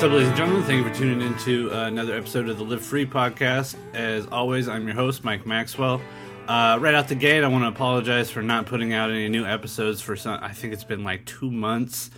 What's 0.00 0.06
up, 0.06 0.12
ladies 0.12 0.28
and 0.28 0.36
gentlemen? 0.38 0.62
Thank 0.62 0.82
you 0.82 0.90
for 0.90 0.98
tuning 0.98 1.20
in 1.20 1.36
to 1.40 1.70
uh, 1.74 1.84
another 1.84 2.16
episode 2.16 2.48
of 2.48 2.56
the 2.56 2.64
Live 2.64 2.82
Free 2.82 3.04
podcast. 3.04 3.76
As 3.92 4.26
always, 4.28 4.66
I'm 4.66 4.86
your 4.86 4.96
host, 4.96 5.24
Mike 5.24 5.44
Maxwell. 5.44 6.00
Uh, 6.48 6.78
right 6.80 6.94
out 6.94 7.08
the 7.08 7.14
gate, 7.14 7.44
I 7.44 7.48
want 7.48 7.64
to 7.64 7.68
apologize 7.68 8.30
for 8.30 8.40
not 8.40 8.64
putting 8.64 8.94
out 8.94 9.10
any 9.10 9.28
new 9.28 9.44
episodes 9.44 10.00
for 10.00 10.16
some. 10.16 10.38
I 10.42 10.54
think 10.54 10.72
it's 10.72 10.84
been 10.84 11.04
like 11.04 11.26
two 11.26 11.50
months. 11.50 12.10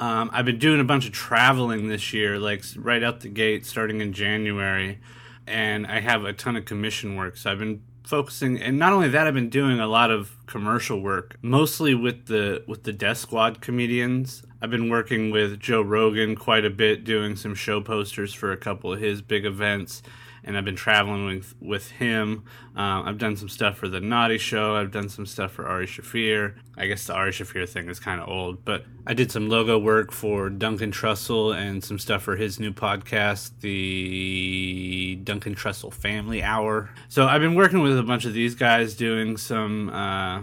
Um, 0.00 0.30
I've 0.32 0.46
been 0.46 0.58
doing 0.58 0.80
a 0.80 0.84
bunch 0.84 1.06
of 1.06 1.12
traveling 1.12 1.86
this 1.86 2.12
year, 2.12 2.40
like 2.40 2.64
right 2.74 3.04
out 3.04 3.20
the 3.20 3.28
gate, 3.28 3.64
starting 3.64 4.00
in 4.00 4.12
January, 4.12 4.98
and 5.46 5.86
I 5.86 6.00
have 6.00 6.24
a 6.24 6.32
ton 6.32 6.56
of 6.56 6.64
commission 6.64 7.14
work. 7.14 7.36
So 7.36 7.52
I've 7.52 7.60
been 7.60 7.84
focusing, 8.02 8.60
and 8.60 8.80
not 8.80 8.92
only 8.92 9.10
that, 9.10 9.28
I've 9.28 9.34
been 9.34 9.48
doing 9.48 9.78
a 9.78 9.86
lot 9.86 10.10
of 10.10 10.36
commercial 10.46 11.00
work, 11.00 11.36
mostly 11.40 11.94
with 11.94 12.26
the 12.26 12.64
with 12.66 12.82
the 12.82 12.92
Death 12.92 13.18
Squad 13.18 13.60
comedians. 13.60 14.42
I've 14.60 14.70
been 14.70 14.88
working 14.88 15.30
with 15.30 15.60
Joe 15.60 15.82
Rogan 15.82 16.34
quite 16.34 16.64
a 16.64 16.70
bit, 16.70 17.04
doing 17.04 17.36
some 17.36 17.54
show 17.54 17.80
posters 17.80 18.34
for 18.34 18.50
a 18.50 18.56
couple 18.56 18.92
of 18.92 19.00
his 19.00 19.22
big 19.22 19.44
events, 19.44 20.02
and 20.42 20.56
I've 20.56 20.64
been 20.64 20.74
traveling 20.76 21.26
with 21.26 21.54
with 21.60 21.90
him. 21.92 22.44
Um, 22.74 23.06
I've 23.06 23.18
done 23.18 23.36
some 23.36 23.48
stuff 23.48 23.76
for 23.76 23.88
the 23.88 24.00
Naughty 24.00 24.38
Show. 24.38 24.74
I've 24.74 24.90
done 24.90 25.08
some 25.08 25.26
stuff 25.26 25.52
for 25.52 25.66
Ari 25.66 25.86
Shaffir. 25.86 26.54
I 26.76 26.86
guess 26.86 27.06
the 27.06 27.14
Ari 27.14 27.30
Shaffir 27.32 27.68
thing 27.68 27.88
is 27.88 28.00
kind 28.00 28.20
of 28.20 28.28
old, 28.28 28.64
but 28.64 28.84
I 29.06 29.14
did 29.14 29.30
some 29.30 29.48
logo 29.48 29.78
work 29.78 30.10
for 30.10 30.50
Duncan 30.50 30.90
Trussell 30.90 31.56
and 31.56 31.84
some 31.84 31.98
stuff 31.98 32.22
for 32.22 32.34
his 32.34 32.58
new 32.58 32.72
podcast, 32.72 33.52
the 33.60 35.20
Duncan 35.22 35.54
Trussell 35.54 35.92
Family 35.92 36.42
Hour. 36.42 36.90
So 37.08 37.26
I've 37.26 37.40
been 37.40 37.54
working 37.54 37.80
with 37.80 37.96
a 37.96 38.02
bunch 38.02 38.24
of 38.24 38.32
these 38.32 38.56
guys, 38.56 38.96
doing 38.96 39.36
some. 39.36 39.90
Uh, 39.90 40.40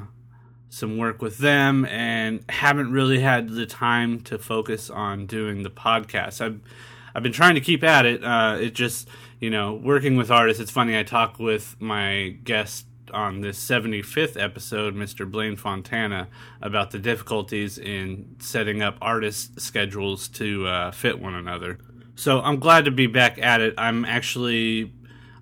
some 0.75 0.97
work 0.97 1.21
with 1.21 1.37
them 1.37 1.85
and 1.85 2.43
haven't 2.49 2.91
really 2.91 3.21
had 3.21 3.47
the 3.47 3.65
time 3.65 4.19
to 4.19 4.37
focus 4.37 4.89
on 4.89 5.25
doing 5.25 5.63
the 5.63 5.69
podcast. 5.69 6.41
I've 6.41 6.59
I've 7.15 7.23
been 7.23 7.31
trying 7.31 7.55
to 7.55 7.61
keep 7.61 7.81
at 7.81 8.05
it. 8.05 8.21
Uh, 8.21 8.57
it 8.59 8.75
just 8.75 9.07
you 9.39 9.49
know 9.49 9.73
working 9.73 10.17
with 10.17 10.29
artists. 10.29 10.61
It's 10.61 10.71
funny. 10.71 10.99
I 10.99 11.03
talk 11.03 11.39
with 11.39 11.77
my 11.79 12.37
guest 12.43 12.87
on 13.13 13.39
this 13.39 13.57
75th 13.65 14.41
episode, 14.41 14.95
Mr. 14.95 15.29
Blaine 15.29 15.55
Fontana, 15.55 16.27
about 16.61 16.91
the 16.91 16.99
difficulties 16.99 17.77
in 17.77 18.35
setting 18.39 18.81
up 18.81 18.97
artist 19.01 19.61
schedules 19.61 20.27
to 20.27 20.67
uh, 20.67 20.91
fit 20.91 21.21
one 21.21 21.35
another. 21.35 21.79
So 22.15 22.41
I'm 22.41 22.59
glad 22.59 22.83
to 22.83 22.91
be 22.91 23.07
back 23.07 23.37
at 23.37 23.61
it. 23.61 23.75
I'm 23.77 24.03
actually 24.03 24.91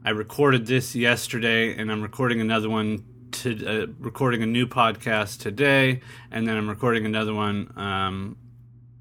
I 0.05 0.11
recorded 0.11 0.67
this 0.67 0.95
yesterday, 0.95 1.75
and 1.75 1.91
I'm 1.91 2.03
recording 2.03 2.39
another 2.39 2.69
one 2.69 3.03
to 3.33 3.83
uh, 3.83 3.87
recording 3.99 4.43
a 4.43 4.45
new 4.45 4.67
podcast 4.67 5.39
today, 5.39 6.01
and 6.31 6.47
then 6.47 6.55
I'm 6.55 6.69
recording 6.69 7.05
another 7.05 7.33
one 7.33 7.73
um, 7.75 8.37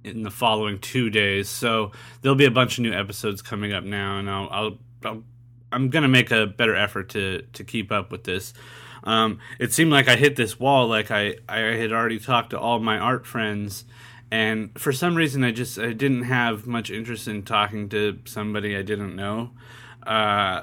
in 0.04 0.22
the 0.22 0.30
following 0.30 0.78
two 0.78 1.10
days. 1.10 1.48
So 1.48 1.92
there'll 2.20 2.36
be 2.36 2.46
a 2.46 2.50
bunch 2.50 2.78
of 2.78 2.82
new 2.82 2.92
episodes 2.92 3.42
coming 3.42 3.72
up 3.72 3.84
now, 3.84 4.18
and 4.18 4.28
I'll, 4.28 4.48
I'll, 4.50 4.78
I'll 5.04 5.22
I'm 5.70 5.90
gonna 5.90 6.08
make 6.08 6.30
a 6.30 6.46
better 6.46 6.74
effort 6.74 7.10
to 7.10 7.42
to 7.52 7.64
keep 7.64 7.92
up 7.92 8.10
with 8.10 8.24
this. 8.24 8.54
Um, 9.04 9.38
it 9.58 9.72
seemed 9.72 9.90
like 9.90 10.08
I 10.08 10.16
hit 10.16 10.36
this 10.36 10.58
wall, 10.58 10.88
like 10.88 11.10
I 11.10 11.36
I 11.48 11.58
had 11.58 11.92
already 11.92 12.18
talked 12.18 12.50
to 12.50 12.58
all 12.58 12.78
my 12.78 12.98
art 12.98 13.26
friends. 13.26 13.84
And 14.30 14.70
for 14.80 14.92
some 14.92 15.14
reason, 15.14 15.44
I 15.44 15.52
just 15.52 15.78
I 15.78 15.92
didn't 15.92 16.22
have 16.22 16.66
much 16.66 16.90
interest 16.90 17.28
in 17.28 17.42
talking 17.42 17.90
to 17.90 18.18
somebody 18.24 18.76
I 18.76 18.82
didn't 18.82 19.14
know. 19.14 19.50
Uh, 20.06 20.62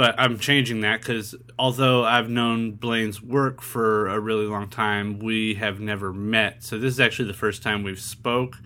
but 0.00 0.14
I'm 0.16 0.38
changing 0.38 0.80
that 0.80 1.00
because 1.00 1.34
although 1.58 2.06
I've 2.06 2.30
known 2.30 2.70
Blaine's 2.70 3.20
work 3.20 3.60
for 3.60 4.08
a 4.08 4.18
really 4.18 4.46
long 4.46 4.70
time, 4.70 5.18
we 5.18 5.56
have 5.56 5.78
never 5.78 6.10
met. 6.10 6.64
So 6.64 6.78
this 6.78 6.94
is 6.94 7.00
actually 7.00 7.28
the 7.28 7.34
first 7.34 7.62
time 7.62 7.82
we've 7.82 8.00
spoke. 8.00 8.56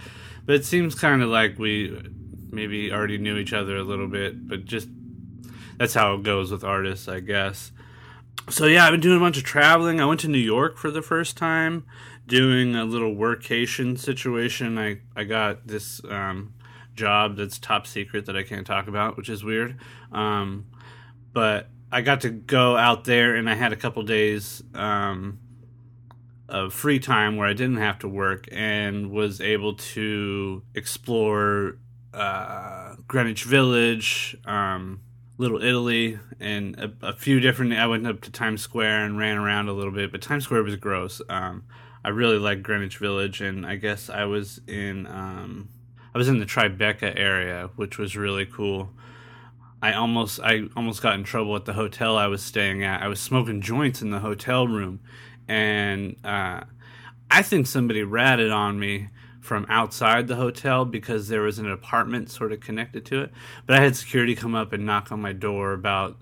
But 0.46 0.54
it 0.54 0.64
seems 0.64 0.94
kind 0.94 1.22
of 1.22 1.28
like 1.30 1.58
we 1.58 2.00
maybe 2.52 2.92
already 2.92 3.18
knew 3.18 3.36
each 3.36 3.52
other 3.52 3.76
a 3.76 3.82
little 3.82 4.06
bit, 4.06 4.46
but 4.46 4.64
just 4.64 4.86
that's 5.76 5.94
how 5.94 6.14
it 6.14 6.22
goes 6.22 6.52
with 6.52 6.62
artists, 6.62 7.08
I 7.08 7.18
guess. 7.18 7.72
So 8.48 8.66
yeah, 8.66 8.84
I've 8.84 8.92
been 8.92 9.00
doing 9.00 9.16
a 9.16 9.20
bunch 9.20 9.36
of 9.36 9.42
traveling. 9.42 10.00
I 10.00 10.06
went 10.06 10.20
to 10.20 10.28
New 10.28 10.38
York 10.38 10.78
for 10.78 10.92
the 10.92 11.02
first 11.02 11.36
time, 11.36 11.84
doing 12.28 12.76
a 12.76 12.84
little 12.84 13.12
workation 13.12 13.98
situation. 13.98 14.78
I 14.78 15.00
I 15.16 15.24
got 15.24 15.66
this 15.66 16.00
um, 16.08 16.54
job 16.94 17.34
that's 17.34 17.58
top 17.58 17.88
secret 17.88 18.26
that 18.26 18.36
I 18.36 18.44
can't 18.44 18.64
talk 18.64 18.86
about, 18.86 19.16
which 19.16 19.28
is 19.28 19.42
weird. 19.42 19.80
Um, 20.12 20.66
but 21.34 21.68
I 21.92 22.00
got 22.00 22.22
to 22.22 22.30
go 22.30 22.76
out 22.76 23.04
there 23.04 23.34
and 23.34 23.50
I 23.50 23.54
had 23.54 23.72
a 23.72 23.76
couple 23.76 24.02
days 24.04 24.62
um, 24.74 25.38
of 26.48 26.72
free 26.72 26.98
time 26.98 27.36
where 27.36 27.46
I 27.46 27.52
didn't 27.52 27.76
have 27.76 27.98
to 28.00 28.08
work 28.08 28.48
and 28.50 29.10
was 29.10 29.40
able 29.40 29.74
to 29.74 30.62
explore 30.74 31.78
uh, 32.14 32.94
Greenwich 33.06 33.44
Village, 33.44 34.36
um, 34.44 35.02
Little 35.36 35.62
Italy, 35.62 36.18
and 36.38 36.78
a, 36.78 36.92
a, 37.08 37.12
few 37.12 37.40
different. 37.40 37.72
I 37.72 37.86
went 37.86 38.06
up 38.06 38.20
to 38.22 38.30
Times 38.30 38.62
Square 38.62 39.04
and 39.04 39.18
ran 39.18 39.36
around 39.36 39.68
a 39.68 39.72
little 39.72 39.92
bit, 39.92 40.12
but 40.12 40.22
Times 40.22 40.44
Square 40.44 40.62
was 40.62 40.76
gross. 40.76 41.20
Um, 41.28 41.64
I 42.04 42.10
really 42.10 42.38
like 42.38 42.62
Greenwich 42.62 42.98
Village, 42.98 43.40
and 43.40 43.66
I 43.66 43.76
guess 43.76 44.08
I 44.08 44.24
was 44.24 44.60
in 44.68 45.06
um, 45.06 45.70
I 46.14 46.18
was 46.18 46.28
in 46.28 46.38
the 46.38 46.46
Tribeca 46.46 47.18
area, 47.18 47.70
which 47.74 47.98
was 47.98 48.16
really 48.16 48.46
cool. 48.46 48.90
I 49.84 49.92
almost 49.92 50.40
I 50.40 50.62
almost 50.74 51.02
got 51.02 51.14
in 51.14 51.24
trouble 51.24 51.54
at 51.56 51.66
the 51.66 51.74
hotel 51.74 52.16
I 52.16 52.26
was 52.26 52.42
staying 52.42 52.82
at. 52.82 53.02
I 53.02 53.08
was 53.08 53.20
smoking 53.20 53.60
joints 53.60 54.00
in 54.00 54.08
the 54.08 54.20
hotel 54.20 54.66
room, 54.66 55.00
and 55.46 56.16
uh, 56.24 56.62
I 57.30 57.42
think 57.42 57.66
somebody 57.66 58.02
ratted 58.02 58.50
on 58.50 58.80
me 58.80 59.10
from 59.42 59.66
outside 59.68 60.26
the 60.26 60.36
hotel 60.36 60.86
because 60.86 61.28
there 61.28 61.42
was 61.42 61.58
an 61.58 61.70
apartment 61.70 62.30
sort 62.30 62.50
of 62.50 62.60
connected 62.60 63.04
to 63.04 63.20
it. 63.20 63.32
But 63.66 63.76
I 63.76 63.82
had 63.82 63.94
security 63.94 64.34
come 64.34 64.54
up 64.54 64.72
and 64.72 64.86
knock 64.86 65.12
on 65.12 65.20
my 65.20 65.34
door 65.34 65.74
about 65.74 66.16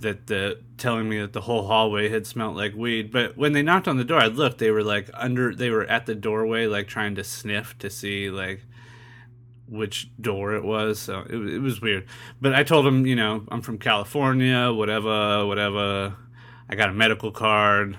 that 0.00 0.26
the 0.26 0.60
telling 0.76 1.08
me 1.08 1.18
that 1.18 1.32
the 1.32 1.40
whole 1.40 1.66
hallway 1.68 2.10
had 2.10 2.26
smelled 2.26 2.56
like 2.56 2.74
weed. 2.74 3.10
But 3.10 3.34
when 3.34 3.54
they 3.54 3.62
knocked 3.62 3.88
on 3.88 3.96
the 3.96 4.04
door, 4.04 4.20
I 4.20 4.26
looked. 4.26 4.58
They 4.58 4.70
were 4.70 4.84
like 4.84 5.08
under. 5.14 5.54
They 5.54 5.70
were 5.70 5.86
at 5.86 6.04
the 6.04 6.14
doorway, 6.14 6.66
like 6.66 6.86
trying 6.86 7.14
to 7.14 7.24
sniff 7.24 7.78
to 7.78 7.88
see 7.88 8.28
like 8.28 8.66
which 9.68 10.10
door 10.20 10.54
it 10.54 10.64
was. 10.64 10.98
So 10.98 11.20
it, 11.28 11.36
it 11.36 11.58
was 11.60 11.80
weird. 11.80 12.06
But 12.40 12.54
I 12.54 12.62
told 12.62 12.86
him, 12.86 13.06
you 13.06 13.16
know, 13.16 13.44
I'm 13.48 13.62
from 13.62 13.78
California, 13.78 14.72
whatever, 14.72 15.46
whatever. 15.46 16.16
I 16.68 16.74
got 16.74 16.90
a 16.90 16.94
medical 16.94 17.30
card. 17.30 17.96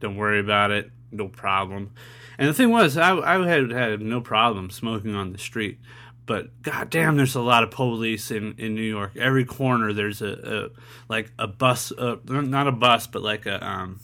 Don't 0.00 0.16
worry 0.16 0.40
about 0.40 0.70
it. 0.70 0.90
No 1.10 1.28
problem. 1.28 1.92
And 2.38 2.48
the 2.48 2.54
thing 2.54 2.70
was, 2.70 2.96
I, 2.96 3.16
I 3.16 3.46
had 3.46 3.70
had 3.70 4.00
no 4.00 4.20
problem 4.20 4.70
smoking 4.70 5.14
on 5.14 5.32
the 5.32 5.38
street. 5.38 5.78
But 6.26 6.62
goddamn, 6.62 7.16
there's 7.16 7.34
a 7.34 7.40
lot 7.40 7.64
of 7.64 7.70
police 7.70 8.30
in, 8.30 8.54
in 8.56 8.74
New 8.74 8.82
York. 8.82 9.16
Every 9.16 9.44
corner 9.44 9.92
there's 9.92 10.22
a, 10.22 10.70
a 10.72 10.80
like 11.08 11.32
a 11.38 11.48
bus, 11.48 11.92
not 11.98 12.68
a 12.68 12.72
bus, 12.72 13.08
but 13.08 13.22
like 13.22 13.46
a 13.46 13.66
um, 13.66 13.98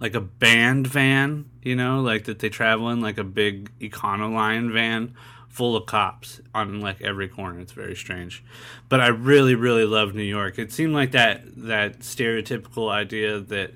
like 0.00 0.14
a 0.16 0.20
band 0.20 0.88
van, 0.88 1.48
you 1.62 1.76
know, 1.76 2.00
like 2.00 2.24
that 2.24 2.40
they 2.40 2.48
travel 2.48 2.90
in, 2.90 3.00
like 3.00 3.18
a 3.18 3.24
big 3.24 3.70
Econoline 3.78 4.72
van 4.72 5.14
full 5.52 5.76
of 5.76 5.84
cops 5.84 6.40
on 6.54 6.80
like 6.80 7.00
every 7.02 7.28
corner. 7.28 7.60
It's 7.60 7.72
very 7.72 7.94
strange, 7.94 8.42
but 8.88 9.00
I 9.00 9.08
really, 9.08 9.54
really 9.54 9.84
love 9.84 10.14
New 10.14 10.22
York. 10.22 10.58
It 10.58 10.72
seemed 10.72 10.94
like 10.94 11.12
that 11.12 11.42
that 11.68 12.00
stereotypical 12.00 12.90
idea 12.90 13.38
that 13.38 13.72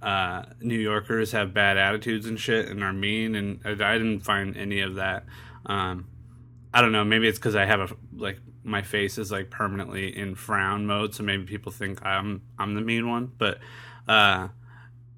uh, 0.00 0.44
New 0.60 0.78
Yorkers 0.78 1.32
have 1.32 1.52
bad 1.52 1.76
attitudes 1.76 2.26
and 2.26 2.40
shit 2.40 2.68
and 2.68 2.82
are 2.82 2.94
mean, 2.94 3.34
and 3.34 3.60
I 3.64 3.98
didn't 3.98 4.20
find 4.20 4.56
any 4.56 4.80
of 4.80 4.94
that. 4.94 5.26
Um, 5.66 6.08
I 6.72 6.80
don't 6.80 6.92
know. 6.92 7.04
Maybe 7.04 7.28
it's 7.28 7.38
because 7.38 7.54
I 7.54 7.66
have 7.66 7.80
a 7.80 7.96
like 8.16 8.38
my 8.64 8.80
face 8.80 9.18
is 9.18 9.30
like 9.30 9.50
permanently 9.50 10.16
in 10.16 10.34
frown 10.34 10.86
mode, 10.86 11.14
so 11.14 11.22
maybe 11.22 11.44
people 11.44 11.70
think 11.70 12.04
I'm 12.04 12.40
I'm 12.58 12.74
the 12.74 12.80
mean 12.80 13.08
one. 13.08 13.32
But 13.36 13.58
uh, 14.08 14.48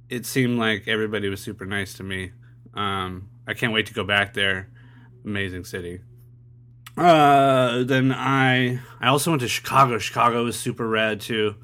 it 0.09 0.27
seemed 0.27 0.59
like 0.59 0.89
everybody 0.89 1.29
was 1.29 1.41
super 1.41 1.67
nice 1.67 1.95
to 1.95 2.03
me. 2.03 2.33
Um, 2.75 3.29
I 3.47 3.55
can't 3.55 3.73
wait 3.73 3.87
to 3.87 3.95
go 3.95 4.03
back 4.03 4.35
there 4.35 4.71
amazing 5.25 5.65
city. 5.65 6.01
Uh, 6.97 7.85
then 7.85 8.13
I 8.13 8.81
I 9.01 9.09
also 9.09 9.31
went 9.31 9.43
to 9.43 9.49
Chicago. 9.49 9.99
Chicago 9.99 10.45
was 10.45 10.59
super 10.59 10.87
rad 10.87 11.21
too. 11.21 11.57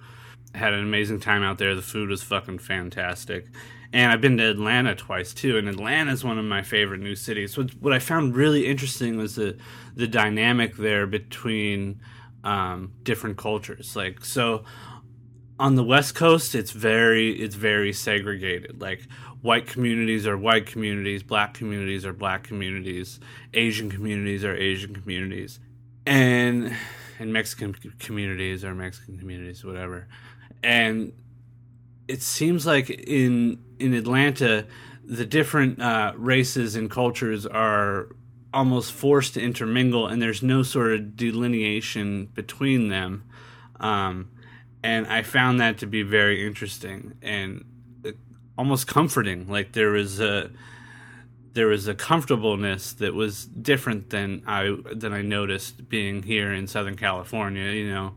Had 0.55 0.73
an 0.73 0.81
amazing 0.81 1.21
time 1.21 1.43
out 1.43 1.59
there. 1.59 1.75
The 1.75 1.83
food 1.83 2.09
was 2.09 2.23
fucking 2.23 2.59
fantastic. 2.59 3.47
And 3.93 4.11
I've 4.11 4.21
been 4.21 4.37
to 4.39 4.51
Atlanta 4.51 4.95
twice 4.95 5.33
too, 5.33 5.59
and 5.59 5.69
Atlanta 5.69 6.13
is 6.13 6.25
one 6.25 6.39
of 6.39 6.45
my 6.45 6.63
favorite 6.63 7.01
new 7.01 7.15
cities. 7.15 7.57
What, 7.57 7.71
what 7.81 7.93
I 7.93 7.99
found 7.99 8.37
really 8.37 8.67
interesting 8.67 9.17
was 9.17 9.37
the 9.37 9.57
the 9.95 10.07
dynamic 10.07 10.77
there 10.77 11.07
between 11.07 12.01
um, 12.45 12.93
different 13.03 13.37
cultures. 13.37 13.95
Like 13.95 14.25
so, 14.25 14.65
on 15.59 15.75
the 15.75 15.85
West 15.85 16.15
Coast, 16.15 16.55
it's 16.55 16.71
very 16.71 17.33
it's 17.33 17.55
very 17.55 17.93
segregated. 17.93 18.81
Like 18.81 19.07
white 19.47 19.69
communities 19.69 20.27
are 20.27 20.37
white 20.37 20.67
communities, 20.67 21.23
black 21.23 21.55
communities 21.55 22.05
are 22.05 22.13
black 22.13 22.43
communities, 22.43 23.21
Asian 23.55 23.89
communities 23.89 24.45
are 24.45 24.55
Asian 24.57 24.93
communities, 24.93 25.61
and 26.05 26.75
and 27.21 27.33
Mexican 27.33 27.73
communities 28.01 28.65
are 28.65 28.75
Mexican 28.75 29.19
communities, 29.19 29.65
whatever. 29.65 30.09
And 30.63 31.13
it 32.09 32.23
seems 32.23 32.67
like 32.67 32.91
in 32.91 33.63
in 33.79 33.95
Atlanta, 33.95 34.67
the 35.05 35.25
different 35.25 35.81
uh, 35.81 36.13
races 36.17 36.75
and 36.75 36.91
cultures 36.91 37.47
are 37.47 38.09
almost 38.53 38.91
forced 38.91 39.35
to 39.35 39.41
intermingle, 39.41 40.09
and 40.09 40.21
there's 40.21 40.43
no 40.43 40.65
sort 40.65 40.93
of 40.93 41.17
delineation 41.17 42.27
between 42.35 42.89
them. 42.89 43.23
Um, 43.79 44.31
and 44.83 45.07
I 45.07 45.23
found 45.23 45.61
that 45.61 45.79
to 45.79 45.87
be 45.87 46.03
very 46.03 46.47
interesting 46.47 47.15
and 47.23 47.65
almost 48.59 48.87
comforting. 48.87 49.49
Like 49.49 49.73
there 49.73 49.91
was 49.91 50.21
a 50.21 50.51
there 51.53 51.69
was 51.69 51.89
a 51.89 51.95
comfortableness 51.95 52.93
that 52.95 53.15
was 53.15 53.47
different 53.47 54.11
than 54.11 54.43
I 54.47 54.77
than 54.93 55.13
I 55.13 55.23
noticed 55.23 55.89
being 55.89 56.23
here 56.23 56.53
in 56.53 56.67
Southern 56.67 56.97
California. 56.97 57.71
You 57.71 57.93
know, 57.93 58.15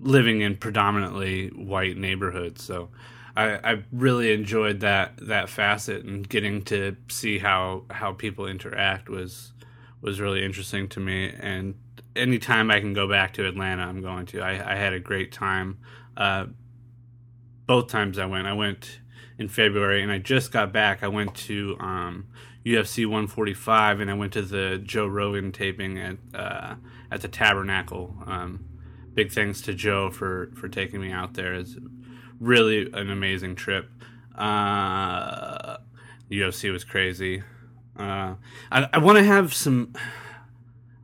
living 0.00 0.40
in 0.40 0.56
predominantly 0.56 1.48
white 1.48 1.96
neighborhoods. 1.96 2.62
So 2.62 2.90
I, 3.36 3.72
I 3.72 3.82
really 3.92 4.32
enjoyed 4.32 4.80
that 4.80 5.16
that 5.22 5.48
facet 5.48 6.04
and 6.04 6.28
getting 6.28 6.62
to 6.64 6.96
see 7.08 7.38
how 7.38 7.84
how 7.90 8.12
people 8.12 8.46
interact 8.46 9.08
was 9.08 9.52
was 10.00 10.20
really 10.20 10.44
interesting 10.44 10.88
to 10.88 11.00
me. 11.00 11.32
And 11.38 11.74
anytime 12.16 12.70
I 12.70 12.80
can 12.80 12.94
go 12.94 13.08
back 13.08 13.34
to 13.34 13.46
Atlanta, 13.46 13.82
I'm 13.82 14.00
going 14.00 14.26
to. 14.26 14.40
I, 14.40 14.72
I 14.72 14.74
had 14.74 14.92
a 14.92 15.00
great 15.00 15.32
time. 15.32 15.78
Uh, 16.16 16.46
both 17.66 17.88
times 17.88 18.18
I 18.18 18.26
went, 18.26 18.46
I 18.46 18.52
went 18.52 19.00
in 19.40 19.48
February, 19.48 20.02
and 20.02 20.12
I 20.12 20.18
just 20.18 20.52
got 20.52 20.70
back. 20.70 21.02
I 21.02 21.08
went 21.08 21.34
to 21.34 21.74
um, 21.80 22.26
UFC 22.64 23.06
145, 23.06 24.00
and 24.00 24.10
I 24.10 24.14
went 24.14 24.34
to 24.34 24.42
the 24.42 24.78
Joe 24.84 25.06
Rogan 25.06 25.50
taping 25.50 25.98
at 25.98 26.18
uh, 26.34 26.74
at 27.10 27.22
the 27.22 27.28
Tabernacle. 27.28 28.14
Um, 28.26 28.66
big 29.14 29.32
thanks 29.32 29.62
to 29.62 29.72
Joe 29.72 30.10
for 30.10 30.52
for 30.54 30.68
taking 30.68 31.00
me 31.00 31.10
out 31.10 31.34
there. 31.34 31.54
It's 31.54 31.76
really 32.38 32.92
an 32.92 33.10
amazing 33.10 33.54
trip. 33.54 33.88
Uh, 34.36 35.78
UFC 36.30 36.70
was 36.70 36.84
crazy. 36.84 37.42
Uh, 37.98 38.34
I, 38.70 38.88
I 38.92 38.98
want 38.98 39.16
to 39.16 39.24
have 39.24 39.54
some. 39.54 39.94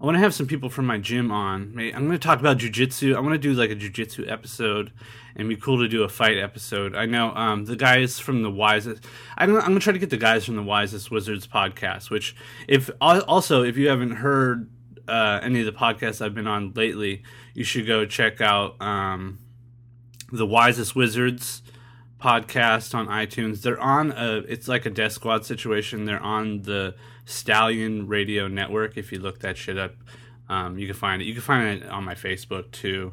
I 0.00 0.04
want 0.04 0.16
to 0.16 0.20
have 0.20 0.34
some 0.34 0.46
people 0.46 0.68
from 0.68 0.84
my 0.84 0.98
gym 0.98 1.30
on. 1.30 1.74
I'm 1.78 2.06
going 2.06 2.10
to 2.10 2.18
talk 2.18 2.38
about 2.38 2.58
jujitsu. 2.58 3.16
I 3.16 3.20
want 3.20 3.32
to 3.32 3.38
do 3.38 3.54
like 3.54 3.70
a 3.70 3.74
jujitsu 3.76 4.30
episode, 4.30 4.92
and 5.34 5.48
be 5.48 5.56
cool 5.56 5.78
to 5.78 5.88
do 5.88 6.02
a 6.02 6.08
fight 6.08 6.36
episode. 6.36 6.94
I 6.94 7.06
know 7.06 7.30
um, 7.34 7.64
the 7.64 7.76
guys 7.76 8.18
from 8.18 8.42
the 8.42 8.50
wisest. 8.50 9.04
I'm 9.38 9.52
going 9.52 9.72
to 9.72 9.80
try 9.80 9.94
to 9.94 9.98
get 9.98 10.10
the 10.10 10.18
guys 10.18 10.44
from 10.44 10.56
the 10.56 10.62
wisest 10.62 11.10
wizards 11.10 11.46
podcast. 11.46 12.10
Which, 12.10 12.36
if 12.68 12.90
also 13.00 13.62
if 13.62 13.78
you 13.78 13.88
haven't 13.88 14.16
heard 14.16 14.70
uh, 15.08 15.40
any 15.42 15.60
of 15.60 15.66
the 15.66 15.72
podcasts 15.72 16.20
I've 16.20 16.34
been 16.34 16.46
on 16.46 16.72
lately, 16.74 17.22
you 17.54 17.64
should 17.64 17.86
go 17.86 18.04
check 18.04 18.42
out 18.42 18.80
um, 18.82 19.38
the 20.30 20.46
wisest 20.46 20.94
wizards 20.94 21.62
podcast 22.20 22.94
on 22.94 23.06
iTunes. 23.06 23.62
They're 23.62 23.80
on 23.80 24.12
a 24.12 24.38
it's 24.46 24.68
like 24.68 24.84
a 24.84 24.90
death 24.90 25.12
squad 25.12 25.46
situation. 25.46 26.04
They're 26.04 26.20
on 26.20 26.62
the 26.62 26.96
Stallion 27.26 28.06
Radio 28.06 28.48
Network. 28.48 28.96
If 28.96 29.12
you 29.12 29.18
look 29.18 29.40
that 29.40 29.58
shit 29.58 29.76
up, 29.76 29.92
um, 30.48 30.78
you 30.78 30.86
can 30.86 30.96
find 30.96 31.20
it. 31.20 31.26
You 31.26 31.34
can 31.34 31.42
find 31.42 31.82
it 31.82 31.88
on 31.88 32.04
my 32.04 32.14
Facebook 32.14 32.70
too. 32.70 33.12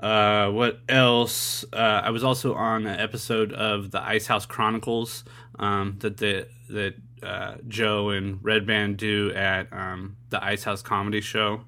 Uh, 0.00 0.50
what 0.50 0.80
else? 0.88 1.64
Uh, 1.72 2.00
I 2.02 2.10
was 2.10 2.24
also 2.24 2.54
on 2.54 2.86
an 2.88 2.98
episode 2.98 3.52
of 3.52 3.92
the 3.92 4.02
Ice 4.02 4.26
House 4.26 4.46
Chronicles 4.46 5.22
um, 5.60 5.96
that 6.00 6.16
the 6.16 6.48
that 6.70 6.94
uh, 7.22 7.54
Joe 7.68 8.10
and 8.10 8.40
Redban 8.42 8.96
do 8.96 9.32
at 9.32 9.72
um, 9.72 10.16
the 10.30 10.42
Ice 10.42 10.64
House 10.64 10.82
Comedy 10.82 11.20
Show. 11.20 11.60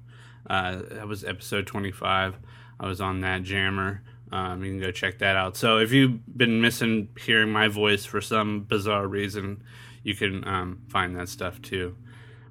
Uh, 0.49 0.81
that 0.91 1.07
was 1.07 1.23
episode 1.23 1.65
twenty 1.65 1.91
five. 1.91 2.35
I 2.77 2.87
was 2.87 2.99
on 2.99 3.21
that 3.21 3.43
jammer. 3.43 4.03
Um, 4.31 4.65
you 4.65 4.71
can 4.71 4.81
go 4.81 4.91
check 4.91 5.19
that 5.19 5.37
out. 5.37 5.55
So 5.55 5.77
if 5.77 5.93
you've 5.93 6.19
been 6.37 6.59
missing 6.59 7.07
hearing 7.17 7.51
my 7.51 7.69
voice 7.69 8.03
for 8.03 8.19
some 8.19 8.63
bizarre 8.63 9.07
reason, 9.07 9.63
you 10.05 10.13
can 10.15 10.47
um, 10.47 10.81
find 10.87 11.17
that 11.17 11.27
stuff 11.27 11.61
too. 11.61 11.97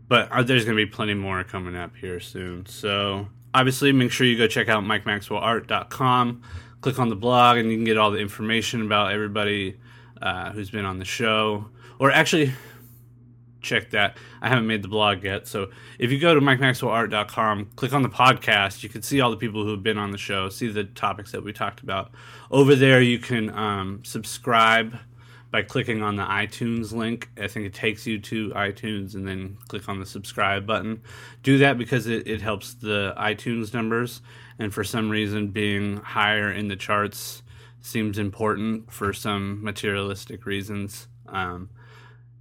But 0.09 0.31
uh, 0.31 0.43
there's 0.43 0.65
going 0.65 0.77
to 0.77 0.85
be 0.85 0.91
plenty 0.91 1.15
more 1.15 1.43
coming 1.45 1.77
up 1.77 1.97
here 1.97 2.21
soon. 2.21 2.67
So 2.67 3.29
obviously, 3.55 3.93
make 3.93 4.11
sure 4.11 4.27
you 4.27 4.37
go 4.37 4.47
check 4.47 4.69
out 4.69 4.83
MikeMaxwellArt.com. 4.83 6.43
Click 6.83 6.99
on 6.99 7.09
the 7.09 7.17
blog, 7.17 7.56
and 7.56 7.71
you 7.71 7.77
can 7.77 7.85
get 7.85 7.97
all 7.97 8.11
the 8.11 8.19
information 8.19 8.83
about 8.83 9.12
everybody 9.12 9.79
uh, 10.21 10.51
who's 10.51 10.69
been 10.69 10.85
on 10.85 10.99
the 10.99 11.05
show. 11.05 11.67
Or 11.99 12.11
actually, 12.11 12.53
check 13.62 13.93
that. 13.93 14.19
I 14.43 14.49
haven't 14.49 14.67
made 14.67 14.83
the 14.83 14.89
blog 14.89 15.23
yet. 15.23 15.47
So 15.47 15.71
if 15.99 16.11
you 16.11 16.19
go 16.19 16.35
to 16.35 16.41
MikeMaxwellArt.com, 16.41 17.71
click 17.77 17.93
on 17.93 18.03
the 18.03 18.09
podcast, 18.09 18.83
you 18.83 18.89
can 18.89 19.00
see 19.00 19.21
all 19.21 19.31
the 19.31 19.37
people 19.37 19.62
who 19.62 19.71
have 19.71 19.83
been 19.83 19.97
on 19.97 20.11
the 20.11 20.19
show, 20.19 20.49
see 20.49 20.67
the 20.67 20.85
topics 20.85 21.31
that 21.31 21.45
we 21.45 21.53
talked 21.53 21.81
about. 21.81 22.11
Over 22.50 22.75
there, 22.75 23.00
you 23.00 23.21
can 23.21 23.49
um, 23.57 24.00
subscribe 24.05 24.99
by 25.55 25.62
clicking 25.62 26.03
on 26.03 26.17
the 26.17 26.25
iTunes 26.25 26.93
link. 26.93 27.31
I 27.41 27.47
think 27.47 27.65
it 27.65 27.73
takes 27.73 28.09
you 28.09 28.19
to 28.19 28.51
iTunes 28.56 29.15
and 29.15 29.25
then 29.25 29.56
click 29.69 29.89
on 29.89 30.01
the 30.01 30.05
subscribe 30.05 30.67
button. 30.67 31.01
Do 31.45 31.59
that 31.59 31.79
because 31.79 32.09
it, 32.09 32.27
it 32.27 32.43
helps 32.43 32.75
the 32.75 33.15
iTunes 33.17 33.73
numbers. 33.73 34.21
And 34.59 34.75
for 34.75 34.83
some 34.83 35.09
reason, 35.11 35.53
being 35.53 35.99
higher 35.99 36.51
in 36.51 36.67
the 36.67 36.75
charts 36.75 37.45
seems 37.81 38.19
important 38.19 38.91
for 38.91 39.12
some 39.12 39.62
materialistic 39.62 40.45
reasons. 40.45 41.06
Um, 41.29 41.71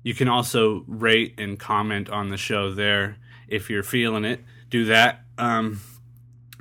you 0.02 0.16
can 0.16 0.28
also 0.28 0.84
rate 0.88 1.36
and 1.38 1.60
comment 1.60 2.10
on 2.10 2.32
the 2.32 2.38
show 2.38 2.74
there 2.74 3.18
if 3.48 3.70
you're 3.70 3.84
feeling 3.84 4.26
it. 4.26 4.44
Do 4.72 4.86
that. 4.86 5.20
Um, 5.38 5.82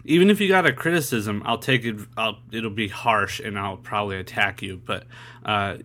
even 0.05 0.29
if 0.29 0.39
you 0.39 0.49
got 0.49 0.67
a 0.67 0.73
criticism, 0.75 1.43
I'll 1.47 1.57
take 1.57 1.87
it. 1.87 1.97
I'll, 2.19 2.41
it'll 2.53 2.71
be 2.71 2.89
harsh, 2.89 3.41
and 3.41 3.59
I'll 3.59 3.79
probably 3.79 4.19
attack 4.19 4.61
you. 4.61 4.77
But 4.85 5.07
uh, 5.47 5.79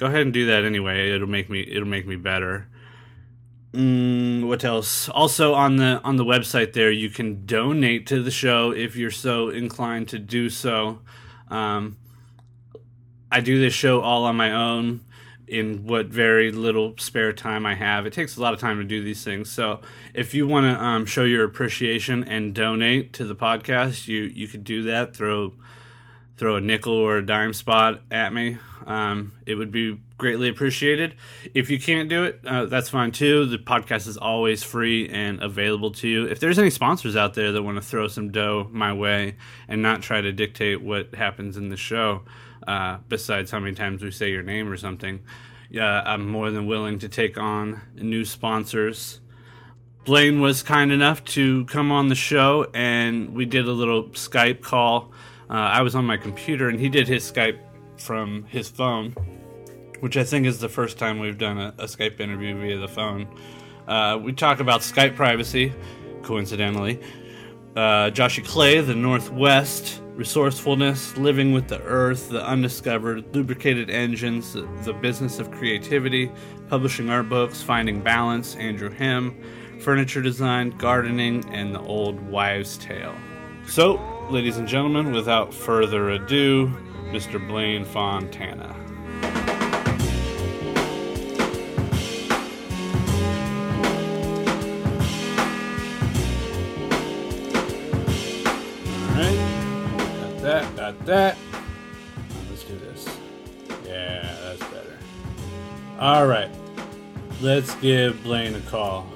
go 0.00 0.06
ahead 0.06 0.22
and 0.22 0.32
do 0.32 0.46
that 0.46 0.64
anyway. 0.64 1.10
It'll 1.10 1.28
make 1.28 1.50
me. 1.50 1.60
It'll 1.60 1.86
make 1.86 2.06
me 2.06 2.16
better. 2.16 2.66
Mm, 3.72 4.48
what 4.48 4.64
else? 4.64 5.08
Also 5.10 5.52
on 5.54 5.76
the 5.76 6.00
on 6.02 6.16
the 6.16 6.24
website 6.24 6.72
there, 6.72 6.90
you 6.90 7.10
can 7.10 7.44
donate 7.44 8.06
to 8.06 8.22
the 8.22 8.30
show 8.30 8.72
if 8.72 8.96
you're 8.96 9.10
so 9.10 9.50
inclined 9.50 10.08
to 10.08 10.18
do 10.18 10.48
so. 10.48 11.00
Um, 11.48 11.98
I 13.30 13.40
do 13.40 13.60
this 13.60 13.74
show 13.74 14.00
all 14.00 14.24
on 14.24 14.36
my 14.36 14.50
own 14.50 15.04
in 15.46 15.86
what 15.86 16.06
very 16.06 16.50
little 16.50 16.94
spare 16.96 17.32
time 17.32 17.66
I 17.66 17.74
have. 17.74 18.06
It 18.06 18.12
takes 18.12 18.36
a 18.36 18.40
lot 18.40 18.54
of 18.54 18.60
time 18.60 18.78
to 18.78 18.84
do 18.84 19.04
these 19.04 19.22
things. 19.22 19.50
So 19.52 19.80
if 20.14 20.32
you 20.32 20.46
want 20.46 20.64
to 20.64 20.82
um, 20.82 21.06
show 21.06 21.24
your 21.24 21.44
appreciation 21.44 22.24
and 22.24 22.54
donate 22.54 23.12
to 23.14 23.24
the 23.24 23.36
podcast, 23.36 24.08
you 24.08 24.22
you 24.22 24.48
could 24.48 24.64
do 24.64 24.82
that. 24.84 25.14
Throw 25.14 25.52
throw 26.40 26.56
a 26.56 26.60
nickel 26.60 26.94
or 26.94 27.18
a 27.18 27.26
dime 27.26 27.52
spot 27.52 28.00
at 28.10 28.32
me. 28.32 28.56
Um, 28.86 29.32
it 29.44 29.56
would 29.56 29.70
be 29.70 30.00
greatly 30.16 30.48
appreciated. 30.48 31.14
If 31.52 31.68
you 31.68 31.78
can't 31.78 32.08
do 32.08 32.24
it, 32.24 32.40
uh, 32.46 32.64
that's 32.64 32.88
fine 32.88 33.12
too. 33.12 33.44
The 33.44 33.58
podcast 33.58 34.08
is 34.08 34.16
always 34.16 34.62
free 34.62 35.06
and 35.10 35.42
available 35.42 35.90
to 35.92 36.08
you. 36.08 36.24
If 36.24 36.40
there's 36.40 36.58
any 36.58 36.70
sponsors 36.70 37.14
out 37.14 37.34
there 37.34 37.52
that 37.52 37.62
want 37.62 37.76
to 37.76 37.82
throw 37.82 38.08
some 38.08 38.32
dough 38.32 38.68
my 38.72 38.90
way 38.94 39.36
and 39.68 39.82
not 39.82 40.00
try 40.00 40.22
to 40.22 40.32
dictate 40.32 40.80
what 40.80 41.14
happens 41.14 41.58
in 41.58 41.68
the 41.68 41.76
show, 41.76 42.22
uh, 42.66 42.96
besides 43.06 43.50
how 43.50 43.60
many 43.60 43.74
times 43.74 44.02
we 44.02 44.10
say 44.10 44.30
your 44.30 44.42
name 44.42 44.72
or 44.72 44.78
something. 44.78 45.20
Yeah, 45.68 46.00
I'm 46.06 46.26
more 46.26 46.50
than 46.50 46.66
willing 46.66 47.00
to 47.00 47.08
take 47.10 47.36
on 47.36 47.82
new 47.96 48.24
sponsors. 48.24 49.20
Blaine 50.06 50.40
was 50.40 50.62
kind 50.62 50.90
enough 50.90 51.22
to 51.24 51.66
come 51.66 51.92
on 51.92 52.08
the 52.08 52.14
show, 52.14 52.66
and 52.72 53.34
we 53.34 53.44
did 53.44 53.68
a 53.68 53.72
little 53.72 54.04
Skype 54.04 54.62
call. 54.62 55.12
Uh, 55.50 55.54
I 55.54 55.82
was 55.82 55.96
on 55.96 56.04
my 56.04 56.16
computer, 56.16 56.68
and 56.68 56.78
he 56.78 56.88
did 56.88 57.08
his 57.08 57.30
Skype 57.30 57.58
from 57.96 58.44
his 58.44 58.68
phone, 58.68 59.16
which 59.98 60.16
I 60.16 60.22
think 60.22 60.46
is 60.46 60.60
the 60.60 60.68
first 60.68 60.96
time 60.96 61.18
we've 61.18 61.38
done 61.38 61.58
a, 61.58 61.74
a 61.78 61.86
Skype 61.86 62.20
interview 62.20 62.56
via 62.60 62.78
the 62.78 62.86
phone. 62.86 63.26
Uh, 63.88 64.16
we 64.22 64.32
talk 64.32 64.60
about 64.60 64.82
Skype 64.82 65.16
privacy, 65.16 65.72
coincidentally. 66.22 67.00
Uh, 67.74 68.10
Joshy 68.10 68.46
Clay, 68.46 68.80
the 68.80 68.94
Northwest, 68.94 70.00
resourcefulness, 70.14 71.16
living 71.16 71.52
with 71.52 71.66
the 71.66 71.80
earth, 71.82 72.28
the 72.28 72.44
undiscovered, 72.46 73.34
lubricated 73.34 73.90
engines, 73.90 74.52
the, 74.52 74.68
the 74.84 74.92
business 74.92 75.40
of 75.40 75.50
creativity, 75.50 76.30
publishing 76.68 77.10
art 77.10 77.28
books, 77.28 77.60
finding 77.60 78.00
balance, 78.00 78.54
Andrew 78.54 78.90
Hem, 78.90 79.36
furniture 79.80 80.22
design, 80.22 80.70
gardening, 80.78 81.44
and 81.52 81.74
the 81.74 81.80
old 81.80 82.20
wives' 82.20 82.78
tale. 82.78 83.16
So, 83.66 83.96
ladies 84.30 84.58
and 84.58 84.68
gentlemen, 84.68 85.10
without 85.10 85.52
further 85.52 86.10
ado, 86.10 86.68
Mr. 87.06 87.44
Blaine 87.44 87.84
Fontana. 87.84 88.76
Alright, 99.16 99.38
got 100.20 100.42
that, 100.42 100.76
got 100.76 101.06
that. 101.06 101.36
Let's 102.48 102.62
do 102.64 102.78
this. 102.78 103.18
Yeah, 103.84 104.36
that's 104.44 104.62
better. 104.70 104.96
All 105.98 106.26
right. 106.26 106.50
Let's 107.40 107.74
give 107.76 108.22
Blaine 108.22 108.54
a 108.54 108.60
call. 108.60 109.06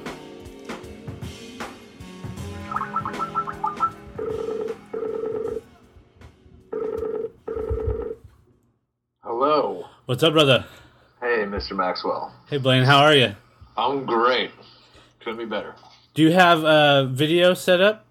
What's 10.06 10.22
up, 10.22 10.32
brother? 10.34 10.66
Hey, 11.20 11.44
Mr. 11.44 11.74
Maxwell. 11.76 12.32
Hey, 12.48 12.58
Blaine. 12.58 12.84
How 12.84 12.98
are 12.98 13.14
you? 13.14 13.34
I'm 13.76 14.04
great. 14.04 14.50
Couldn't 15.20 15.38
be 15.38 15.44
better. 15.46 15.74
Do 16.12 16.22
you 16.22 16.32
have 16.32 16.62
a 16.64 17.08
video 17.10 17.54
set 17.54 17.80
up? 17.80 18.04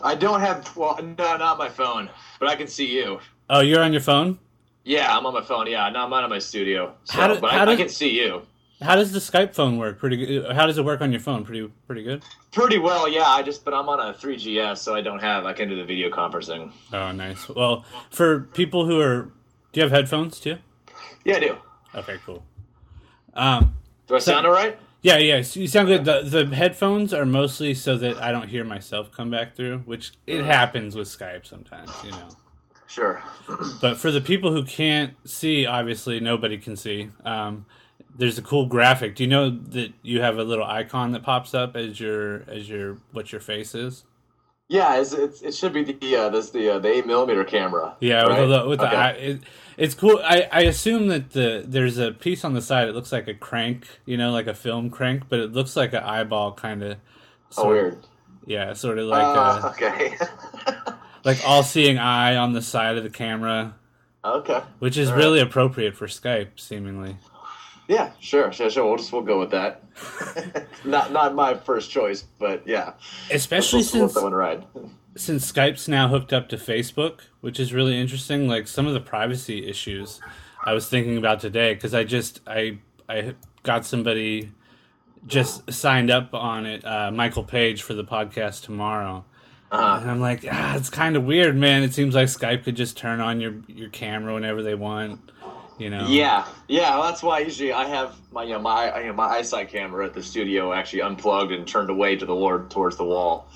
I 0.00 0.14
don't 0.14 0.40
have. 0.40 0.74
Well, 0.76 0.96
no, 1.02 1.36
not 1.36 1.58
my 1.58 1.68
phone, 1.68 2.08
but 2.38 2.48
I 2.48 2.54
can 2.56 2.68
see 2.68 2.86
you. 2.86 3.18
Oh, 3.50 3.60
you're 3.60 3.82
on 3.82 3.92
your 3.92 4.00
phone. 4.02 4.38
Yeah, 4.84 5.14
I'm 5.16 5.26
on 5.26 5.34
my 5.34 5.42
phone. 5.42 5.66
Yeah, 5.66 5.88
no, 5.90 6.04
I'm 6.04 6.10
not 6.10 6.24
on 6.24 6.30
my 6.30 6.38
studio. 6.38 6.94
So, 7.04 7.14
How 7.14 7.26
do- 7.34 7.40
but 7.40 7.50
how 7.52 7.62
I, 7.62 7.64
do- 7.66 7.70
I 7.72 7.76
can 7.76 7.88
see 7.88 8.10
you 8.18 8.42
How 8.80 8.94
does 8.94 9.10
the 9.12 9.18
Skype 9.18 9.54
phone 9.54 9.76
work? 9.76 9.98
Pretty 9.98 10.16
good. 10.16 10.46
Uh, 10.46 10.54
how 10.54 10.66
does 10.66 10.78
it 10.78 10.84
work 10.84 11.00
on 11.00 11.10
your 11.10 11.20
phone? 11.20 11.44
Pretty 11.44 11.68
pretty 11.88 12.04
good. 12.04 12.22
pretty 12.52 12.78
well. 12.78 13.08
Yeah, 13.08 13.26
I 13.26 13.42
just, 13.42 13.64
but 13.64 13.74
I'm 13.74 13.88
on 13.88 13.98
a 13.98 14.14
3GS, 14.14 14.78
so 14.78 14.94
I 14.94 15.00
don't 15.00 15.18
have. 15.18 15.44
I 15.44 15.52
can 15.52 15.68
do 15.68 15.74
the 15.76 15.84
video 15.84 16.08
conferencing. 16.08 16.70
Oh, 16.92 17.10
nice. 17.10 17.48
Well, 17.48 17.84
for 18.10 18.40
people 18.54 18.86
who 18.86 19.00
are, 19.00 19.22
do 19.72 19.80
you 19.80 19.82
have 19.82 19.90
headphones 19.90 20.38
too? 20.38 20.58
Yeah, 21.28 21.36
I 21.36 21.40
do. 21.40 21.56
Okay, 21.94 22.16
cool. 22.24 22.42
Um, 23.34 23.74
Do 24.06 24.16
I 24.16 24.18
sound 24.18 24.46
all 24.46 24.52
right? 24.52 24.78
yeah, 25.02 25.18
yeah. 25.18 25.42
so 25.42 25.60
You 25.60 25.66
sound 25.66 25.88
good. 25.88 26.04
The 26.06 26.22
the 26.22 26.56
headphones 26.56 27.12
are 27.12 27.26
mostly 27.26 27.74
so 27.74 27.98
that 27.98 28.16
I 28.16 28.32
don't 28.32 28.48
hear 28.48 28.64
myself 28.64 29.12
come 29.12 29.30
back 29.30 29.54
through, 29.54 29.80
which 29.80 30.12
it 30.26 30.42
happens 30.42 30.96
with 30.96 31.06
Skype 31.06 31.44
sometimes, 31.46 31.90
you 32.02 32.12
know. 32.12 32.28
Sure. 32.86 33.22
But 33.82 33.98
for 33.98 34.10
the 34.10 34.22
people 34.22 34.52
who 34.52 34.64
can't 34.64 35.14
see, 35.28 35.66
obviously 35.66 36.18
nobody 36.18 36.56
can 36.56 36.76
see. 36.76 37.10
Um, 37.26 37.66
there's 38.16 38.38
a 38.38 38.42
cool 38.42 38.64
graphic. 38.66 39.14
Do 39.14 39.22
you 39.24 39.28
know 39.28 39.50
that 39.50 39.92
you 40.02 40.22
have 40.22 40.38
a 40.38 40.44
little 40.44 40.64
icon 40.64 41.12
that 41.12 41.22
pops 41.22 41.52
up 41.52 41.76
as 41.76 42.00
your 42.00 42.42
as 42.48 42.70
your 42.70 42.96
what 43.12 43.32
your 43.32 43.42
face 43.42 43.74
is? 43.74 44.04
Yeah, 44.70 45.00
it's, 45.00 45.12
it's, 45.14 45.40
it 45.42 45.54
should 45.54 45.72
be 45.72 45.82
the 45.84 46.16
uh, 46.16 46.28
this 46.30 46.50
the 46.50 46.70
uh, 46.76 46.78
the 46.78 46.88
eight 46.88 47.06
millimeter 47.06 47.44
camera. 47.44 47.96
Yeah, 48.00 48.22
right? 48.22 48.40
with 48.40 48.50
the, 48.50 48.68
with 48.68 48.78
the 48.80 48.86
Okay. 48.86 48.96
eye, 48.96 49.10
it, 49.12 49.40
it's 49.78 49.94
cool. 49.94 50.20
I, 50.22 50.48
I 50.52 50.60
assume 50.62 51.08
that 51.08 51.30
the 51.30 51.64
there's 51.66 51.98
a 51.98 52.12
piece 52.12 52.44
on 52.44 52.52
the 52.52 52.60
side. 52.60 52.88
It 52.88 52.94
looks 52.94 53.12
like 53.12 53.28
a 53.28 53.34
crank, 53.34 53.86
you 54.04 54.16
know, 54.16 54.32
like 54.32 54.48
a 54.48 54.54
film 54.54 54.90
crank, 54.90 55.24
but 55.28 55.38
it 55.38 55.52
looks 55.52 55.76
like 55.76 55.92
an 55.94 56.02
eyeball 56.02 56.52
kind 56.52 56.82
of. 56.82 56.98
Oh, 57.56 57.68
weird. 57.68 58.06
Yeah, 58.44 58.72
sort 58.74 58.98
of 58.98 59.06
like 59.06 59.22
Uh, 59.22 59.60
a, 59.62 59.70
okay. 59.70 60.16
like 61.24 61.38
all 61.46 61.62
seeing 61.62 61.98
eye 61.98 62.36
on 62.36 62.52
the 62.54 62.62
side 62.62 62.96
of 62.96 63.04
the 63.04 63.10
camera, 63.10 63.74
okay. 64.24 64.62
which 64.80 64.96
is 64.98 65.10
All 65.10 65.14
right. 65.14 65.22
really 65.22 65.40
appropriate 65.40 65.96
for 65.96 66.06
Skype, 66.06 66.58
seemingly. 66.58 67.16
Yeah, 67.88 68.12
sure, 68.20 68.52
sure, 68.52 68.68
sure. 68.70 68.84
We'll 68.86 68.96
just 68.98 69.12
we'll 69.12 69.22
go 69.22 69.38
with 69.38 69.50
that. 69.52 69.82
not 70.84 71.12
not 71.12 71.34
my 71.34 71.54
first 71.54 71.90
choice, 71.90 72.22
but 72.38 72.66
yeah. 72.66 72.94
Especially 73.30 73.78
we'll, 73.78 73.90
we'll 73.92 74.02
let 74.02 74.12
since 74.12 74.14
that 74.14 74.22
one 74.22 74.34
ride. 74.34 74.64
Since 75.16 75.50
Skype's 75.50 75.88
now 75.88 76.08
hooked 76.08 76.32
up 76.32 76.48
to 76.50 76.56
Facebook, 76.56 77.20
which 77.40 77.58
is 77.58 77.72
really 77.72 77.98
interesting. 78.00 78.46
Like 78.46 78.68
some 78.68 78.86
of 78.86 78.94
the 78.94 79.00
privacy 79.00 79.66
issues 79.66 80.20
I 80.64 80.72
was 80.72 80.88
thinking 80.88 81.16
about 81.16 81.40
today 81.40 81.74
because 81.74 81.94
I 81.94 82.04
just 82.04 82.40
I 82.46 82.78
I 83.08 83.34
got 83.62 83.84
somebody 83.84 84.52
just 85.26 85.70
signed 85.72 86.10
up 86.10 86.32
on 86.34 86.66
it, 86.66 86.84
uh, 86.84 87.10
Michael 87.10 87.42
Page 87.44 87.82
for 87.82 87.94
the 87.94 88.04
podcast 88.04 88.62
tomorrow. 88.64 89.24
Uh, 89.70 89.98
And 90.00 90.10
I'm 90.10 90.20
like, 90.20 90.46
ah, 90.50 90.76
it's 90.76 90.88
kind 90.88 91.16
of 91.16 91.24
weird, 91.24 91.56
man. 91.56 91.82
It 91.82 91.92
seems 91.92 92.14
like 92.14 92.28
Skype 92.28 92.64
could 92.64 92.76
just 92.76 92.96
turn 92.96 93.20
on 93.20 93.40
your 93.40 93.54
your 93.66 93.88
camera 93.90 94.34
whenever 94.34 94.62
they 94.62 94.74
want, 94.76 95.20
you 95.78 95.90
know. 95.90 96.06
yeah, 96.08 96.46
yeah. 96.68 96.96
Well, 96.96 97.08
that's 97.08 97.22
why 97.22 97.40
usually 97.40 97.72
I 97.72 97.86
have 97.86 98.14
my 98.30 98.44
you 98.44 98.52
know 98.52 98.60
my 98.60 99.00
you 99.00 99.06
know, 99.08 99.12
my 99.14 99.40
iSight 99.40 99.68
camera 99.68 100.06
at 100.06 100.14
the 100.14 100.22
studio 100.22 100.72
actually 100.72 101.02
unplugged 101.02 101.52
and 101.52 101.66
turned 101.66 101.90
away 101.90 102.14
to 102.16 102.24
the 102.24 102.34
ward 102.34 102.70
towards 102.70 102.96
the 102.96 103.04
wall. 103.04 103.48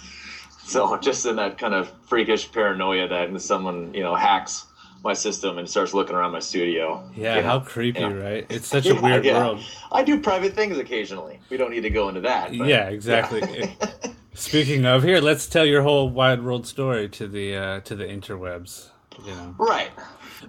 So 0.64 0.96
just 0.98 1.26
in 1.26 1.36
that 1.36 1.58
kind 1.58 1.74
of 1.74 1.90
freakish 2.06 2.50
paranoia 2.52 3.08
that 3.08 3.40
someone 3.42 3.92
you 3.94 4.02
know 4.02 4.14
hacks 4.14 4.66
my 5.04 5.12
system 5.14 5.58
and 5.58 5.68
starts 5.68 5.92
looking 5.94 6.14
around 6.14 6.30
my 6.30 6.38
studio. 6.38 7.02
Yeah, 7.16 7.36
you 7.36 7.42
know? 7.42 7.48
how 7.48 7.58
creepy, 7.60 8.00
Yeah. 8.00 8.12
right? 8.12 8.46
It's 8.48 8.68
such 8.68 8.86
a 8.86 8.94
Yeah, 8.94 9.00
weird 9.02 9.24
yeah. 9.24 9.38
world. 9.38 9.60
I 9.90 10.04
do 10.04 10.20
private 10.20 10.54
things 10.54 10.78
occasionally. 10.78 11.40
We 11.50 11.56
don't 11.56 11.72
need 11.72 11.80
to 11.82 11.90
go 11.90 12.08
into 12.08 12.20
that. 12.20 12.56
but- 12.56 12.68
Yeah, 12.68 12.88
exactly. 12.88 13.76
Speaking 14.34 14.86
of, 14.86 15.02
here, 15.02 15.20
let's 15.20 15.46
tell 15.46 15.66
your 15.66 15.82
whole 15.82 16.08
wide 16.08 16.42
world 16.42 16.66
story 16.66 17.08
to 17.10 17.26
the 17.28 17.56
uh, 17.56 17.80
to 17.80 17.94
the 17.96 18.04
interwebs. 18.04 18.88
You 19.26 19.34
know. 19.34 19.54
right. 19.58 19.90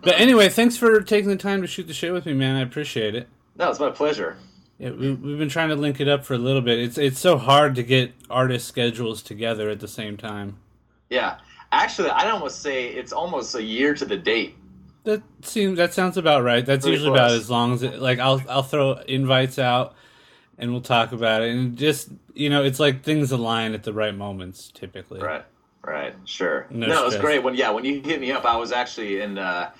But 0.02 0.20
anyway, 0.20 0.50
thanks 0.50 0.78
for 0.78 1.02
taking 1.02 1.30
the 1.30 1.36
time 1.36 1.62
to 1.62 1.68
shoot 1.68 1.88
the 1.88 1.94
shit 1.94 2.14
with 2.14 2.26
me, 2.26 2.34
man. 2.34 2.56
I 2.56 2.62
appreciate 2.62 3.14
it. 3.14 3.28
No, 3.58 3.70
it's 3.70 3.80
my 3.80 3.90
pleasure. 3.92 4.38
Yeah, 4.80 4.92
we, 4.92 5.14
we've 5.14 5.38
been 5.38 5.50
trying 5.50 5.70
to 5.70 5.76
link 5.76 6.00
it 6.00 6.08
up 6.08 6.26
for 6.26 6.34
a 6.34 6.38
little 6.38 6.62
bit. 6.62 6.80
It's 6.80 6.98
it's 6.98 7.20
so 7.20 7.38
hard 7.38 7.76
to 7.76 7.84
get 7.84 8.14
artist 8.30 8.68
schedules 8.68 9.22
together 9.22 9.70
at 9.70 9.80
the 9.80 9.88
same 9.88 10.18
time. 10.18 10.58
Yeah. 11.10 11.38
Actually, 11.72 12.10
I'd 12.10 12.30
almost 12.30 12.62
say 12.62 12.88
it's 12.90 13.12
almost 13.12 13.56
a 13.56 13.64
year 13.64 13.94
to 13.96 14.06
the 14.06 14.18
date. 14.18 14.56
That 15.06 15.22
seems 15.42 15.78
that 15.78 15.94
sounds 15.94 16.18
about 16.18 16.44
right. 16.44 16.66
That's 16.66 16.86
Pretty 16.86 16.98
usually 16.98 17.18
about 17.18 17.32
as 17.32 17.50
long 17.50 17.74
as 17.74 17.84
it. 17.84 18.00
Like 18.00 18.20
I'll 18.20 18.42
I'll 18.50 18.64
throw 18.64 18.94
invites 19.08 19.60
out, 19.60 19.96
and 20.58 20.72
we'll 20.72 20.82
talk 20.82 21.12
about 21.12 21.42
it. 21.42 21.52
And 21.52 21.78
just 21.78 22.10
you 22.34 22.50
know, 22.50 22.64
it's 22.64 22.80
like 22.80 23.04
things 23.04 23.32
align 23.32 23.74
at 23.74 23.84
the 23.84 23.94
right 23.94 24.16
moments 24.16 24.72
typically. 24.74 25.20
Right. 25.20 25.46
Right. 25.84 26.16
Sure. 26.26 26.68
No 26.70 26.88
No, 26.88 27.04
it 27.04 27.06
was 27.06 27.18
great. 27.18 27.44
When 27.44 27.56
yeah, 27.56 27.72
when 27.72 27.86
you 27.86 28.02
hit 28.02 28.22
me 28.22 28.32
up, 28.32 28.46
I 28.46 28.56
was 28.56 28.72
actually 28.72 29.22
in 29.22 29.38
uh, 29.38 29.72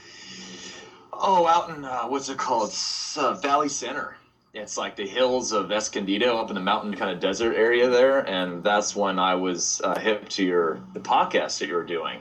oh, 1.14 1.48
out 1.48 1.70
in 1.70 1.86
uh, 1.86 2.04
what's 2.04 2.28
it 2.30 2.38
called? 2.38 2.74
Uh, 3.16 3.34
Valley 3.36 3.70
Center. 3.70 4.18
It's 4.54 4.78
like 4.78 4.96
the 4.96 5.08
hills 5.08 5.52
of 5.52 5.72
Escondido, 5.72 6.38
up 6.38 6.50
in 6.50 6.56
the 6.56 6.62
mountain 6.62 6.94
kind 6.94 7.10
of 7.10 7.20
desert 7.20 7.56
area 7.56 7.90
there, 7.90 8.20
and 8.20 8.64
that's 8.64 8.96
when 8.96 9.18
I 9.18 9.34
was 9.34 9.82
uh, 9.84 9.98
hip 9.98 10.30
to 10.30 10.44
your 10.46 10.80
the 10.94 11.00
podcast 11.00 11.58
that 11.58 11.68
you 11.70 11.74
were 11.74 11.84
doing, 11.84 12.20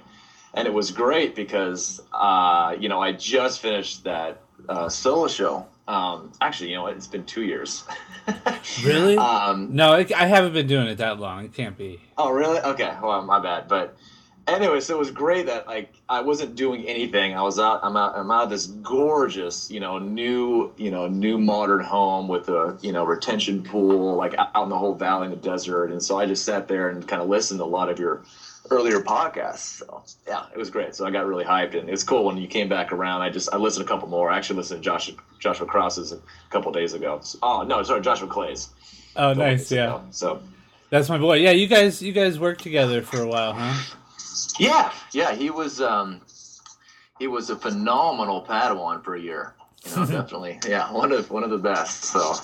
and 0.55 0.67
it 0.67 0.73
was 0.73 0.91
great 0.93 1.35
because 1.35 2.01
uh, 2.11 2.75
you 2.81 2.89
know 2.89 3.03
I 3.03 3.13
just 3.13 3.61
finished 3.61 4.05
that 4.05 4.41
uh, 4.67 4.89
solo 4.89 5.29
show. 5.29 5.67
Um, 5.87 6.33
actually, 6.41 6.71
you 6.71 6.77
know 6.77 6.85
what? 6.85 6.97
It's 6.97 7.07
been 7.07 7.25
two 7.25 7.43
years. 7.43 7.85
Really? 8.85 9.17
um, 9.17 9.75
No, 9.75 9.95
it, 9.95 10.13
I 10.13 10.27
haven't 10.27 10.53
been 10.53 10.69
doing 10.69 10.87
it 10.87 10.99
that 10.99 11.19
long. 11.19 11.45
It 11.45 11.53
can't 11.55 11.77
be. 11.77 12.01
Oh, 12.17 12.31
really? 12.31 12.61
Okay. 12.61 12.95
Well, 13.03 13.21
my 13.23 13.41
bad. 13.41 13.67
But 13.67 13.97
anyway, 14.47 14.81
so 14.81 14.95
it 14.95 14.99
was 14.99 15.11
great 15.11 15.47
that 15.47 15.67
like 15.67 15.93
I 16.09 16.21
wasn't 16.21 16.55
doing 16.55 16.87
anything. 16.87 17.35
I 17.35 17.43
was 17.43 17.59
out. 17.59 17.81
I'm 17.83 17.97
out. 17.97 18.17
I'm 18.17 18.31
out 18.31 18.45
of 18.45 18.51
this 18.51 18.67
gorgeous, 18.67 19.71
you 19.71 19.81
know, 19.81 19.99
new, 19.99 20.73
you 20.77 20.91
know, 20.91 21.09
new 21.09 21.39
modern 21.39 21.85
home 21.85 22.29
with 22.29 22.49
a, 22.49 22.79
you 22.83 22.93
know, 22.93 23.05
retention 23.05 23.63
pool, 23.63 24.15
like 24.17 24.35
out 24.39 24.63
in 24.63 24.69
the 24.69 24.79
whole 24.79 24.95
valley 24.95 25.27
in 25.27 25.31
the 25.31 25.37
desert. 25.37 25.91
And 25.91 26.03
so 26.03 26.19
I 26.19 26.27
just 26.27 26.45
sat 26.45 26.69
there 26.69 26.89
and 26.89 27.07
kind 27.07 27.23
of 27.23 27.29
listened 27.29 27.61
to 27.61 27.65
a 27.65 27.67
lot 27.67 27.89
of 27.89 27.99
your 27.99 28.23
earlier 28.71 29.01
podcasts. 29.01 29.79
So 29.79 30.03
yeah, 30.27 30.45
it 30.53 30.59
was 30.59 30.71
great. 30.71 30.95
So 30.95 31.07
I 31.07 31.11
got 31.11 31.27
really 31.27 31.45
hyped, 31.45 31.79
and 31.79 31.89
it's 31.89 32.05
cool 32.05 32.25
when 32.25 32.37
you 32.37 32.49
came 32.49 32.69
back 32.69 32.93
around. 32.93 33.23
I 33.23 33.31
just 33.31 33.53
I 33.53 33.57
listened 33.57 33.85
a 33.85 33.89
couple 33.89 34.09
more. 34.09 34.31
I 34.31 34.37
actually 34.39 34.57
listened 34.57 34.83
to 34.83 34.85
Joshua 34.85 35.15
Joshua 35.39 35.67
Cross's 35.67 36.13
a 36.13 36.19
couple 36.51 36.73
days 36.73 36.95
ago. 36.95 37.21
Oh 37.43 37.63
no, 37.63 37.83
sorry, 37.83 38.01
Joshua 38.01 38.29
Clay's. 38.29 38.71
Oh, 39.15 39.35
nice. 39.35 39.71
Yeah, 39.71 39.97
ago. 39.97 40.05
So. 40.11 40.43
that's 40.91 41.09
my 41.09 41.19
boy. 41.19 41.37
Yeah, 41.37 41.51
you 41.51 41.67
guys, 41.67 42.01
you 42.01 42.13
guys 42.13 42.39
worked 42.39 42.63
together 42.63 43.03
for 43.03 43.21
a 43.21 43.27
while, 43.27 43.53
huh? 43.53 43.97
Yeah, 44.59 44.93
yeah, 45.13 45.35
he 45.35 45.51
was 45.51 45.81
um, 45.81 46.21
he 47.19 47.27
was 47.27 47.51
a 47.51 47.57
phenomenal 47.57 48.45
Padawan 48.45 49.03
for 49.05 49.15
a 49.15 49.21
year. 49.21 49.55
You 49.85 49.97
know, 49.97 50.07
definitely, 50.07 50.61
yeah, 50.69 50.93
one 50.93 51.13
of 51.13 51.31
one 51.31 51.45
of 51.45 51.51
the 51.51 51.59
best. 51.59 52.05
So, 52.05 52.35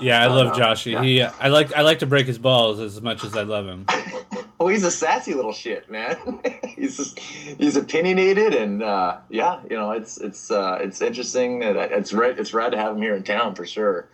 Yeah, 0.00 0.22
I 0.22 0.26
love 0.26 0.56
no. 0.56 0.64
Joshy. 0.64 0.92
Yeah. 0.92 1.02
He, 1.02 1.22
I 1.22 1.48
like, 1.48 1.72
I 1.72 1.82
like 1.82 2.00
to 2.00 2.06
break 2.06 2.26
his 2.26 2.38
balls 2.38 2.80
as 2.80 3.00
much 3.00 3.24
as 3.24 3.36
I 3.36 3.42
love 3.42 3.66
him. 3.66 3.86
oh, 4.60 4.68
he's 4.68 4.84
a 4.84 4.90
sassy 4.90 5.34
little 5.34 5.52
shit, 5.52 5.90
man. 5.90 6.40
he's 6.68 6.96
just 6.96 7.18
he's 7.18 7.76
opinionated, 7.76 8.54
and 8.54 8.82
uh, 8.82 9.18
yeah, 9.28 9.60
you 9.70 9.76
know, 9.76 9.92
it's 9.92 10.18
it's 10.18 10.50
uh, 10.50 10.78
it's 10.80 11.00
interesting. 11.00 11.62
It's 11.62 12.12
right, 12.12 12.38
it's 12.38 12.52
rad 12.52 12.72
to 12.72 12.78
have 12.78 12.96
him 12.96 13.02
here 13.02 13.14
in 13.14 13.22
town 13.22 13.54
for 13.54 13.66
sure. 13.66 14.08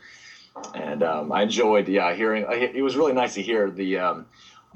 And 0.74 1.02
um, 1.02 1.32
I 1.32 1.42
enjoyed, 1.42 1.88
yeah, 1.88 2.12
hearing. 2.14 2.44
It 2.50 2.82
was 2.82 2.96
really 2.96 3.12
nice 3.12 3.34
to 3.34 3.42
hear 3.42 3.70
the 3.70 3.98
um, 3.98 4.26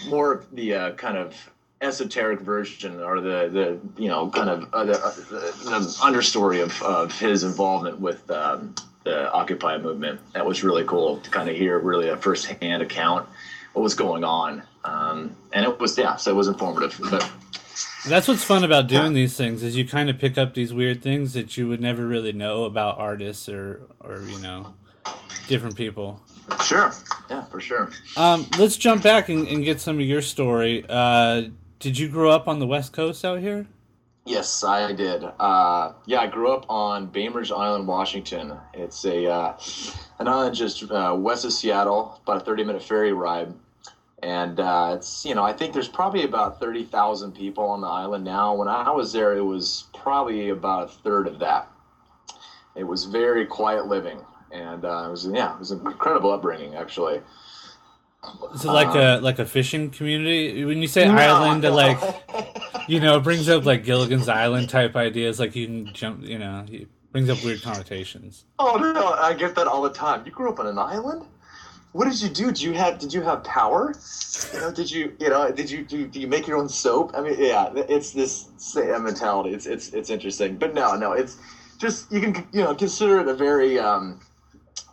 more 0.08 0.32
of 0.32 0.50
the 0.54 0.74
uh, 0.74 0.92
kind 0.92 1.16
of 1.16 1.34
esoteric 1.80 2.40
version 2.40 3.00
or 3.02 3.20
the, 3.20 3.48
the 3.96 4.02
you 4.02 4.08
know 4.08 4.28
kind 4.30 4.48
of 4.48 4.72
uh, 4.72 4.84
the, 4.84 4.94
uh, 4.94 5.10
the, 5.10 5.54
the 5.64 5.96
understory 6.00 6.62
of, 6.62 6.80
of 6.82 7.18
his 7.18 7.44
involvement 7.44 8.00
with 8.00 8.28
um, 8.30 8.74
the 9.04 9.30
Occupy 9.32 9.78
movement. 9.78 10.20
That 10.32 10.46
was 10.46 10.64
really 10.64 10.84
cool 10.84 11.18
to 11.18 11.30
kind 11.30 11.48
of 11.48 11.56
hear 11.56 11.78
really 11.78 12.08
a 12.08 12.16
first-hand 12.16 12.82
account 12.82 13.28
what 13.74 13.82
was 13.82 13.94
going 13.94 14.24
on, 14.24 14.62
um, 14.84 15.36
and 15.52 15.64
it 15.64 15.78
was 15.78 15.98
yeah, 15.98 16.16
so 16.16 16.30
it 16.30 16.34
was 16.34 16.48
informative. 16.48 16.98
But 17.10 17.28
That's 18.06 18.28
what's 18.28 18.44
fun 18.44 18.62
about 18.64 18.86
doing 18.86 19.14
these 19.14 19.36
things 19.36 19.62
is 19.62 19.76
you 19.76 19.86
kind 19.86 20.08
of 20.08 20.18
pick 20.18 20.38
up 20.38 20.54
these 20.54 20.72
weird 20.72 21.02
things 21.02 21.32
that 21.32 21.56
you 21.56 21.66
would 21.68 21.80
never 21.80 22.06
really 22.06 22.32
know 22.32 22.64
about 22.64 22.98
artists 22.98 23.48
or, 23.48 23.80
or 24.00 24.22
you 24.22 24.38
know, 24.38 24.74
different 25.48 25.76
people. 25.76 26.22
Sure, 26.62 26.92
yeah, 27.30 27.44
for 27.44 27.60
sure. 27.60 27.90
Um, 28.16 28.46
let's 28.58 28.76
jump 28.76 29.02
back 29.02 29.28
and, 29.28 29.46
and 29.48 29.64
get 29.64 29.80
some 29.80 29.98
of 29.98 30.04
your 30.04 30.22
story. 30.22 30.84
Uh, 30.88 31.44
did 31.78 31.98
you 31.98 32.08
grow 32.08 32.30
up 32.30 32.48
on 32.48 32.58
the 32.58 32.66
West 32.66 32.92
Coast 32.92 33.24
out 33.24 33.40
here? 33.40 33.66
Yes, 34.26 34.64
I 34.64 34.92
did. 34.92 35.22
Uh, 35.38 35.92
yeah, 36.06 36.20
I 36.20 36.28
grew 36.28 36.50
up 36.50 36.64
on 36.70 37.06
Bainbridge 37.06 37.52
Island, 37.52 37.86
Washington. 37.86 38.54
It's 38.72 39.04
a 39.04 39.30
uh, 39.30 39.58
an 40.18 40.28
island 40.28 40.54
just 40.54 40.90
uh, 40.90 41.14
west 41.18 41.44
of 41.44 41.52
Seattle, 41.52 42.18
about 42.22 42.38
a 42.38 42.40
thirty 42.44 42.64
minute 42.64 42.82
ferry 42.82 43.12
ride. 43.12 43.52
And 44.22 44.58
uh, 44.58 44.94
it's 44.96 45.26
you 45.26 45.34
know 45.34 45.42
I 45.42 45.52
think 45.52 45.74
there's 45.74 45.88
probably 45.88 46.24
about 46.24 46.58
thirty 46.58 46.84
thousand 46.84 47.32
people 47.32 47.64
on 47.64 47.82
the 47.82 47.86
island 47.86 48.24
now. 48.24 48.54
When 48.54 48.66
I 48.66 48.90
was 48.90 49.12
there, 49.12 49.36
it 49.36 49.44
was 49.44 49.84
probably 49.94 50.48
about 50.48 50.84
a 50.84 50.88
third 50.88 51.26
of 51.26 51.38
that. 51.40 51.70
It 52.74 52.84
was 52.84 53.04
very 53.04 53.44
quiet 53.44 53.88
living, 53.88 54.20
and 54.54 54.84
uh, 54.84 55.04
it 55.06 55.10
was 55.10 55.26
yeah, 55.26 55.54
it 55.54 55.58
was 55.58 55.70
an 55.70 55.86
incredible 55.86 56.32
upbringing 56.32 56.74
actually. 56.74 57.20
Is 58.54 58.64
it 58.64 58.68
like 58.68 58.94
a 58.94 59.20
like 59.20 59.38
a 59.38 59.44
fishing 59.44 59.90
community? 59.90 60.64
When 60.64 60.80
you 60.80 60.88
say 60.88 61.06
island, 61.06 61.62
no. 61.62 61.74
like 61.74 61.98
you 62.88 63.00
know, 63.00 63.16
it 63.18 63.22
brings 63.22 63.48
up 63.48 63.64
like 63.64 63.84
Gilligan's 63.84 64.28
Island 64.28 64.68
type 64.70 64.96
ideas. 64.96 65.38
Like 65.38 65.54
you 65.54 65.66
can 65.66 65.92
jump, 65.92 66.24
you 66.24 66.38
know, 66.38 66.64
it 66.70 66.88
brings 67.12 67.28
up 67.28 67.42
weird 67.44 67.62
connotations. 67.62 68.44
Oh 68.58 68.76
no, 68.76 69.08
I 69.08 69.34
get 69.34 69.54
that 69.56 69.66
all 69.66 69.82
the 69.82 69.92
time. 69.92 70.24
You 70.24 70.32
grew 70.32 70.50
up 70.50 70.58
on 70.58 70.66
an 70.66 70.78
island. 70.78 71.26
What 71.92 72.06
did 72.06 72.20
you 72.20 72.28
do? 72.28 72.46
Did 72.46 72.62
you 72.62 72.72
have 72.72 72.98
did 72.98 73.12
you 73.12 73.22
have 73.22 73.44
power? 73.44 73.94
You 74.52 74.60
know, 74.60 74.72
did 74.72 74.90
you 74.90 75.14
you 75.20 75.28
know 75.28 75.50
did 75.50 75.70
you 75.70 75.84
do, 75.84 76.06
do 76.06 76.20
you 76.20 76.26
make 76.26 76.46
your 76.46 76.56
own 76.56 76.68
soap? 76.68 77.12
I 77.14 77.20
mean, 77.20 77.36
yeah, 77.38 77.70
it's 77.74 78.12
this 78.12 78.48
same 78.56 79.04
mentality. 79.04 79.50
It's 79.50 79.66
it's 79.66 79.90
it's 79.90 80.10
interesting, 80.10 80.56
but 80.56 80.74
no, 80.74 80.96
no, 80.96 81.12
it's 81.12 81.36
just 81.78 82.10
you 82.10 82.20
can 82.20 82.46
you 82.52 82.62
know 82.62 82.74
consider 82.74 83.20
it 83.20 83.28
a 83.28 83.34
very 83.34 83.78
um, 83.78 84.20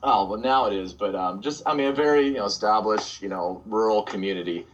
oh 0.03 0.25
well 0.25 0.39
now 0.39 0.65
it 0.67 0.74
is, 0.74 0.93
but 0.93 1.15
um, 1.15 1.41
just 1.41 1.63
I 1.65 1.74
mean 1.74 1.88
a 1.88 1.93
very 1.93 2.27
you 2.27 2.34
know 2.34 2.46
established 2.46 3.22
you 3.22 3.29
know 3.29 3.62
rural 3.65 4.03
community. 4.03 4.65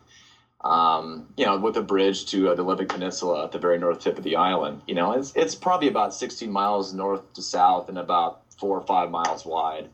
Um, 0.61 1.27
you 1.37 1.45
know, 1.45 1.57
with 1.59 1.77
a 1.77 1.83
bridge 1.83 2.25
to 2.31 2.49
uh, 2.49 2.55
the 2.55 2.63
Olympic 2.63 2.89
Peninsula 2.89 3.45
at 3.45 3.51
the 3.51 3.59
very 3.59 3.77
north 3.77 3.99
tip 3.99 4.17
of 4.17 4.23
the 4.23 4.35
island. 4.35 4.81
You 4.87 4.95
know, 4.95 5.11
it's 5.11 5.31
it's 5.35 5.53
probably 5.53 5.87
about 5.87 6.15
16 6.15 6.51
miles 6.51 6.93
north 6.93 7.33
to 7.33 7.43
south 7.43 7.89
and 7.89 7.97
about 7.97 8.41
four 8.57 8.77
or 8.77 8.85
five 8.85 9.11
miles 9.11 9.45
wide. 9.45 9.89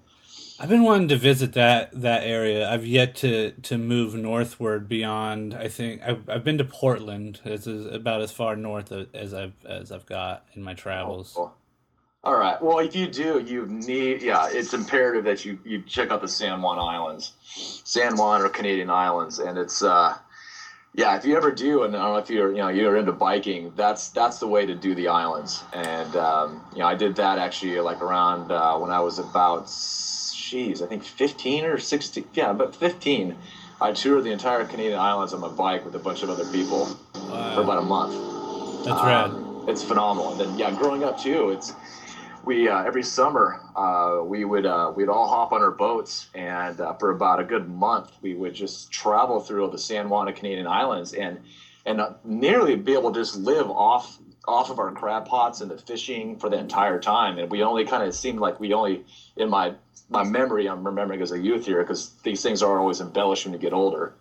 I've 0.60 0.70
been 0.70 0.84
wanting 0.84 1.08
to 1.10 1.18
visit 1.18 1.54
that 1.54 1.90
that 2.02 2.24
area. 2.24 2.70
I've 2.70 2.86
yet 2.86 3.16
to 3.18 3.52
to 3.52 3.78
move 3.78 4.16
northward 4.16 4.88
beyond. 4.88 5.54
I 5.54 5.68
think 5.68 6.02
I've, 6.02 6.30
I've 6.30 6.44
been 6.44 6.58
to 6.60 6.64
Portland. 6.64 7.42
This 7.44 7.68
is 7.68 7.86
about 7.88 8.22
as 8.22 8.32
far 8.32 8.56
north 8.56 8.92
as 9.14 9.34
I've 9.34 9.54
as 9.66 9.92
I've 9.92 10.06
got 10.06 10.46
in 10.54 10.64
my 10.64 10.74
travels. 10.74 11.36
Oh, 11.38 11.52
All 12.24 12.38
right. 12.38 12.62
Well, 12.62 12.80
if 12.80 12.96
you 12.96 13.08
do, 13.08 13.40
you 13.40 13.66
need. 13.66 14.22
Yeah, 14.22 14.48
it's 14.50 14.74
imperative 14.74 15.26
that 15.26 15.44
you 15.44 15.60
you 15.66 15.82
check 15.82 16.10
out 16.10 16.22
the 16.22 16.28
San 16.28 16.62
Juan 16.62 16.80
Islands, 16.80 17.34
San 17.84 18.16
Juan 18.16 18.42
or 18.42 18.50
Canadian 18.50 18.90
Islands, 18.90 19.40
and 19.40 19.58
it's. 19.58 19.84
uh 19.84 20.18
yeah, 20.96 21.18
if 21.18 21.26
you 21.26 21.36
ever 21.36 21.52
do, 21.52 21.82
and 21.82 21.96
I 21.96 22.04
don't 22.04 22.14
know 22.14 22.20
if 22.20 22.30
you're, 22.30 22.52
you 22.52 22.60
know, 22.60 22.68
you're 22.68 22.96
into 22.98 23.14
biking, 23.14 23.74
that's 23.76 24.10
that's 24.10 24.38
the 24.38 24.46
way 24.46 24.68
to 24.68 24.76
do 24.76 24.94
the 24.94 25.08
islands. 25.08 25.64
And 25.74 26.16
um, 26.16 26.62
you 26.74 26.80
know, 26.80 26.86
I 26.86 26.94
did 26.94 27.16
that 27.16 27.40
actually 27.40 27.80
like 27.80 28.00
around 28.00 28.52
uh, 28.52 28.78
when 28.78 28.92
I 28.92 29.00
was 29.00 29.18
about 29.18 29.72
geez, 30.54 30.84
I 30.84 30.88
think 30.88 31.04
15 31.04 31.66
or 31.66 31.80
16, 31.80 32.26
yeah, 32.34 32.54
but 32.54 32.76
15. 32.76 33.36
I 33.82 33.92
toured 33.92 34.24
the 34.24 34.32
entire 34.32 34.64
Canadian 34.66 35.00
islands 35.00 35.34
on 35.34 35.42
my 35.42 35.48
bike 35.48 35.84
with 35.84 35.96
a 35.96 36.00
bunch 36.00 36.22
of 36.22 36.30
other 36.30 36.46
people 36.52 36.96
wow. 37.16 37.56
for 37.56 37.62
about 37.62 37.80
a 37.80 37.86
month. 37.86 38.86
That's 38.86 39.02
um, 39.02 39.08
rad. 39.08 39.70
It's 39.70 39.84
phenomenal. 39.84 40.32
And 40.32 40.40
then, 40.40 40.60
yeah, 40.60 40.72
growing 40.72 41.04
up 41.04 41.20
too, 41.20 41.50
it's 41.50 41.74
we 42.44 42.68
uh, 42.68 42.84
every 42.84 43.04
summer 43.04 43.60
uh, 43.76 44.20
we 44.24 44.44
would 44.46 44.66
uh, 44.66 44.92
we'd 44.94 45.10
all 45.10 45.28
hop 45.28 45.52
on 45.54 45.62
our 45.62 45.72
boats 45.72 46.28
and 46.34 46.80
uh, 46.82 46.94
for 46.94 47.10
about 47.10 47.40
a 47.40 47.44
good 47.44 47.68
month 47.68 48.12
we 48.22 48.34
would 48.34 48.54
just 48.54 48.92
travel 48.92 49.40
through 49.40 49.68
the 49.70 49.78
San 49.78 50.10
Juan 50.10 50.32
Canadian 50.34 50.68
islands 50.68 51.14
and 51.14 51.40
and 51.86 52.02
nearly 52.24 52.76
be 52.76 52.94
able 52.94 53.12
to 53.12 53.20
just 53.20 53.36
live 53.36 53.70
off 53.70 54.18
off 54.48 54.70
of 54.70 54.80
our 54.80 54.92
crab 54.92 55.26
pots 55.26 55.62
and 55.62 55.72
the 55.72 55.78
fishing 55.78 56.38
for 56.38 56.50
the 56.50 56.58
entire 56.58 57.00
time 57.00 57.38
and 57.38 57.50
we 57.50 57.64
only 57.64 57.86
kind 57.86 58.04
of 58.04 58.14
seemed 58.14 58.40
like 58.40 58.60
we 58.60 58.74
only 58.74 59.02
in 59.38 59.50
my 59.50 59.74
my 60.10 60.24
memory 60.24 60.68
I'm 60.68 60.86
remembering 60.86 61.22
as 61.22 61.32
a 61.32 61.40
youth 61.40 61.66
here 61.66 61.80
because 61.80 62.12
these 62.24 62.42
things 62.42 62.62
are 62.62 62.80
always 62.80 63.00
embellished 63.00 63.46
when 63.46 63.54
you 63.54 63.60
get 63.60 63.74
older. 63.74 64.12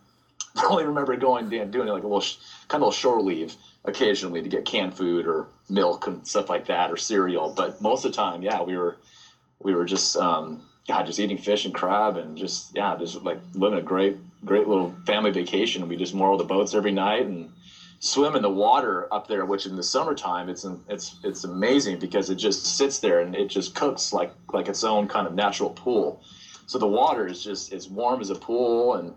I 0.56 0.64
only 0.64 0.84
remember 0.84 1.16
going 1.16 1.52
and 1.52 1.70
doing 1.70 1.88
like 1.88 2.02
a 2.02 2.06
little 2.06 2.24
kind 2.68 2.82
of 2.82 2.88
a 2.88 2.92
shore 2.92 3.20
leave 3.20 3.54
occasionally 3.84 4.42
to 4.42 4.48
get 4.48 4.64
canned 4.64 4.94
food 4.94 5.26
or 5.26 5.46
milk 5.68 6.06
and 6.06 6.26
stuff 6.26 6.48
like 6.48 6.66
that 6.66 6.90
or 6.90 6.96
cereal. 6.96 7.48
But 7.48 7.80
most 7.80 8.04
of 8.04 8.10
the 8.10 8.16
time, 8.16 8.42
yeah, 8.42 8.60
we 8.60 8.76
were 8.76 8.96
we 9.62 9.74
were 9.74 9.84
just 9.84 10.16
um, 10.16 10.60
yeah 10.88 11.02
just 11.02 11.18
eating 11.18 11.38
fish 11.38 11.64
and 11.64 11.74
crab 11.74 12.16
and 12.16 12.36
just 12.36 12.74
yeah 12.74 12.94
just 12.94 13.22
like 13.22 13.38
living 13.54 13.78
a 13.78 13.82
great 13.82 14.14
great 14.44 14.66
little 14.66 14.92
family 15.06 15.30
vacation. 15.30 15.88
We 15.88 15.96
just 15.96 16.14
moor 16.14 16.36
the 16.36 16.44
boats 16.44 16.74
every 16.74 16.92
night 16.92 17.26
and 17.26 17.48
swim 18.00 18.34
in 18.34 18.42
the 18.42 18.50
water 18.50 19.06
up 19.12 19.28
there, 19.28 19.44
which 19.44 19.64
in 19.64 19.76
the 19.76 19.82
summertime 19.82 20.48
it's 20.48 20.64
it's 20.88 21.14
it's 21.22 21.44
amazing 21.44 21.98
because 21.98 22.28
it 22.28 22.36
just 22.36 22.64
sits 22.76 22.98
there 22.98 23.20
and 23.20 23.34
it 23.34 23.48
just 23.48 23.74
cooks 23.74 24.12
like 24.12 24.30
like 24.52 24.68
its 24.68 24.84
own 24.84 25.06
kind 25.06 25.26
of 25.26 25.32
natural 25.32 25.70
pool. 25.70 26.20
So 26.66 26.78
the 26.78 26.86
water 26.86 27.26
is 27.26 27.42
just 27.42 27.72
as 27.72 27.88
warm 27.88 28.20
as 28.20 28.30
a 28.30 28.34
pool 28.34 28.94
and 28.94 29.14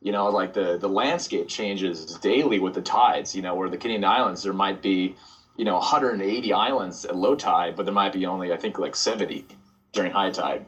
you 0.00 0.12
know 0.12 0.28
like 0.28 0.52
the 0.52 0.78
the 0.78 0.88
landscape 0.88 1.48
changes 1.48 2.14
daily 2.18 2.58
with 2.58 2.74
the 2.74 2.82
tides 2.82 3.34
you 3.34 3.42
know 3.42 3.54
where 3.54 3.68
the 3.68 3.76
canadian 3.76 4.04
islands 4.04 4.42
there 4.42 4.52
might 4.52 4.80
be 4.82 5.14
you 5.56 5.64
know 5.64 5.74
180 5.74 6.52
islands 6.52 7.04
at 7.04 7.16
low 7.16 7.34
tide 7.34 7.76
but 7.76 7.84
there 7.84 7.94
might 7.94 8.12
be 8.12 8.26
only 8.26 8.52
i 8.52 8.56
think 8.56 8.78
like 8.78 8.94
70 8.94 9.46
during 9.92 10.12
high 10.12 10.30
tide 10.30 10.64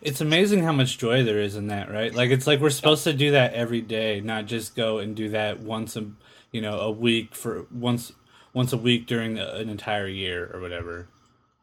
it's 0.00 0.20
amazing 0.20 0.62
how 0.62 0.72
much 0.72 0.98
joy 0.98 1.22
there 1.22 1.38
is 1.38 1.56
in 1.56 1.68
that 1.68 1.90
right 1.90 2.14
like 2.14 2.30
it's 2.30 2.46
like 2.46 2.60
we're 2.60 2.70
supposed 2.70 3.04
to 3.04 3.12
do 3.12 3.32
that 3.32 3.54
every 3.54 3.80
day 3.80 4.20
not 4.20 4.46
just 4.46 4.74
go 4.74 4.98
and 4.98 5.14
do 5.14 5.28
that 5.30 5.60
once 5.60 5.96
a 5.96 6.06
you 6.52 6.60
know 6.60 6.78
a 6.80 6.90
week 6.90 7.34
for 7.34 7.66
once 7.70 8.12
once 8.52 8.72
a 8.72 8.76
week 8.76 9.06
during 9.06 9.38
an 9.38 9.68
entire 9.68 10.06
year 10.06 10.50
or 10.52 10.60
whatever. 10.60 11.08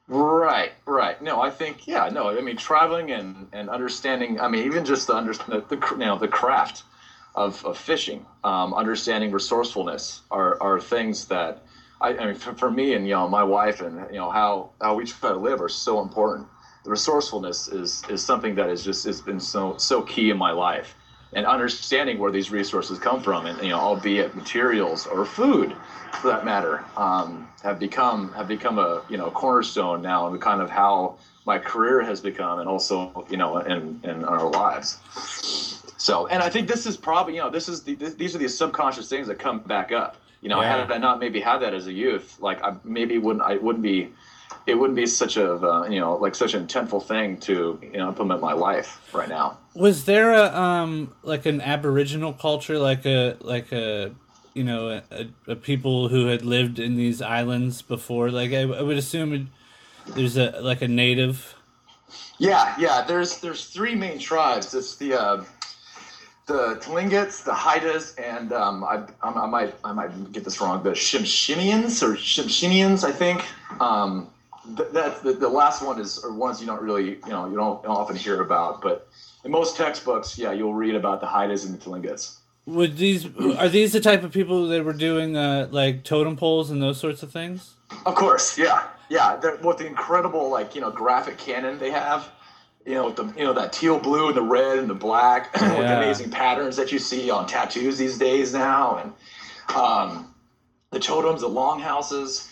Right, 0.07 0.71
right. 0.85 1.21
No, 1.21 1.39
I 1.39 1.51
think 1.51 1.87
yeah. 1.87 2.09
No, 2.09 2.29
I 2.29 2.41
mean 2.41 2.57
traveling 2.57 3.11
and 3.11 3.47
and 3.53 3.69
understanding. 3.69 4.39
I 4.41 4.47
mean 4.47 4.65
even 4.65 4.83
just 4.83 5.07
the 5.07 5.15
under 5.15 5.33
the, 5.33 5.63
the 5.69 5.87
you 5.91 5.97
know 5.97 6.17
the 6.17 6.27
craft 6.27 6.83
of, 7.35 7.63
of 7.65 7.77
fishing, 7.77 8.25
um, 8.43 8.73
understanding 8.73 9.31
resourcefulness 9.31 10.21
are 10.31 10.61
are 10.61 10.79
things 10.79 11.25
that 11.25 11.63
I, 12.01 12.09
I 12.09 12.25
mean 12.27 12.35
for, 12.35 12.53
for, 12.53 12.71
me 12.71 12.93
and 12.93 13.05
you 13.07 13.13
know 13.13 13.27
my 13.27 13.43
wife 13.43 13.81
and 13.81 13.95
you 14.11 14.17
know 14.17 14.29
how 14.29 14.71
how 14.81 14.95
we 14.95 15.05
try 15.05 15.31
to 15.31 15.37
live 15.37 15.61
are 15.61 15.69
so 15.69 15.99
important. 16.01 16.47
The 16.83 16.89
resourcefulness 16.89 17.67
is 17.67 18.03
is 18.09 18.23
something 18.23 18.55
that 18.55 18.69
is 18.69 18.83
just 18.83 19.05
has 19.05 19.21
been 19.21 19.39
so 19.39 19.75
so 19.77 20.01
key 20.01 20.29
in 20.29 20.37
my 20.37 20.51
life 20.51 20.95
and 21.33 21.45
understanding 21.45 22.17
where 22.17 22.31
these 22.31 22.49
resources 22.49 22.97
come 22.97 23.21
from, 23.21 23.45
and 23.45 23.61
you 23.61 23.69
know, 23.69 23.79
albeit 23.79 24.35
materials 24.35 25.05
or 25.05 25.25
food, 25.25 25.75
for 26.21 26.27
that 26.27 26.43
matter, 26.43 26.83
um, 26.97 27.47
have 27.61 27.79
become 27.79 28.33
have 28.33 28.47
become 28.47 28.79
a 28.79 29.03
you 29.09 29.17
know 29.17 29.29
cornerstone 29.29 30.01
now, 30.01 30.27
and 30.27 30.41
kind 30.41 30.61
of 30.61 30.69
how 30.69 31.17
my 31.45 31.57
career 31.57 32.01
has 32.01 32.19
become, 32.19 32.59
and 32.59 32.67
also 32.67 33.25
you 33.29 33.37
know, 33.37 33.57
in 33.57 33.99
in 34.03 34.25
our 34.25 34.49
lives. 34.49 35.68
So, 36.09 36.25
and 36.25 36.41
I 36.41 36.49
think 36.49 36.67
this 36.67 36.87
is 36.87 36.97
probably 36.97 37.35
you 37.35 37.41
know, 37.41 37.51
this 37.51 37.69
is 37.69 37.83
the, 37.83 37.93
this, 37.93 38.15
these 38.15 38.35
are 38.35 38.39
the 38.39 38.49
subconscious 38.49 39.07
things 39.07 39.27
that 39.27 39.37
come 39.37 39.59
back 39.59 39.91
up. 39.91 40.17
You 40.41 40.49
know, 40.49 40.59
yeah. 40.59 40.77
had 40.77 40.91
I 40.91 40.97
not 40.97 41.19
maybe 41.19 41.39
had 41.39 41.59
that 41.59 41.75
as 41.75 41.85
a 41.85 41.93
youth, 41.93 42.37
like 42.39 42.63
I 42.63 42.75
maybe 42.83 43.19
wouldn't 43.19 43.45
I 43.45 43.57
wouldn't 43.57 43.83
be 43.83 44.11
it 44.65 44.73
wouldn't 44.73 44.95
be 44.95 45.05
such 45.05 45.37
a 45.37 45.53
uh, 45.53 45.87
you 45.87 45.99
know 45.99 46.15
like 46.15 46.33
such 46.33 46.55
an 46.55 46.65
intentful 46.65 47.05
thing 47.05 47.37
to 47.41 47.79
you 47.83 47.97
know 47.99 48.07
implement 48.07 48.41
my 48.41 48.53
life 48.53 48.99
right 49.13 49.29
now. 49.29 49.59
Was 49.75 50.05
there 50.05 50.33
a 50.33 50.45
um 50.55 51.13
like 51.21 51.45
an 51.45 51.61
Aboriginal 51.61 52.33
culture, 52.33 52.79
like 52.79 53.05
a 53.05 53.37
like 53.41 53.71
a 53.71 54.11
you 54.55 54.63
know 54.63 55.01
a, 55.11 55.27
a 55.47 55.55
people 55.55 56.07
who 56.07 56.25
had 56.25 56.43
lived 56.43 56.79
in 56.79 56.95
these 56.95 57.21
islands 57.21 57.83
before? 57.83 58.31
Like 58.31 58.51
I, 58.51 58.61
I 58.61 58.81
would 58.81 58.97
assume 58.97 59.51
there's 60.07 60.37
a 60.37 60.59
like 60.61 60.81
a 60.81 60.87
native. 60.87 61.55
Yeah, 62.39 62.73
yeah. 62.79 63.03
There's 63.03 63.39
there's 63.41 63.65
three 63.65 63.93
main 63.93 64.17
tribes. 64.17 64.73
It's 64.73 64.95
the 64.95 65.13
uh, 65.13 65.43
the 66.49 66.75
Tlingits, 66.81 67.43
the 67.43 67.51
Haidas, 67.51 68.19
and 68.19 68.51
um, 68.51 68.83
I, 68.83 69.03
I, 69.21 69.45
might 69.45 69.75
I 69.85 69.93
might 69.93 70.31
get 70.31 70.43
this 70.43 70.59
wrong, 70.59 70.81
but 70.83 70.95
Shimshinians 70.95 72.03
or 72.03 72.15
Shimshinians, 72.15 73.03
I 73.07 73.11
think. 73.11 73.45
Um, 73.79 74.29
that 74.65 75.23
the, 75.23 75.33
the 75.33 75.47
last 75.49 75.83
one 75.83 75.99
is 75.99 76.19
or 76.19 76.33
ones 76.33 76.59
you 76.59 76.67
don't 76.67 76.81
really 76.81 77.15
you 77.25 77.29
know 77.29 77.49
you 77.49 77.55
don't, 77.55 77.81
don't, 77.81 77.95
often 77.95 78.15
hear 78.15 78.41
about 78.41 78.81
but 78.81 79.07
in 79.43 79.49
most 79.49 79.75
textbooks 79.75 80.37
yeah 80.37 80.51
you'll 80.51 80.75
read 80.75 80.93
about 80.93 81.21
the 81.21 81.27
Haidas 81.27 81.65
and 81.65 81.79
the 81.79 81.83
Tlingits. 81.83 82.37
Would 82.65 82.97
these 82.97 83.25
are 83.57 83.69
these 83.69 83.93
the 83.93 83.99
type 83.99 84.23
of 84.23 84.31
people 84.31 84.67
that 84.67 84.83
were 84.83 84.93
doing 84.93 85.35
uh, 85.35 85.69
like 85.71 86.03
totem 86.03 86.35
poles 86.35 86.69
and 86.69 86.81
those 86.81 86.99
sorts 86.99 87.23
of 87.23 87.31
things? 87.31 87.75
Of 88.05 88.13
course, 88.13 88.59
yeah, 88.59 88.83
yeah. 89.09 89.37
They're, 89.37 89.57
what 89.57 89.79
the 89.79 89.87
incredible 89.87 90.51
like 90.51 90.75
you 90.75 90.81
know 90.81 90.91
graphic 90.91 91.39
canon 91.39 91.79
they 91.79 91.89
have, 91.89 92.29
you 92.85 92.93
know 92.93 93.11
the 93.11 93.25
you 93.37 93.43
know 93.43 93.53
that 93.53 93.73
teal 93.73 93.99
blue 93.99 94.27
and 94.27 94.37
the 94.37 94.41
red 94.41 94.77
and 94.77 94.89
the 94.89 94.93
black 94.93 95.49
yeah. 95.55 95.69
with 95.77 95.87
the 95.87 95.97
amazing 95.97 96.29
patterns 96.29 96.75
that 96.77 96.91
you 96.91 96.99
see 96.99 97.29
on 97.29 97.47
tattoos 97.47 97.97
these 97.97 98.17
days 98.17 98.53
now, 98.53 98.97
and 98.97 99.75
um, 99.75 100.33
the 100.91 100.99
totems, 100.99 101.41
the 101.41 101.49
longhouses 101.49 102.49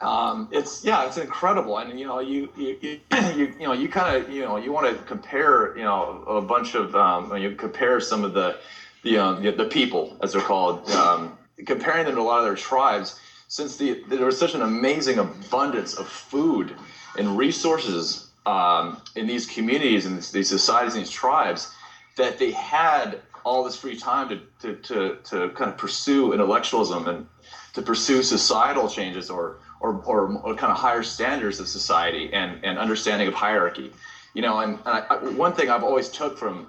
um, 0.00 0.48
it's 0.52 0.84
yeah, 0.84 1.06
it's 1.06 1.16
incredible, 1.16 1.78
and 1.78 1.98
you 1.98 2.06
know, 2.06 2.18
you 2.18 2.50
you 2.56 2.76
you, 2.80 3.00
you, 3.34 3.54
you 3.58 3.66
know, 3.66 3.72
you 3.72 3.88
kind 3.88 4.16
of 4.16 4.30
you 4.30 4.42
know, 4.44 4.56
you 4.56 4.70
want 4.70 4.86
to 4.94 5.02
compare, 5.04 5.76
you 5.76 5.84
know, 5.84 6.22
a 6.26 6.42
bunch 6.42 6.74
of 6.74 6.94
um, 6.94 7.34
you 7.36 7.52
compare 7.52 7.98
some 8.00 8.22
of 8.22 8.34
the 8.34 8.58
the 9.02 9.16
um, 9.16 9.42
the, 9.42 9.52
the 9.52 9.64
people 9.64 10.16
as 10.22 10.32
they're 10.32 10.42
called, 10.42 10.90
um, 10.90 11.38
comparing 11.64 12.04
them 12.04 12.16
to 12.16 12.20
a 12.20 12.22
lot 12.22 12.38
of 12.38 12.44
their 12.44 12.56
tribes, 12.56 13.18
since 13.48 13.76
the 13.76 14.02
there 14.08 14.26
was 14.26 14.38
such 14.38 14.54
an 14.54 14.60
amazing 14.60 15.18
abundance 15.18 15.94
of 15.94 16.06
food 16.06 16.74
and 17.16 17.38
resources 17.38 18.25
um, 18.46 19.02
in 19.16 19.26
these 19.26 19.46
communities 19.46 20.06
and 20.06 20.22
these 20.22 20.48
societies 20.48 20.94
and 20.94 21.02
these 21.02 21.10
tribes 21.10 21.74
that 22.16 22.38
they 22.38 22.52
had 22.52 23.20
all 23.44 23.62
this 23.62 23.76
free 23.76 23.96
time 23.96 24.28
to, 24.28 24.40
to, 24.60 24.76
to, 24.82 25.18
to 25.24 25.48
kind 25.50 25.70
of 25.70 25.76
pursue 25.76 26.32
intellectualism 26.32 27.06
and 27.06 27.26
to 27.74 27.82
pursue 27.82 28.22
societal 28.22 28.88
changes 28.88 29.30
or 29.30 29.58
or, 29.80 30.00
or, 30.06 30.32
or, 30.38 30.54
kind 30.54 30.72
of 30.72 30.78
higher 30.78 31.02
standards 31.02 31.60
of 31.60 31.68
society 31.68 32.32
and, 32.32 32.64
and 32.64 32.78
understanding 32.78 33.28
of 33.28 33.34
hierarchy. 33.34 33.92
You 34.32 34.40
know, 34.40 34.60
and, 34.60 34.78
and 34.86 35.04
I, 35.10 35.16
one 35.36 35.52
thing 35.52 35.68
I've 35.68 35.84
always 35.84 36.08
took 36.08 36.38
from 36.38 36.68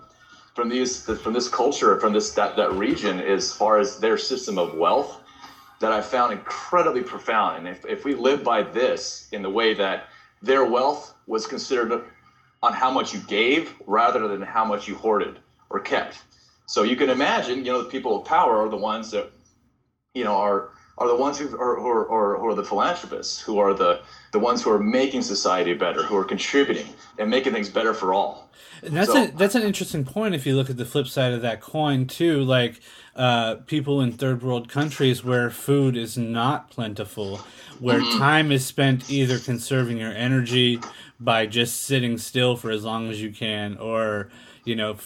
from 0.53 0.69
these 0.69 1.05
from 1.21 1.33
this 1.33 1.47
culture 1.47 1.99
from 1.99 2.13
this 2.13 2.31
that, 2.31 2.57
that 2.57 2.73
region 2.73 3.19
as 3.19 3.53
far 3.53 3.79
as 3.79 3.99
their 3.99 4.17
system 4.17 4.57
of 4.57 4.73
wealth 4.73 5.21
that 5.79 5.91
I 5.91 6.01
found 6.01 6.33
incredibly 6.33 7.01
profound. 7.01 7.59
And 7.59 7.67
if, 7.67 7.85
if 7.85 8.03
we 8.03 8.15
live 8.15 8.43
by 8.43 8.63
this 8.63 9.29
in 9.31 9.41
the 9.41 9.49
way 9.49 9.73
that 9.75 10.07
their 10.47 10.65
wealth 10.65 11.13
was 11.27 11.45
considered 11.45 12.05
on 12.63 12.73
how 12.73 12.89
much 12.89 13.13
you 13.13 13.19
gave 13.19 13.75
rather 13.86 14.27
than 14.27 14.41
how 14.41 14.65
much 14.65 14.88
you 14.88 14.95
hoarded 14.95 15.39
or 15.69 15.79
kept. 15.79 16.17
So 16.65 16.83
you 16.83 16.95
can 16.95 17.10
imagine, 17.10 17.63
you 17.63 17.71
know, 17.71 17.83
the 17.83 17.89
people 17.89 18.19
of 18.19 18.25
power 18.25 18.65
are 18.65 18.69
the 18.69 18.77
ones 18.77 19.12
that, 19.12 19.29
you 20.13 20.23
know, 20.23 20.36
are 20.36 20.71
are 20.97 21.07
the 21.07 21.15
ones 21.15 21.38
who 21.38 21.45
are, 21.57 21.79
who 21.79 21.88
are, 21.88 22.38
who 22.38 22.47
are 22.47 22.55
the 22.55 22.63
philanthropists, 22.63 23.39
who 23.39 23.60
are 23.60 23.73
the, 23.73 24.01
the 24.31 24.39
ones 24.39 24.63
who 24.63 24.71
are 24.71 24.79
making 24.79 25.21
society 25.21 25.73
better, 25.73 26.03
who 26.03 26.17
are 26.17 26.23
contributing 26.23 26.88
and 27.19 27.29
making 27.29 27.53
things 27.53 27.69
better 27.69 27.93
for 27.93 28.13
all. 28.13 28.49
And 28.83 28.95
that's 28.95 29.12
so, 29.12 29.23
a, 29.23 29.31
that's 29.31 29.55
an 29.55 29.63
interesting 29.63 30.05
point. 30.05 30.36
If 30.36 30.45
you 30.45 30.55
look 30.55 30.69
at 30.69 30.77
the 30.77 30.86
flip 30.86 31.07
side 31.07 31.33
of 31.33 31.41
that 31.41 31.62
coin, 31.62 32.05
too, 32.05 32.43
like 32.43 32.79
uh, 33.15 33.55
people 33.65 34.01
in 34.01 34.12
third 34.13 34.43
world 34.43 34.69
countries 34.69 35.23
where 35.23 35.49
food 35.49 35.97
is 35.97 36.17
not 36.17 36.69
plentiful, 36.69 37.38
where 37.79 37.99
mm-hmm. 37.99 38.19
time 38.19 38.51
is 38.51 38.65
spent 38.65 39.10
either 39.10 39.39
conserving 39.39 39.97
your 39.97 40.12
energy 40.12 40.79
by 41.19 41.45
just 41.47 41.81
sitting 41.83 42.17
still 42.17 42.55
for 42.55 42.69
as 42.69 42.83
long 42.83 43.10
as 43.10 43.21
you 43.21 43.31
can, 43.31 43.77
or 43.77 44.29
you 44.63 44.75
know, 44.75 44.97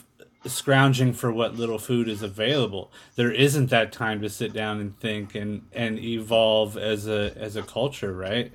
scrounging 0.45 1.13
for 1.13 1.31
what 1.31 1.55
little 1.55 1.77
food 1.77 2.07
is 2.07 2.23
available. 2.23 2.91
There 3.15 3.31
isn't 3.31 3.69
that 3.69 3.91
time 3.91 4.21
to 4.21 4.29
sit 4.29 4.53
down 4.53 4.79
and 4.79 4.99
think 4.99 5.35
and 5.35 5.63
and 5.71 5.99
evolve 5.99 6.77
as 6.77 7.07
a 7.07 7.33
as 7.37 7.55
a 7.55 7.63
culture, 7.63 8.13
right? 8.13 8.53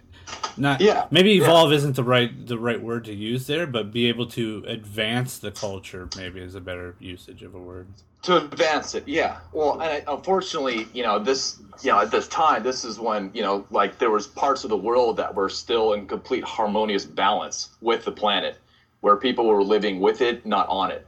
not 0.56 0.80
yeah 0.80 1.06
maybe 1.10 1.34
evolve 1.34 1.70
yeah. 1.70 1.76
isn't 1.76 1.96
the 1.96 2.04
right 2.04 2.46
the 2.46 2.58
right 2.58 2.82
word 2.82 3.04
to 3.04 3.14
use 3.14 3.46
there 3.46 3.66
but 3.66 3.92
be 3.92 4.06
able 4.08 4.26
to 4.26 4.64
advance 4.66 5.38
the 5.38 5.50
culture 5.50 6.08
maybe 6.16 6.40
is 6.40 6.54
a 6.54 6.60
better 6.60 6.96
usage 6.98 7.42
of 7.42 7.54
a 7.54 7.58
word 7.58 7.86
to 8.22 8.36
advance 8.36 8.94
it 8.94 9.06
yeah 9.06 9.38
well 9.52 9.80
and 9.80 10.02
unfortunately 10.08 10.88
you 10.92 11.02
know 11.02 11.18
this 11.18 11.60
you 11.82 11.90
know 11.90 12.00
at 12.00 12.10
this 12.10 12.26
time 12.28 12.62
this 12.62 12.84
is 12.84 12.98
when 12.98 13.30
you 13.34 13.42
know 13.42 13.64
like 13.70 13.98
there 13.98 14.10
was 14.10 14.26
parts 14.26 14.64
of 14.64 14.70
the 14.70 14.76
world 14.76 15.16
that 15.16 15.34
were 15.34 15.48
still 15.48 15.92
in 15.92 16.06
complete 16.06 16.42
harmonious 16.42 17.04
balance 17.04 17.70
with 17.80 18.04
the 18.04 18.12
planet 18.12 18.58
where 19.00 19.16
people 19.16 19.46
were 19.46 19.62
living 19.62 20.00
with 20.00 20.20
it 20.20 20.44
not 20.46 20.66
on 20.68 20.90
it 20.90 21.05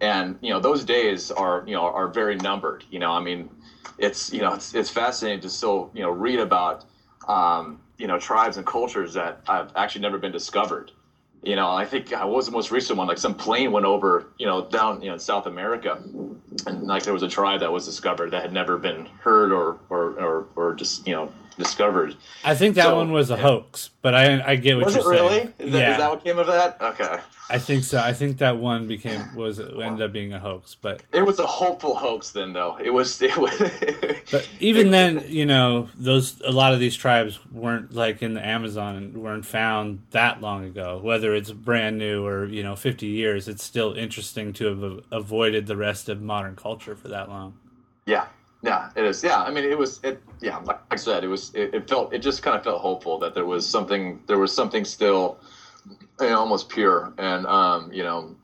and 0.00 0.36
you 0.40 0.52
know 0.52 0.60
those 0.60 0.84
days 0.84 1.30
are 1.30 1.64
you 1.66 1.72
know 1.72 1.82
are 1.82 2.08
very 2.08 2.36
numbered 2.36 2.84
you 2.90 2.98
know 2.98 3.10
i 3.10 3.20
mean 3.20 3.48
it's 3.98 4.32
you 4.32 4.40
know 4.40 4.54
it's, 4.54 4.74
it's 4.74 4.88
fascinating 4.88 5.40
to 5.40 5.50
still 5.50 5.90
you 5.92 6.02
know 6.02 6.10
read 6.10 6.38
about 6.38 6.84
um, 7.26 7.80
you 7.98 8.06
know 8.06 8.16
tribes 8.16 8.56
and 8.56 8.64
cultures 8.64 9.12
that 9.14 9.38
have 9.46 9.70
actually 9.74 10.00
never 10.00 10.18
been 10.18 10.32
discovered. 10.32 10.92
You 11.42 11.54
know, 11.54 11.70
I 11.70 11.84
think 11.84 12.12
I 12.12 12.24
was 12.24 12.46
the 12.46 12.50
most 12.50 12.70
recent 12.70 12.98
one. 12.98 13.06
Like 13.06 13.18
some 13.18 13.34
plane 13.34 13.70
went 13.70 13.86
over, 13.86 14.26
you 14.38 14.46
know, 14.46 14.62
down 14.62 15.00
you 15.00 15.08
know 15.08 15.14
in 15.14 15.18
South 15.20 15.46
America, 15.46 15.98
and 16.66 16.82
like 16.86 17.02
there 17.04 17.12
was 17.12 17.22
a 17.22 17.28
tribe 17.28 17.60
that 17.60 17.70
was 17.70 17.84
discovered 17.84 18.30
that 18.32 18.42
had 18.42 18.52
never 18.52 18.76
been 18.76 19.06
heard 19.20 19.52
or 19.52 19.76
or 19.88 20.10
or, 20.18 20.46
or 20.56 20.72
just 20.74 21.06
you 21.06 21.12
know 21.12 21.30
discovered. 21.58 22.16
I 22.44 22.54
think 22.54 22.76
that 22.76 22.84
so, 22.84 22.96
one 22.96 23.12
was 23.12 23.30
a 23.30 23.34
yeah. 23.34 23.42
hoax, 23.42 23.90
but 24.00 24.14
I 24.14 24.52
I 24.52 24.56
get 24.56 24.76
what 24.76 24.86
was 24.86 24.94
you're 24.94 25.04
saying. 25.04 25.24
Was 25.24 25.32
it 25.32 25.36
really? 25.36 25.54
Is 25.58 25.72
that, 25.72 25.78
yeah. 25.78 25.90
is 25.92 25.98
that 25.98 26.10
what 26.10 26.24
came 26.24 26.38
of 26.38 26.46
that? 26.46 26.80
Okay. 26.80 27.18
I 27.50 27.58
think 27.58 27.84
so. 27.84 27.98
I 27.98 28.12
think 28.12 28.38
that 28.38 28.58
one 28.58 28.86
became 28.86 29.34
was 29.34 29.58
ended 29.58 30.02
up 30.02 30.12
being 30.12 30.34
a 30.34 30.38
hoax, 30.38 30.74
but 30.74 31.02
it 31.12 31.22
was 31.22 31.38
a 31.38 31.46
hopeful 31.46 31.94
hoax. 31.94 32.30
Then, 32.30 32.52
though, 32.52 32.76
it 32.78 32.90
was. 32.90 33.20
It 33.22 33.36
was 33.36 33.52
but 34.30 34.46
even 34.60 34.90
then, 34.90 35.24
you 35.26 35.46
know, 35.46 35.88
those 35.96 36.40
a 36.42 36.52
lot 36.52 36.74
of 36.74 36.80
these 36.80 36.94
tribes 36.94 37.38
weren't 37.50 37.94
like 37.94 38.22
in 38.22 38.34
the 38.34 38.46
Amazon 38.46 38.96
and 38.96 39.16
weren't 39.16 39.46
found 39.46 40.02
that 40.10 40.42
long 40.42 40.64
ago. 40.64 41.00
Whether 41.02 41.34
it's 41.34 41.50
brand 41.50 41.96
new 41.96 42.26
or 42.26 42.44
you 42.46 42.62
know 42.62 42.76
fifty 42.76 43.06
years, 43.06 43.48
it's 43.48 43.64
still 43.64 43.94
interesting 43.94 44.52
to 44.54 44.66
have 44.66 45.04
avoided 45.10 45.66
the 45.66 45.76
rest 45.76 46.10
of 46.10 46.20
modern 46.20 46.54
culture 46.54 46.96
for 46.96 47.08
that 47.08 47.30
long. 47.30 47.56
Yeah, 48.04 48.26
yeah, 48.62 48.90
it 48.96 49.04
is. 49.04 49.22
Yeah, 49.22 49.42
I 49.42 49.50
mean, 49.50 49.64
it 49.64 49.78
was. 49.78 50.00
It 50.02 50.22
yeah, 50.40 50.58
like 50.58 50.80
I 50.90 50.96
said, 50.96 51.24
it 51.24 51.28
was. 51.28 51.54
It, 51.54 51.74
it 51.74 51.88
felt. 51.88 52.12
It 52.12 52.18
just 52.18 52.42
kind 52.42 52.56
of 52.56 52.64
felt 52.64 52.80
hopeful 52.80 53.18
that 53.20 53.34
there 53.34 53.46
was 53.46 53.68
something. 53.68 54.20
There 54.26 54.38
was 54.38 54.52
something 54.52 54.84
still 54.84 55.38
you 56.20 56.28
know, 56.28 56.38
almost 56.38 56.68
pure 56.68 57.12
and 57.18 57.46
um, 57.46 57.92
you 57.92 58.02
know 58.02 58.34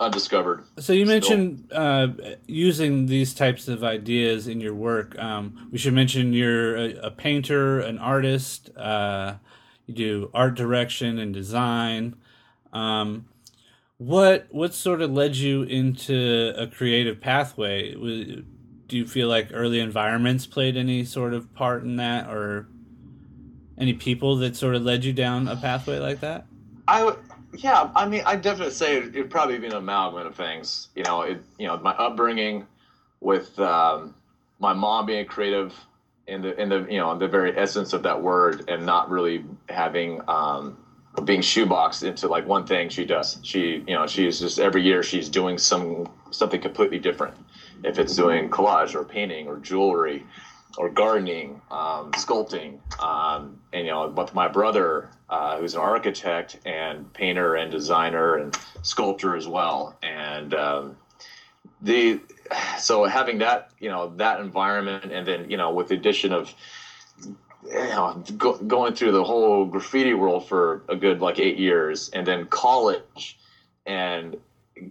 undiscovered. 0.00 0.64
So 0.78 0.92
you 0.92 1.06
mentioned 1.06 1.70
uh, 1.72 2.08
using 2.46 3.06
these 3.06 3.34
types 3.34 3.68
of 3.68 3.82
ideas 3.82 4.46
in 4.48 4.60
your 4.60 4.74
work. 4.74 5.18
Um, 5.18 5.68
we 5.72 5.78
should 5.78 5.94
mention 5.94 6.32
you're 6.32 6.76
a, 6.76 6.94
a 7.06 7.10
painter, 7.10 7.80
an 7.80 7.98
artist. 7.98 8.70
Uh, 8.76 9.34
you 9.86 9.94
do 9.94 10.30
art 10.34 10.54
direction 10.54 11.18
and 11.18 11.32
design. 11.32 12.16
Um, 12.72 13.26
what 13.96 14.46
what 14.50 14.74
sort 14.74 15.02
of 15.02 15.10
led 15.10 15.36
you 15.36 15.62
into 15.62 16.52
a 16.56 16.66
creative 16.66 17.20
pathway? 17.20 17.94
Do 18.88 18.96
you 18.96 19.06
feel 19.06 19.28
like 19.28 19.50
early 19.52 19.80
environments 19.80 20.46
played 20.46 20.76
any 20.76 21.04
sort 21.04 21.34
of 21.34 21.54
part 21.54 21.82
in 21.82 21.96
that, 21.96 22.28
or 22.28 22.66
any 23.76 23.94
people 23.94 24.36
that 24.36 24.56
sort 24.56 24.74
of 24.74 24.82
led 24.82 25.04
you 25.04 25.12
down 25.12 25.46
a 25.46 25.56
pathway 25.56 25.98
like 25.98 26.20
that? 26.20 26.46
I 26.88 27.14
yeah, 27.56 27.90
I 27.94 28.06
mean, 28.08 28.22
I 28.26 28.36
definitely 28.36 28.74
say 28.74 28.98
it, 28.98 29.14
would 29.14 29.30
probably 29.30 29.58
be 29.58 29.66
an 29.66 29.74
amalgam 29.74 30.26
of 30.26 30.34
things. 30.34 30.88
You 30.94 31.02
know, 31.04 31.22
it, 31.22 31.42
you 31.58 31.66
know, 31.66 31.78
my 31.78 31.92
upbringing 31.92 32.66
with 33.20 33.58
um, 33.58 34.14
my 34.58 34.72
mom 34.72 35.06
being 35.06 35.26
creative 35.26 35.74
in 36.26 36.42
the 36.42 36.60
in 36.60 36.68
the 36.68 36.86
you 36.90 36.98
know 36.98 37.16
the 37.16 37.28
very 37.28 37.56
essence 37.56 37.92
of 37.92 38.02
that 38.02 38.20
word, 38.22 38.68
and 38.68 38.84
not 38.84 39.10
really 39.10 39.44
having 39.68 40.20
um, 40.28 40.76
being 41.24 41.40
shoeboxed 41.40 42.02
into 42.02 42.28
like 42.28 42.46
one 42.46 42.66
thing 42.66 42.88
she 42.88 43.04
does. 43.04 43.38
She 43.42 43.84
you 43.86 43.94
know 43.94 44.06
she's 44.06 44.40
just 44.40 44.58
every 44.58 44.82
year 44.82 45.02
she's 45.02 45.28
doing 45.28 45.58
some 45.58 46.08
something 46.30 46.60
completely 46.60 46.98
different. 46.98 47.34
If 47.84 47.98
it's 47.98 48.14
doing 48.14 48.48
collage 48.50 48.94
or 48.94 49.04
painting 49.04 49.46
or 49.46 49.58
jewelry 49.58 50.24
or 50.76 50.88
gardening, 50.88 51.60
um, 51.70 52.12
sculpting, 52.12 52.78
um, 53.02 53.58
and 53.72 53.86
you 53.86 53.92
know, 53.92 54.06
with 54.06 54.34
my 54.34 54.48
brother, 54.48 55.10
uh, 55.28 55.58
who's 55.58 55.74
an 55.74 55.80
architect 55.80 56.56
and 56.64 57.12
painter 57.12 57.54
and 57.54 57.70
designer 57.70 58.36
and 58.36 58.56
sculptor 58.82 59.34
as 59.34 59.46
well, 59.46 59.94
and 60.02 60.54
um, 60.54 60.96
the 61.80 62.18
so 62.78 63.04
having 63.04 63.38
that 63.38 63.68
you 63.78 63.88
know 63.88 64.12
that 64.16 64.40
environment, 64.40 65.12
and 65.12 65.26
then 65.26 65.50
you 65.50 65.56
know 65.56 65.70
with 65.70 65.88
the 65.88 65.94
addition 65.94 66.32
of 66.32 66.52
you 67.64 67.72
know 67.72 68.22
go, 68.36 68.52
going 68.54 68.94
through 68.94 69.12
the 69.12 69.24
whole 69.24 69.64
graffiti 69.64 70.14
world 70.14 70.46
for 70.46 70.80
a 70.88 70.96
good 70.96 71.20
like 71.20 71.38
eight 71.38 71.56
years, 71.56 72.08
and 72.12 72.26
then 72.26 72.44
college, 72.46 73.36
and 73.86 74.36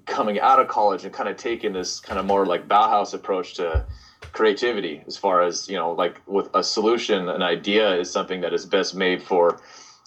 coming 0.05 0.39
out 0.39 0.59
of 0.59 0.67
college 0.67 1.03
and 1.03 1.13
kind 1.13 1.29
of 1.29 1.37
taking 1.37 1.73
this 1.73 1.99
kind 1.99 2.19
of 2.19 2.25
more 2.25 2.45
like 2.45 2.67
Bauhaus 2.67 3.13
approach 3.13 3.55
to 3.55 3.85
creativity 4.33 5.03
as 5.07 5.15
far 5.15 5.41
as 5.41 5.69
you 5.69 5.75
know 5.75 5.91
like 5.91 6.21
with 6.27 6.49
a 6.53 6.63
solution 6.63 7.29
an 7.29 7.43
idea 7.43 7.95
is 7.95 8.11
something 8.11 8.41
that 8.41 8.53
is 8.53 8.65
best 8.65 8.95
made 8.95 9.21
for 9.21 9.59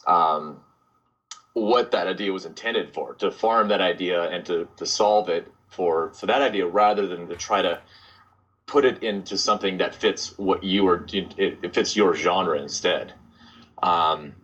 um, 0.07 0.61
what 1.53 1.91
that 1.93 2.07
idea 2.07 2.33
was 2.33 2.45
intended 2.45 2.93
for 2.93 3.15
to 3.15 3.31
farm 3.31 3.69
that 3.69 3.81
idea 3.81 4.29
and 4.31 4.45
to, 4.47 4.69
to 4.77 4.87
solve 4.87 5.29
it 5.29 5.47
for 5.69 6.13
for 6.13 6.27
that 6.27 6.43
idea 6.43 6.67
rather 6.67 7.07
than 7.07 7.29
to 7.29 7.37
try 7.37 7.63
to 7.63 7.81
put 8.67 8.85
it 8.85 9.03
into 9.03 9.37
something 9.37 9.79
that 9.79 9.95
fits 9.95 10.39
what 10.39 10.63
you 10.63 10.87
are 10.87 11.05
it, 11.13 11.35
it 11.37 11.75
fits 11.75 11.97
your 11.97 12.15
genre 12.15 12.61
instead. 12.61 13.13
Um, 13.83 14.35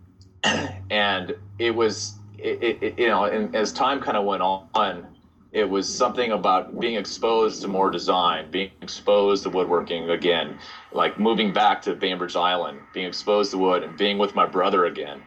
and 0.91 1.35
it 1.59 1.75
was 1.75 2.15
it, 2.39 2.83
it, 2.83 2.99
you 2.99 3.09
know 3.09 3.25
and 3.25 3.55
as 3.55 3.73
time 3.73 4.01
kind 4.01 4.17
of 4.17 4.25
went 4.25 4.43
on 4.43 5.07
it 5.53 5.69
was 5.69 5.93
something 5.93 6.33
about 6.33 6.79
being 6.79 6.97
exposed 6.97 7.63
to 7.63 7.69
more 7.69 7.91
design, 7.91 8.51
being 8.51 8.71
exposed 8.83 9.45
to 9.45 9.51
woodworking 9.51 10.11
again, 10.11 10.59
like 10.93 11.19
moving 11.19 11.53
back 11.53 11.83
to 11.83 11.95
Bainbridge 11.95 12.37
Island, 12.37 12.81
being 12.93 13.07
exposed 13.07 13.53
to 13.53 13.59
wood, 13.59 13.83
and 13.83 13.97
being 13.97 14.19
with 14.19 14.35
my 14.35 14.47
brother 14.47 14.85
again. 14.85 15.23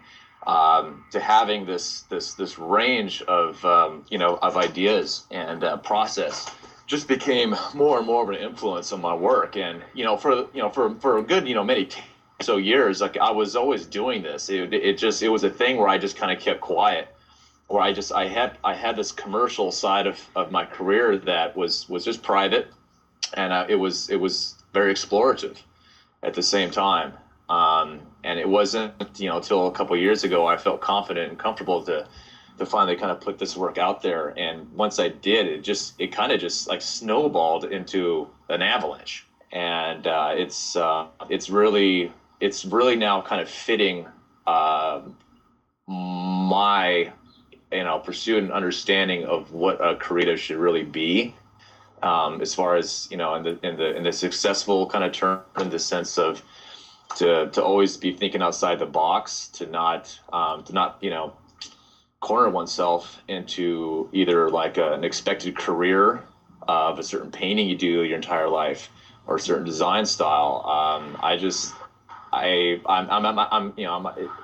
Um, 0.45 1.03
to 1.11 1.19
having 1.19 1.65
this 1.65 2.01
this 2.03 2.33
this 2.33 2.57
range 2.57 3.21
of 3.23 3.63
um, 3.65 4.05
you 4.09 4.17
know 4.17 4.37
of 4.41 4.57
ideas 4.57 5.25
and 5.31 5.63
uh, 5.63 5.77
process 5.77 6.49
just 6.87 7.07
became 7.07 7.55
more 7.73 7.97
and 7.97 8.07
more 8.07 8.23
of 8.23 8.29
an 8.29 8.35
influence 8.35 8.91
on 8.91 9.01
my 9.01 9.13
work. 9.13 9.57
And 9.57 9.83
you 9.93 10.03
know 10.03 10.17
for 10.17 10.31
you 10.53 10.61
know 10.61 10.69
for 10.69 10.95
for 10.95 11.17
a 11.17 11.21
good 11.21 11.47
you 11.47 11.53
know 11.53 11.63
many 11.63 11.85
t- 11.85 12.01
so 12.41 12.57
years, 12.57 13.01
like 13.01 13.17
I 13.17 13.31
was 13.31 13.55
always 13.55 13.85
doing 13.85 14.23
this. 14.23 14.49
It, 14.49 14.73
it 14.73 14.97
just 14.97 15.21
it 15.21 15.29
was 15.29 15.43
a 15.43 15.49
thing 15.49 15.77
where 15.77 15.87
I 15.87 15.97
just 15.97 16.15
kind 16.15 16.31
of 16.31 16.39
kept 16.39 16.61
quiet 16.61 17.07
where 17.69 17.81
I 17.81 17.93
just 17.93 18.11
I 18.11 18.27
had 18.27 18.57
I 18.63 18.73
had 18.73 18.95
this 18.95 19.11
commercial 19.11 19.71
side 19.71 20.07
of, 20.07 20.19
of 20.35 20.51
my 20.51 20.65
career 20.65 21.17
that 21.19 21.55
was 21.55 21.87
was 21.87 22.03
just 22.03 22.21
private, 22.21 22.67
and 23.35 23.53
uh, 23.53 23.65
it 23.69 23.75
was 23.75 24.09
it 24.09 24.17
was 24.17 24.55
very 24.73 24.93
explorative 24.93 25.57
at 26.23 26.33
the 26.33 26.43
same 26.43 26.69
time. 26.69 27.13
Um, 27.47 28.01
and 28.23 28.37
it 28.37 28.47
wasn't 28.47 28.93
you 29.17 29.29
know 29.29 29.37
until 29.37 29.67
a 29.67 29.71
couple 29.71 29.95
years 29.95 30.23
ago 30.23 30.45
I 30.45 30.57
felt 30.57 30.81
confident 30.81 31.29
and 31.29 31.39
comfortable 31.39 31.83
to 31.85 32.07
to 32.57 32.65
finally 32.65 32.95
kind 32.95 33.11
of 33.11 33.21
put 33.21 33.37
this 33.37 33.55
work 33.55 33.77
out 33.77 34.01
there. 34.01 34.37
And 34.37 34.71
once 34.73 34.99
I 34.99 35.09
did, 35.09 35.47
it 35.47 35.63
just 35.63 35.93
it 35.99 36.11
kind 36.11 36.31
of 36.31 36.39
just 36.39 36.67
like 36.67 36.81
snowballed 36.81 37.65
into 37.65 38.27
an 38.49 38.61
avalanche. 38.61 39.25
And 39.51 40.07
uh, 40.07 40.33
it's 40.35 40.75
uh, 40.75 41.07
it's 41.29 41.49
really 41.51 42.11
it's 42.39 42.65
really 42.65 42.95
now 42.95 43.21
kind 43.21 43.41
of 43.41 43.49
fitting 43.49 44.07
uh, 44.47 45.01
my 45.87 47.11
you 47.71 47.83
know 47.83 47.99
pursue 47.99 48.37
an 48.37 48.51
understanding 48.51 49.25
of 49.25 49.51
what 49.51 49.83
a 49.83 49.95
creative 49.95 50.39
should 50.39 50.57
really 50.57 50.83
be 50.83 51.35
um, 52.01 52.41
as 52.41 52.53
far 52.53 52.75
as 52.75 53.07
you 53.11 53.17
know 53.17 53.35
in 53.35 53.43
the 53.43 53.59
in 53.63 53.77
the 53.77 53.95
in 53.95 54.03
the 54.03 54.11
successful 54.11 54.87
kind 54.87 55.03
of 55.03 55.11
term 55.11 55.41
in 55.59 55.69
the 55.69 55.79
sense 55.79 56.17
of 56.17 56.41
to 57.15 57.49
to 57.49 57.63
always 57.63 57.97
be 57.97 58.11
thinking 58.11 58.41
outside 58.41 58.79
the 58.79 58.85
box 58.85 59.47
to 59.49 59.65
not 59.65 60.19
um, 60.31 60.63
to 60.63 60.73
not 60.73 60.97
you 61.01 61.09
know 61.09 61.33
corner 62.19 62.49
oneself 62.49 63.21
into 63.27 64.09
either 64.11 64.49
like 64.49 64.77
a, 64.77 64.93
an 64.93 65.03
expected 65.03 65.57
career 65.57 66.23
of 66.67 66.99
a 66.99 67.03
certain 67.03 67.31
painting 67.31 67.67
you 67.67 67.75
do 67.75 68.03
your 68.03 68.15
entire 68.15 68.49
life 68.49 68.89
or 69.25 69.37
a 69.37 69.39
certain 69.39 69.65
design 69.65 70.05
style. 70.05 70.63
Um, 70.65 71.17
i 71.21 71.37
just 71.37 71.73
I 72.31 72.79
I'm, 72.85 73.25
I'm, 73.25 73.39
I'm 73.39 73.73
you 73.75 73.85
know 73.85 73.93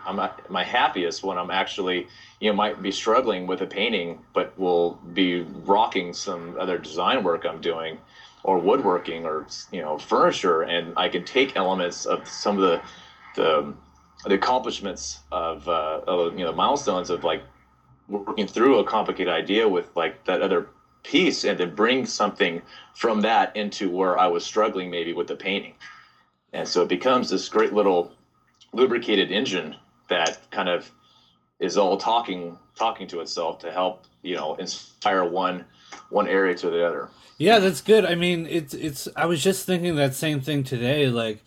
I'm, 0.05 0.19
I'm 0.19 0.29
my 0.49 0.63
happiest 0.63 1.23
when 1.23 1.37
I'm 1.37 1.51
actually 1.51 2.07
you 2.39 2.49
know 2.49 2.55
might 2.55 2.81
be 2.81 2.91
struggling 2.91 3.47
with 3.47 3.61
a 3.61 3.67
painting 3.67 4.19
but 4.33 4.57
will 4.57 4.99
be 5.13 5.41
rocking 5.41 6.13
some 6.13 6.57
other 6.59 6.77
design 6.77 7.23
work 7.23 7.45
I'm 7.45 7.61
doing 7.61 7.99
or 8.45 8.59
woodworking 8.59 9.25
or 9.25 9.47
you 9.71 9.81
know 9.81 9.97
furniture. 9.97 10.61
And 10.61 10.93
I 10.95 11.09
can 11.09 11.25
take 11.25 11.57
elements 11.57 12.05
of 12.05 12.27
some 12.27 12.57
of 12.57 12.61
the 12.61 12.81
the, 13.35 13.73
the 14.25 14.35
accomplishments 14.35 15.19
of, 15.31 15.67
uh, 15.67 15.99
of 16.07 16.37
you 16.39 16.45
know 16.45 16.53
milestones 16.53 17.09
of 17.09 17.23
like 17.23 17.43
working 18.07 18.47
through 18.47 18.79
a 18.79 18.83
complicated 18.85 19.33
idea 19.33 19.67
with 19.67 19.89
like 19.95 20.23
that 20.25 20.41
other 20.41 20.69
piece 21.03 21.43
and 21.43 21.59
then 21.59 21.73
bring 21.75 22.05
something 22.05 22.61
from 22.93 23.21
that 23.21 23.55
into 23.55 23.89
where 23.89 24.17
I 24.17 24.27
was 24.27 24.45
struggling 24.45 24.89
maybe 24.89 25.11
with 25.13 25.27
the 25.27 25.35
painting 25.35 25.73
and 26.55 26.67
so 26.67 26.81
it 26.81 26.89
becomes 26.89 27.29
this 27.29 27.49
great 27.49 27.73
little 27.73 28.13
lubricated 28.73 29.31
engine 29.31 29.75
that 30.09 30.39
kind 30.51 30.69
of 30.69 30.89
is 31.59 31.77
all 31.77 31.97
talking 31.97 32.57
talking 32.75 33.07
to 33.07 33.19
itself 33.19 33.59
to 33.59 33.71
help 33.71 34.05
you 34.21 34.35
know 34.35 34.55
inspire 34.55 35.25
one 35.25 35.65
one 36.09 36.27
area 36.27 36.55
to 36.55 36.69
the 36.69 36.85
other. 36.85 37.09
Yeah 37.37 37.59
that's 37.59 37.81
good. 37.81 38.05
I 38.05 38.15
mean 38.15 38.47
it's 38.47 38.73
it's 38.73 39.07
i 39.15 39.25
was 39.25 39.43
just 39.43 39.65
thinking 39.65 39.95
that 39.97 40.15
same 40.15 40.41
thing 40.41 40.63
today 40.63 41.07
like 41.07 41.43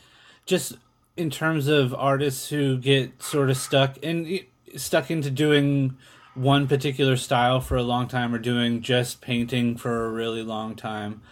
just 0.46 0.74
in 1.16 1.30
terms 1.30 1.66
of 1.66 1.94
artists 1.94 2.48
who 2.50 2.78
get 2.78 3.22
sort 3.22 3.50
of 3.50 3.56
stuck 3.56 3.96
in 3.98 4.40
stuck 4.76 5.10
into 5.10 5.30
doing 5.30 5.96
one 6.34 6.68
particular 6.68 7.16
style 7.16 7.60
for 7.60 7.76
a 7.76 7.82
long 7.82 8.06
time 8.06 8.34
or 8.34 8.38
doing 8.38 8.82
just 8.82 9.20
painting 9.20 9.76
for 9.76 10.06
a 10.06 10.10
really 10.10 10.42
long 10.42 10.76
time. 10.76 11.22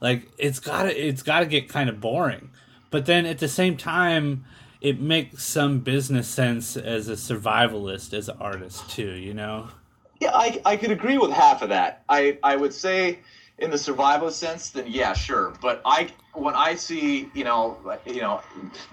Like 0.00 0.28
it's 0.36 0.60
gotta 0.60 1.08
it's 1.08 1.22
gotta 1.22 1.46
get 1.46 1.68
kind 1.68 1.88
of 1.88 1.98
boring 1.98 2.50
but 2.92 3.06
then 3.06 3.26
at 3.26 3.40
the 3.40 3.48
same 3.48 3.76
time 3.76 4.44
it 4.80 5.00
makes 5.00 5.44
some 5.44 5.80
business 5.80 6.28
sense 6.28 6.76
as 6.76 7.08
a 7.08 7.14
survivalist 7.14 8.12
as 8.14 8.28
an 8.28 8.36
artist 8.38 8.88
too 8.88 9.10
you 9.12 9.34
know? 9.34 9.66
Yeah 10.20 10.30
i, 10.34 10.60
I 10.64 10.76
could 10.76 10.92
agree 10.92 11.18
with 11.18 11.32
half 11.32 11.62
of 11.62 11.70
that. 11.70 12.04
I, 12.08 12.38
I 12.44 12.54
would 12.54 12.72
say 12.72 13.18
in 13.58 13.70
the 13.70 13.78
survival 13.78 14.30
sense 14.30 14.70
then 14.70 14.86
yeah 14.86 15.12
sure. 15.12 15.52
But 15.60 15.82
i 15.84 16.08
when 16.34 16.54
i 16.54 16.74
see 16.74 17.28
you 17.34 17.44
know 17.44 17.76
you 18.06 18.20
know 18.20 18.40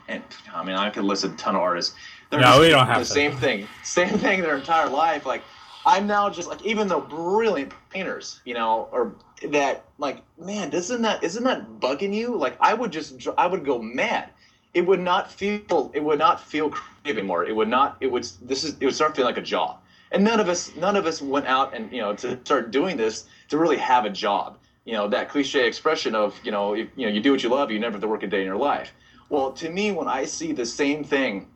and 0.08 0.24
i 0.54 0.64
mean 0.64 0.76
i 0.76 0.90
could 0.90 1.04
list 1.04 1.24
a 1.24 1.30
ton 1.30 1.56
of 1.56 1.62
artists. 1.62 1.96
They're 2.30 2.40
no, 2.40 2.60
we 2.60 2.70
don't 2.70 2.86
have 2.86 3.00
the 3.00 3.06
to. 3.06 3.12
same 3.12 3.36
thing 3.38 3.68
same 3.84 4.18
thing 4.18 4.42
their 4.42 4.58
entire 4.58 4.90
life. 4.90 5.26
Like 5.26 5.44
i'm 5.86 6.06
now 6.06 6.30
just 6.30 6.48
like 6.50 6.64
even 6.64 6.88
though 6.88 7.02
brilliant 7.02 7.74
painters 7.90 8.42
you 8.46 8.54
know 8.54 8.90
or 8.92 9.16
that 9.48 9.86
like 9.98 10.22
man 10.38 10.70
doesn't 10.70 11.02
that 11.02 11.24
isn't 11.24 11.44
that 11.44 11.80
bugging 11.80 12.14
you? 12.14 12.36
Like 12.36 12.58
i 12.60 12.74
would 12.74 12.92
just 12.92 13.28
i 13.38 13.48
would 13.48 13.66
go 13.66 13.80
mad. 13.80 14.30
It 14.74 14.86
would 14.86 15.00
not 15.00 15.32
feel 15.32 15.92
it 15.94 16.04
would 16.04 16.20
not 16.20 16.42
feel 16.42 16.70
creative 16.70 17.18
anymore. 17.18 17.46
It 17.46 17.56
would 17.56 17.68
not 17.68 17.98
it 18.00 18.08
would 18.08 18.28
this 18.42 18.64
is 18.64 18.76
it 18.80 18.86
would 18.86 18.96
start 18.96 19.16
feeling 19.16 19.34
like 19.34 19.42
a 19.42 19.46
job. 19.46 19.80
And 20.12 20.24
none 20.24 20.40
of 20.40 20.50
us 20.50 20.76
none 20.76 20.96
of 20.96 21.06
us 21.06 21.22
went 21.22 21.48
out 21.48 21.74
and 21.74 21.92
you 21.92 22.02
know 22.02 22.16
to 22.18 22.40
start 22.44 22.72
doing 22.72 22.98
this 22.98 23.26
to 23.50 23.58
really 23.58 23.78
have 23.78 24.06
a 24.06 24.10
job. 24.10 24.58
You 24.86 24.94
know 24.94 25.08
that 25.10 25.30
cliche 25.30 25.68
expression 25.68 26.16
of 26.16 26.40
you 26.44 26.52
know 26.52 26.74
if, 26.74 26.90
you 26.96 27.06
know 27.06 27.12
you 27.12 27.22
do 27.22 27.32
what 27.32 27.44
you 27.44 27.50
love 27.50 27.72
you 27.72 27.80
never 27.80 27.94
have 27.94 28.02
to 28.02 28.08
work 28.08 28.24
a 28.24 28.28
day 28.28 28.40
in 28.40 28.46
your 28.46 28.58
life. 28.58 28.94
Well 29.30 29.52
to 29.54 29.70
me 29.70 29.92
when 29.92 30.08
i 30.08 30.26
see 30.26 30.54
the 30.54 30.66
same 30.66 31.04
thing 31.04 31.48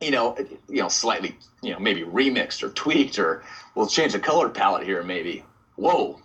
you 0.00 0.10
know 0.10 0.36
you 0.68 0.82
know 0.82 0.88
slightly 0.88 1.36
you 1.62 1.72
know 1.72 1.78
maybe 1.78 2.02
remixed 2.02 2.62
or 2.62 2.68
tweaked 2.70 3.18
or 3.18 3.42
we'll 3.74 3.86
change 3.86 4.12
the 4.12 4.18
color 4.18 4.48
palette 4.48 4.84
here 4.84 5.02
maybe. 5.02 5.44
Whoa 5.76 6.20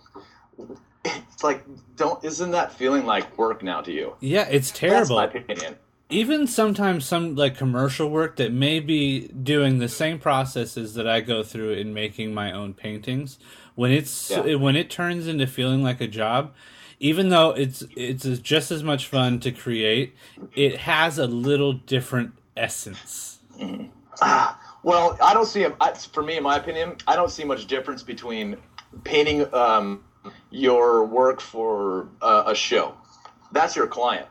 it's 1.04 1.42
like 1.42 1.64
don't 1.96 2.22
isn't 2.24 2.50
that 2.50 2.72
feeling 2.72 3.06
like 3.06 3.36
work 3.38 3.62
now 3.62 3.80
to 3.80 3.92
you 3.92 4.14
yeah 4.20 4.46
it's 4.50 4.70
terrible 4.70 5.16
That's 5.16 5.34
my 5.34 5.40
opinion 5.40 5.76
even 6.10 6.46
sometimes 6.48 7.06
some 7.06 7.36
like 7.36 7.56
commercial 7.56 8.10
work 8.10 8.36
that 8.36 8.52
may 8.52 8.80
be 8.80 9.28
doing 9.28 9.78
the 9.78 9.88
same 9.88 10.18
processes 10.18 10.94
that 10.94 11.08
I 11.08 11.20
go 11.20 11.42
through 11.42 11.72
in 11.72 11.94
making 11.94 12.34
my 12.34 12.52
own 12.52 12.74
paintings 12.74 13.38
when 13.76 13.92
it's 13.92 14.30
yeah. 14.30 14.56
when 14.56 14.76
it 14.76 14.90
turns 14.90 15.26
into 15.26 15.46
feeling 15.46 15.82
like 15.82 16.00
a 16.00 16.08
job 16.08 16.52
even 16.98 17.30
though 17.30 17.50
it's 17.50 17.82
it's 17.96 18.24
just 18.40 18.70
as 18.70 18.82
much 18.82 19.06
fun 19.06 19.40
to 19.40 19.50
create 19.50 20.14
it 20.54 20.78
has 20.78 21.18
a 21.18 21.26
little 21.26 21.72
different 21.72 22.32
essence 22.56 23.38
mm-hmm. 23.58 23.86
ah, 24.20 24.58
well 24.82 25.16
I 25.22 25.32
don't 25.32 25.46
see 25.46 25.66
for 26.12 26.22
me 26.22 26.36
in 26.36 26.42
my 26.42 26.56
opinion 26.56 26.96
I 27.06 27.16
don't 27.16 27.30
see 27.30 27.44
much 27.44 27.66
difference 27.66 28.02
between 28.02 28.56
painting 29.04 29.52
um, 29.54 30.04
your 30.50 31.04
work 31.04 31.40
for 31.40 32.08
uh, 32.20 32.44
a 32.46 32.54
show. 32.54 32.94
That's 33.52 33.76
your 33.76 33.86
client. 33.86 34.26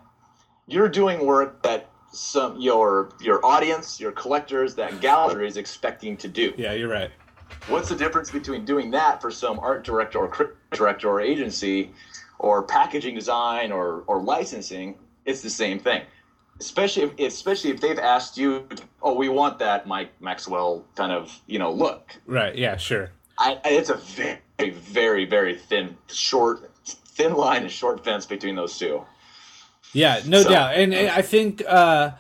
You're 0.68 0.90
doing 0.90 1.26
work 1.26 1.64
that 1.64 1.90
some 2.12 2.60
your 2.60 3.12
your 3.22 3.46
audience, 3.46 4.00
your 4.00 4.12
collectors, 4.12 4.76
that 4.76 5.02
gallery 5.02 5.48
is 5.48 5.58
expecting 5.58 6.18
to 6.18 6.28
do. 6.28 6.54
Yeah, 6.58 6.74
you're 6.74 6.90
right. 6.90 7.12
What's 7.68 7.90
the 7.90 7.96
difference 7.96 8.32
between 8.32 8.66
doing 8.66 8.92
that 8.92 9.22
for 9.22 9.32
some 9.32 9.60
art 9.60 9.84
director 9.84 10.20
or 10.20 10.56
director 10.72 11.10
or 11.10 11.22
agency 11.22 11.92
or 12.38 12.64
packaging 12.64 13.16
design 13.16 13.72
or, 13.72 14.04
or 14.08 14.22
licensing? 14.22 14.96
It's 15.26 15.42
the 15.42 15.50
same 15.50 15.80
thing. 15.80 16.04
Especially 16.60 17.04
if, 17.04 17.20
especially 17.20 17.70
if 17.72 17.80
they've 17.80 18.00
asked 18.00 18.38
you, 18.38 18.68
oh, 19.02 19.14
we 19.14 19.30
want 19.30 19.60
that 19.60 19.88
Mike 19.88 20.10
Maxwell 20.22 20.86
kind 20.96 21.12
of 21.12 21.40
you 21.48 21.60
know 21.60 21.72
look. 21.72 22.16
Right. 22.26 22.56
Yeah. 22.56 22.78
Sure. 22.78 23.12
I, 23.38 23.60
it's 23.66 23.90
a 23.90 23.96
very 23.96 24.40
a 24.60 24.70
very 24.70 25.26
very 25.26 25.56
thin 25.56 25.98
short 26.08 26.72
thin 26.86 27.34
line 27.34 27.64
and 27.64 27.72
short 27.72 28.04
fence 28.04 28.26
between 28.26 28.56
those 28.56 28.78
two 28.78 29.04
yeah 29.94 30.22
no 30.26 30.42
so, 30.44 30.50
doubt 30.50 30.76
and, 30.76 30.94
and, 30.94 31.10
i 31.10 31.22
think 31.22 31.64
uh 31.68 32.12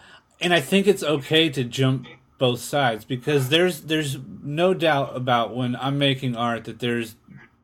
and 0.41 0.53
i 0.53 0.59
think 0.59 0.87
it's 0.87 1.03
okay 1.03 1.49
to 1.49 1.63
jump 1.63 2.07
both 2.37 2.59
sides 2.59 3.05
because 3.05 3.49
there's 3.49 3.81
there's 3.81 4.17
no 4.41 4.73
doubt 4.73 5.15
about 5.15 5.55
when 5.55 5.75
i'm 5.77 5.97
making 5.97 6.35
art 6.35 6.63
that 6.63 6.79
there's 6.79 7.15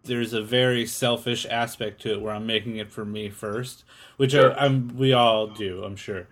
there's 0.04 0.34
a 0.34 0.42
very 0.42 0.86
selfish 0.86 1.46
aspect 1.50 2.02
to 2.02 2.12
it 2.12 2.22
where 2.22 2.34
i'm 2.34 2.46
making 2.46 2.78
it 2.78 2.92
for 2.92 3.06
me 3.06 3.30
first 3.30 3.84
which 4.18 4.32
sure. 4.32 4.54
I, 4.54 4.66
i'm 4.66 4.96
we 4.98 5.14
all 5.14 5.48
do 5.48 5.84
i'm 5.84 5.96
sure 5.96 6.28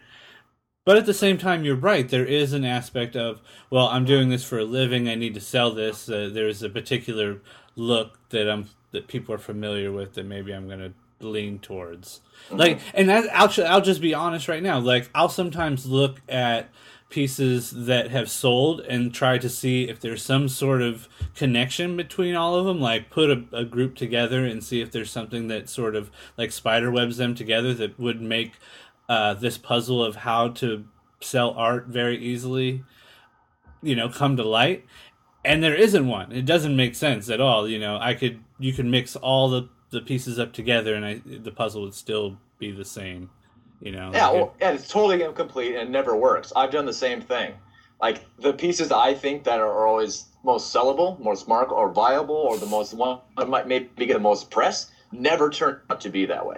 but 0.86 0.98
at 0.98 1.06
the 1.06 1.14
same 1.14 1.38
time, 1.38 1.64
you're 1.64 1.76
right. 1.76 2.08
There 2.08 2.26
is 2.26 2.52
an 2.52 2.66
aspect 2.66 3.16
of, 3.16 3.42
well, 3.70 3.88
I'm 3.88 4.04
doing 4.04 4.30
this 4.30 4.44
for 4.44 4.60
a 4.60 4.66
living. 4.66 5.08
I 5.08 5.16
need 5.16 5.34
to 5.36 5.40
sell 5.40 5.72
this. 5.72 6.10
Uh, 6.10 6.30
there's 6.32 6.62
a 6.62 6.70
particular 6.70 7.40
look 7.76 8.18
that 8.30 8.50
I'm 8.50 8.70
that 8.92 9.08
people 9.08 9.34
are 9.34 9.40
familiar 9.40 9.92
with 9.92 10.14
that 10.14 10.26
maybe 10.26 10.52
I'm 10.54 10.68
gonna 10.68 10.94
lean 11.20 11.60
towards. 11.60 12.22
Mm-hmm. 12.48 12.58
Like, 12.58 12.80
and 12.94 13.10
that 13.10 13.30
I'll 13.34 13.52
I'll 13.66 13.82
just 13.82 14.02
be 14.02 14.14
honest 14.14 14.48
right 14.48 14.64
now. 14.64 14.80
Like, 14.80 15.10
I'll 15.16 15.30
sometimes 15.30 15.86
look 15.86 16.22
at 16.30 16.70
pieces 17.14 17.86
that 17.86 18.10
have 18.10 18.28
sold 18.28 18.80
and 18.82 19.14
try 19.14 19.38
to 19.38 19.48
see 19.48 19.88
if 19.88 20.00
there's 20.00 20.24
some 20.24 20.50
sort 20.50 20.82
of 20.82 21.08
connection 21.36 21.96
between 21.96 22.34
all 22.34 22.56
of 22.56 22.66
them 22.66 22.82
like 22.82 23.12
put 23.12 23.30
a, 23.30 23.44
a, 23.52 23.64
group 23.64 23.96
together 23.96 24.44
and 24.44 24.64
see 24.64 24.82
if 24.82 24.92
there's 24.92 25.12
something 25.12 25.48
that 25.48 25.70
sort 25.70 25.96
of 25.96 26.10
like 26.40 26.52
spider 26.52 26.90
webs 26.90 27.18
them 27.18 27.36
together 27.36 27.72
that 27.72 28.00
would 28.00 28.20
make 28.20 28.54
uh, 29.08 29.32
this 29.36 29.60
puzzle 29.60 30.04
of 30.04 30.16
how 30.16 30.48
to 30.48 30.86
sell 31.22 31.52
art 31.52 31.86
very 31.86 32.18
easily 32.18 32.84
you 33.84 33.96
know 33.96 34.10
come 34.10 34.36
to 34.36 34.44
light 34.44 34.84
and 35.46 35.64
there 35.64 35.76
isn't 35.76 36.08
one. 36.08 36.32
It 36.32 36.46
doesn't 36.46 36.76
make 36.76 36.96
sense 36.96 37.30
at 37.30 37.42
all. 37.42 37.68
You 37.68 37.80
know, 37.80 37.98
I 38.00 38.14
could 38.14 38.40
you 38.60 38.74
could 38.74 38.86
mix 38.86 39.16
all 39.16 39.50
the 39.50 39.70
the 39.90 40.02
pieces 40.02 40.40
up 40.40 40.54
together, 40.54 40.96
and 40.96 41.06
I, 41.06 41.22
the 41.26 41.52
puzzle 41.52 41.84
would 41.84 41.94
still 41.94 42.38
be 42.60 42.72
the 42.72 42.86
same. 42.86 43.30
You 43.82 43.92
know. 43.92 44.12
Yeah, 44.14 44.28
like 44.28 44.34
well, 44.34 44.56
it, 44.60 44.66
and 44.66 44.80
it's 44.80 44.88
totally 44.88 45.24
incomplete 45.24 45.76
and 45.76 45.90
it 45.90 45.92
never 45.92 46.16
works. 46.16 46.54
I've 46.56 46.72
done 46.72 46.86
the 46.86 46.94
same 46.94 47.22
thing. 47.22 47.54
Like 48.02 48.24
the 48.40 48.54
pieces 48.54 48.92
I 48.92 49.14
think 49.14 49.44
that 49.44 49.60
are 49.60 49.88
always 49.88 50.26
most 50.44 50.74
sellable, 50.74 51.20
most 51.20 51.48
mark 51.48 51.72
or 51.72 51.92
viable, 51.92 52.36
or 52.36 52.58
the 52.58 52.66
most 52.66 52.94
one 52.94 53.20
might 53.48 53.68
maybe 53.68 54.06
get 54.06 54.14
the 54.14 54.20
most 54.20 54.52
press, 54.52 54.92
never 55.12 55.50
turn 55.50 55.80
out 55.90 56.02
to 56.02 56.10
be 56.10 56.26
that 56.26 56.46
way. 56.46 56.58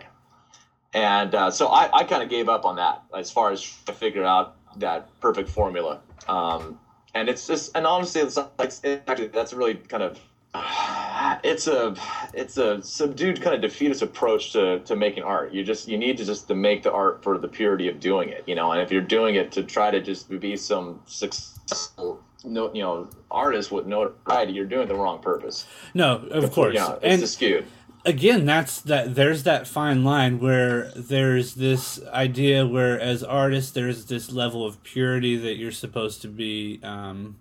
And 0.94 1.36
uh, 1.36 1.52
so 1.52 1.68
I, 1.68 1.90
I 1.94 2.04
kind 2.04 2.24
of 2.24 2.30
gave 2.30 2.48
up 2.48 2.66
on 2.66 2.78
that 2.78 3.04
as 3.16 3.30
far 3.30 3.52
as 3.52 3.62
to 3.86 3.94
figure 3.94 4.24
out 4.24 4.56
that 4.78 5.10
perfect 5.20 5.50
formula. 5.50 6.00
Um, 6.28 6.80
and 7.16 7.30
it's 7.30 7.48
just 7.48 7.76
and 7.76 7.88
honestly 7.88 8.22
it's 8.22 8.38
like 8.38 8.72
actually 9.08 9.28
that's 9.28 9.54
really 9.54 9.76
kind 9.76 10.04
of 10.04 10.20
it's 11.44 11.68
a 11.68 11.96
it's 12.34 12.58
a 12.58 12.82
subdued 12.84 13.42
kind 13.42 13.56
of 13.56 13.62
defeatist 13.62 14.02
approach 14.02 14.52
to 14.54 14.80
to 14.80 14.96
making 14.96 15.24
art 15.24 15.52
you 15.52 15.64
just 15.64 15.88
you 15.88 15.98
need 15.98 16.18
to 16.18 16.26
just 16.26 16.48
to 16.48 16.54
make 16.54 16.84
the 16.84 16.92
art 16.92 17.24
for 17.24 17.38
the 17.38 17.48
purity 17.48 17.88
of 17.88 18.00
doing 18.00 18.30
it 18.30 18.44
you 18.46 18.54
know 18.54 18.72
and 18.72 18.82
if 18.82 18.92
you're 18.92 19.02
doing 19.02 19.36
it 19.36 19.52
to 19.52 19.64
try 19.64 19.90
to 19.90 20.02
just 20.02 20.30
be 20.40 20.56
some 20.56 21.02
successful 21.06 22.22
no, 22.48 22.72
you 22.74 22.82
know, 22.84 23.10
artists 23.32 23.72
with 23.72 23.88
notoriety, 23.88 24.54
you're 24.54 24.66
doing 24.66 24.88
the 24.88 24.94
wrong 24.94 25.20
purpose. 25.20 25.66
No, 25.94 26.18
of 26.18 26.52
course. 26.52 26.76
Yeah, 26.76 26.94
it's 27.02 27.22
and 27.22 27.28
skewed. 27.28 27.66
Again, 28.06 28.46
that's 28.46 28.82
that. 28.82 29.16
There's 29.16 29.44
that 29.44 29.68
fine 29.68 30.04
line 30.04 30.40
where 30.40 30.92
there's 30.96 31.56
this 31.56 32.00
idea 32.14 32.66
where, 32.66 33.00
as 33.00 33.24
artists, 33.24 33.72
there's 33.72 34.06
this 34.06 34.32
level 34.32 34.66
of 34.66 34.84
purity 34.84 35.36
that 35.38 35.56
you're 35.56 35.72
supposed 35.72 36.22
to 36.22 36.28
be. 36.28 36.80
Um, 36.84 37.38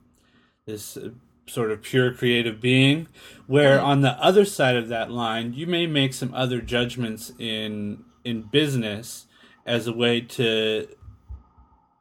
this 0.67 0.97
uh, 0.97 1.11
sort 1.47 1.71
of 1.71 1.83
pure 1.83 2.11
creative 2.13 2.59
being 2.59 3.07
where 3.47 3.79
on 3.79 4.01
the 4.01 4.13
other 4.13 4.47
side 4.47 4.77
of 4.77 4.89
that 4.89 5.11
line 5.11 5.53
you 5.53 5.67
may 5.67 5.87
make 5.87 6.15
some 6.15 6.33
other 6.33 6.63
judgments 6.63 7.33
in 7.39 8.03
in 8.25 8.41
business 8.41 9.27
as 9.67 9.87
a 9.87 9.93
way 9.93 10.23
to 10.23 10.89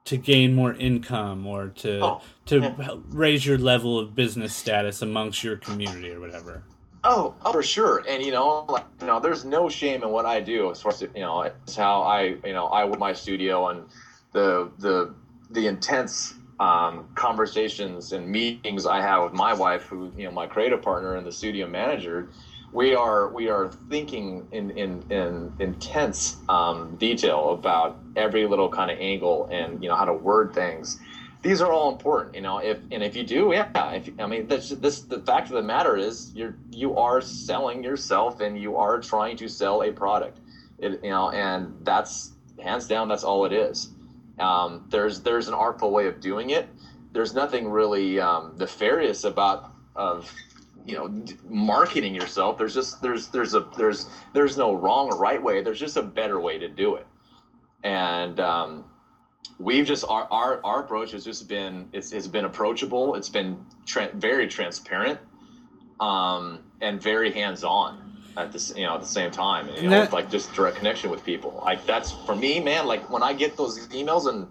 to 0.06 0.16
gain 0.16 0.54
more 0.56 0.74
income 0.76 1.46
or 1.46 1.68
to 1.68 2.00
Oh, 2.02 2.22
to 2.46 2.60
yeah. 2.60 2.96
raise 3.10 3.46
your 3.46 3.58
level 3.58 4.00
of 4.00 4.16
business 4.16 4.56
status 4.56 5.02
amongst 5.02 5.44
your 5.44 5.58
community 5.58 6.12
or 6.12 6.22
whatever 6.22 6.64
Oh, 7.04 7.34
oh, 7.46 7.54
for 7.54 7.64
sure. 7.64 8.04
And 8.08 8.24
you 8.24 8.32
know, 8.32 8.66
like 8.70 8.84
you 9.02 9.08
know, 9.08 9.20
there's 9.20 9.46
no 9.46 9.70
shame 9.70 10.04
in 10.04 10.12
what 10.12 10.28
I 10.28 10.42
do 10.42 10.72
as 10.72 10.82
far 10.82 10.92
as 10.92 11.02
you 11.02 11.10
know, 11.16 11.44
it's 11.44 11.76
how 11.76 12.04
I 12.04 12.36
you 12.46 12.54
know 12.54 12.68
I 12.68 12.86
with 12.86 13.00
my 13.00 13.14
studio 13.14 13.70
and 13.70 13.88
the 14.34 14.72
the 14.78 15.16
the 15.50 15.68
intense 15.68 16.36
um, 16.60 17.10
conversations 17.16 18.14
and 18.14 18.30
meetings 18.30 18.86
I 18.86 19.02
have 19.02 19.24
with 19.24 19.34
my 19.34 19.54
wife, 19.54 19.86
who 19.90 20.14
you 20.16 20.26
know 20.26 20.32
my 20.32 20.48
creative 20.48 20.84
partner 20.84 21.16
and 21.16 21.28
the 21.28 21.34
studio 21.34 21.68
manager. 21.68 22.28
We 22.72 22.96
are 22.96 23.30
we 23.30 23.50
are 23.50 23.72
thinking 23.90 24.48
in 24.52 24.72
in, 24.72 25.04
in 25.10 25.52
intense 25.60 26.38
um, 26.50 26.98
detail 26.98 27.52
about 27.52 27.98
every 28.16 28.46
little 28.48 28.70
kind 28.70 28.92
of 28.92 28.98
angle 29.00 29.48
and 29.52 29.82
you 29.84 29.90
know 29.90 29.96
how 29.96 30.06
to 30.06 30.14
word 30.14 30.54
things 30.54 30.98
these 31.44 31.62
are 31.62 31.72
all 31.72 31.92
important, 31.92 32.36
you 32.36 32.42
know. 32.42 32.60
If 32.60 32.80
and 32.90 33.04
if 33.04 33.16
you 33.16 33.24
do, 33.24 33.52
yeah. 33.52 33.92
If 33.92 34.10
I 34.18 34.26
mean, 34.26 34.48
this, 34.48 34.70
this 34.70 35.02
the 35.02 35.20
fact 35.20 35.50
of 35.50 35.56
the 35.56 35.62
matter 35.62 35.98
is, 35.98 36.32
you're 36.34 36.56
you 36.72 36.98
are 36.98 37.20
selling 37.22 37.84
yourself, 37.84 38.40
and 38.40 38.58
you 38.58 38.78
are 38.78 39.00
trying 39.02 39.36
to 39.38 39.50
sell 39.50 39.84
a 39.84 39.92
product, 39.92 40.40
it, 40.80 41.04
you 41.04 41.10
know, 41.10 41.32
and 41.32 41.76
that's 41.84 42.32
hands 42.62 42.88
down, 42.88 43.10
that's 43.10 43.26
all 43.26 43.44
it 43.44 43.52
is. 43.52 43.90
Um, 44.40 44.86
there's 44.90 45.22
there's 45.22 45.50
an 45.50 45.54
artful 45.54 45.92
way 45.92 46.08
of 46.08 46.22
doing 46.22 46.52
it. 46.52 46.68
There's 47.12 47.34
nothing 47.34 47.70
really 47.70 48.22
um, 48.22 48.56
nefarious 48.58 49.26
about 49.26 49.70
of 49.98 50.34
you 50.86 50.96
know 50.96 51.26
marketing 51.50 52.16
yourself. 52.16 52.58
There's 52.58 52.74
just 52.74 53.02
there's 53.02 53.28
there's 53.28 53.54
a 53.54 53.68
there's 53.78 54.08
there's 54.32 54.56
no 54.58 54.74
wrong 54.74 55.12
or 55.12 55.20
right 55.20 55.44
way. 55.44 55.62
There's 55.62 55.80
just 55.80 55.98
a 55.98 56.04
better 56.04 56.40
way 56.40 56.58
to 56.58 56.70
do 56.70 56.96
it, 56.96 57.06
and 57.84 58.40
um, 58.40 58.86
we've 59.60 59.86
just 59.86 60.04
our, 60.08 60.28
our 60.32 60.60
our 60.64 60.80
approach 60.80 61.12
has 61.12 61.24
just 61.24 61.48
been 61.48 61.88
it's, 61.94 62.12
it's 62.12 62.28
been 62.28 62.46
approachable. 62.46 63.16
It's 63.16 63.30
been 63.30 63.66
tra- 63.86 64.12
very 64.14 64.48
transparent 64.48 65.20
um 66.00 66.60
and 66.82 67.02
very 67.02 67.32
hands-on 67.32 67.96
at 68.36 68.52
this 68.52 68.74
you 68.76 68.84
know 68.84 68.96
at 68.96 69.02
the 69.02 69.08
same 69.08 69.32
time. 69.32 69.70
You 69.70 69.84
know 69.84 69.90
That- 69.92 70.02
with, 70.02 70.14
like 70.14 70.30
just 70.30 70.54
direct 70.54 70.78
connection 70.78 71.10
with 71.10 71.24
people. 71.24 71.62
Like 71.64 71.86
that's 71.86 72.12
for 72.26 72.36
me 72.36 72.60
man 72.60 72.86
like 72.86 73.10
when 73.10 73.24
i 73.24 73.34
get 73.34 73.56
those 73.58 73.88
emails 73.90 74.28
and 74.28 74.48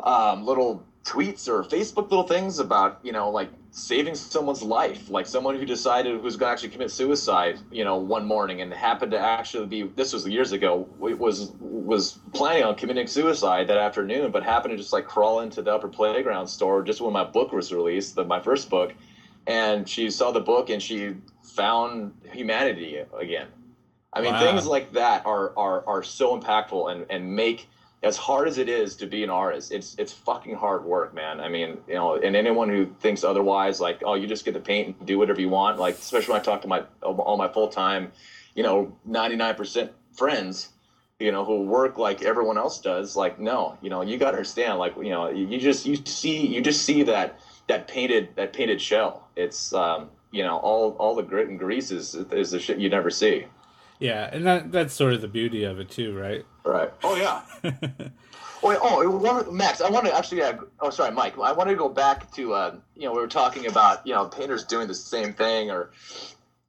um 0.00 0.44
little 0.44 0.87
tweets 1.08 1.48
or 1.48 1.62
facebook 1.62 2.10
little 2.10 2.22
things 2.22 2.58
about 2.58 2.98
you 3.02 3.12
know 3.12 3.30
like 3.30 3.48
saving 3.70 4.14
someone's 4.14 4.62
life 4.62 5.08
like 5.08 5.26
someone 5.26 5.54
who 5.56 5.64
decided 5.64 6.20
who's 6.20 6.36
going 6.36 6.48
to 6.48 6.52
actually 6.52 6.68
commit 6.68 6.90
suicide 6.90 7.58
you 7.70 7.82
know 7.82 7.96
one 7.96 8.26
morning 8.26 8.60
and 8.60 8.74
happened 8.74 9.10
to 9.10 9.18
actually 9.18 9.64
be 9.66 9.82
this 9.96 10.12
was 10.12 10.26
years 10.28 10.52
ago 10.52 10.86
was 10.98 11.50
was 11.60 12.18
planning 12.34 12.62
on 12.62 12.74
committing 12.74 13.06
suicide 13.06 13.66
that 13.68 13.78
afternoon 13.78 14.30
but 14.30 14.42
happened 14.42 14.72
to 14.72 14.76
just 14.76 14.92
like 14.92 15.06
crawl 15.06 15.40
into 15.40 15.62
the 15.62 15.72
upper 15.72 15.88
playground 15.88 16.46
store 16.46 16.82
just 16.82 17.00
when 17.00 17.12
my 17.12 17.24
book 17.24 17.52
was 17.52 17.72
released 17.72 18.14
the, 18.14 18.24
my 18.24 18.38
first 18.40 18.68
book 18.68 18.92
and 19.46 19.88
she 19.88 20.10
saw 20.10 20.30
the 20.30 20.40
book 20.40 20.68
and 20.68 20.82
she 20.82 21.14
found 21.42 22.12
humanity 22.32 23.02
again 23.18 23.48
i 24.12 24.20
mean 24.20 24.34
Wow. 24.34 24.38
things 24.38 24.66
like 24.66 24.90
that 24.92 25.22
are 25.24 25.52
are 25.56 25.82
are 25.86 26.02
so 26.02 26.38
impactful 26.38 26.90
and 26.92 27.06
and 27.10 27.34
make 27.34 27.66
as 28.02 28.16
hard 28.16 28.46
as 28.46 28.58
it 28.58 28.68
is 28.68 28.94
to 28.96 29.06
be 29.06 29.24
an 29.24 29.30
artist, 29.30 29.72
it's 29.72 29.96
it's 29.98 30.12
fucking 30.12 30.54
hard 30.54 30.84
work, 30.84 31.14
man. 31.14 31.40
I 31.40 31.48
mean, 31.48 31.78
you 31.88 31.94
know, 31.94 32.14
and 32.14 32.36
anyone 32.36 32.68
who 32.68 32.86
thinks 33.00 33.24
otherwise, 33.24 33.80
like, 33.80 34.02
oh, 34.04 34.14
you 34.14 34.26
just 34.26 34.44
get 34.44 34.54
to 34.54 34.60
paint 34.60 34.96
and 34.98 35.06
do 35.06 35.18
whatever 35.18 35.40
you 35.40 35.48
want, 35.48 35.78
like, 35.78 35.96
especially 35.96 36.32
when 36.32 36.40
I 36.40 36.44
talk 36.44 36.62
to 36.62 36.68
my 36.68 36.84
all 37.02 37.36
my 37.36 37.48
full 37.48 37.68
time, 37.68 38.12
you 38.54 38.62
know, 38.62 38.96
ninety 39.04 39.34
nine 39.34 39.56
percent 39.56 39.90
friends, 40.16 40.68
you 41.18 41.32
know, 41.32 41.44
who 41.44 41.62
work 41.62 41.98
like 41.98 42.22
everyone 42.22 42.56
else 42.56 42.80
does, 42.80 43.16
like, 43.16 43.40
no, 43.40 43.76
you 43.82 43.90
know, 43.90 44.02
you 44.02 44.16
got 44.16 44.30
to 44.30 44.36
understand, 44.36 44.78
like, 44.78 44.94
you 44.96 45.10
know, 45.10 45.28
you, 45.28 45.58
just 45.58 45.84
you 45.84 45.96
see 46.04 46.46
you 46.46 46.60
just 46.60 46.82
see 46.82 47.02
that 47.02 47.40
that 47.66 47.88
painted 47.88 48.28
that 48.36 48.52
painted 48.52 48.80
shell. 48.80 49.28
It's 49.34 49.72
um, 49.72 50.10
you 50.30 50.44
know, 50.44 50.58
all 50.58 50.92
all 51.00 51.16
the 51.16 51.22
grit 51.24 51.48
and 51.48 51.58
grease 51.58 51.90
is 51.90 52.14
is 52.14 52.52
the 52.52 52.60
shit 52.60 52.78
you 52.78 52.88
never 52.88 53.10
see. 53.10 53.46
Yeah 53.98 54.28
and 54.32 54.46
that 54.46 54.72
that's 54.72 54.94
sort 54.94 55.12
of 55.12 55.20
the 55.20 55.28
beauty 55.28 55.64
of 55.64 55.78
it 55.80 55.90
too 55.90 56.16
right 56.16 56.44
Right. 56.68 56.92
Oh 57.02 57.16
yeah. 57.16 57.40
oh, 58.62 58.70
yeah, 58.70 58.78
oh, 58.82 59.08
one, 59.08 59.56
Max, 59.56 59.80
I 59.80 59.88
want 59.88 60.04
to 60.04 60.14
actually. 60.14 60.42
Uh, 60.42 60.58
oh, 60.80 60.90
sorry, 60.90 61.12
Mike. 61.12 61.38
I 61.38 61.50
want 61.52 61.70
to 61.70 61.74
go 61.74 61.88
back 61.88 62.30
to 62.32 62.52
uh, 62.52 62.76
you 62.94 63.04
know 63.04 63.12
we 63.12 63.20
were 63.20 63.26
talking 63.26 63.66
about 63.66 64.06
you 64.06 64.12
know 64.12 64.26
painters 64.26 64.64
doing 64.64 64.86
the 64.86 64.94
same 64.94 65.32
thing 65.32 65.70
or 65.70 65.92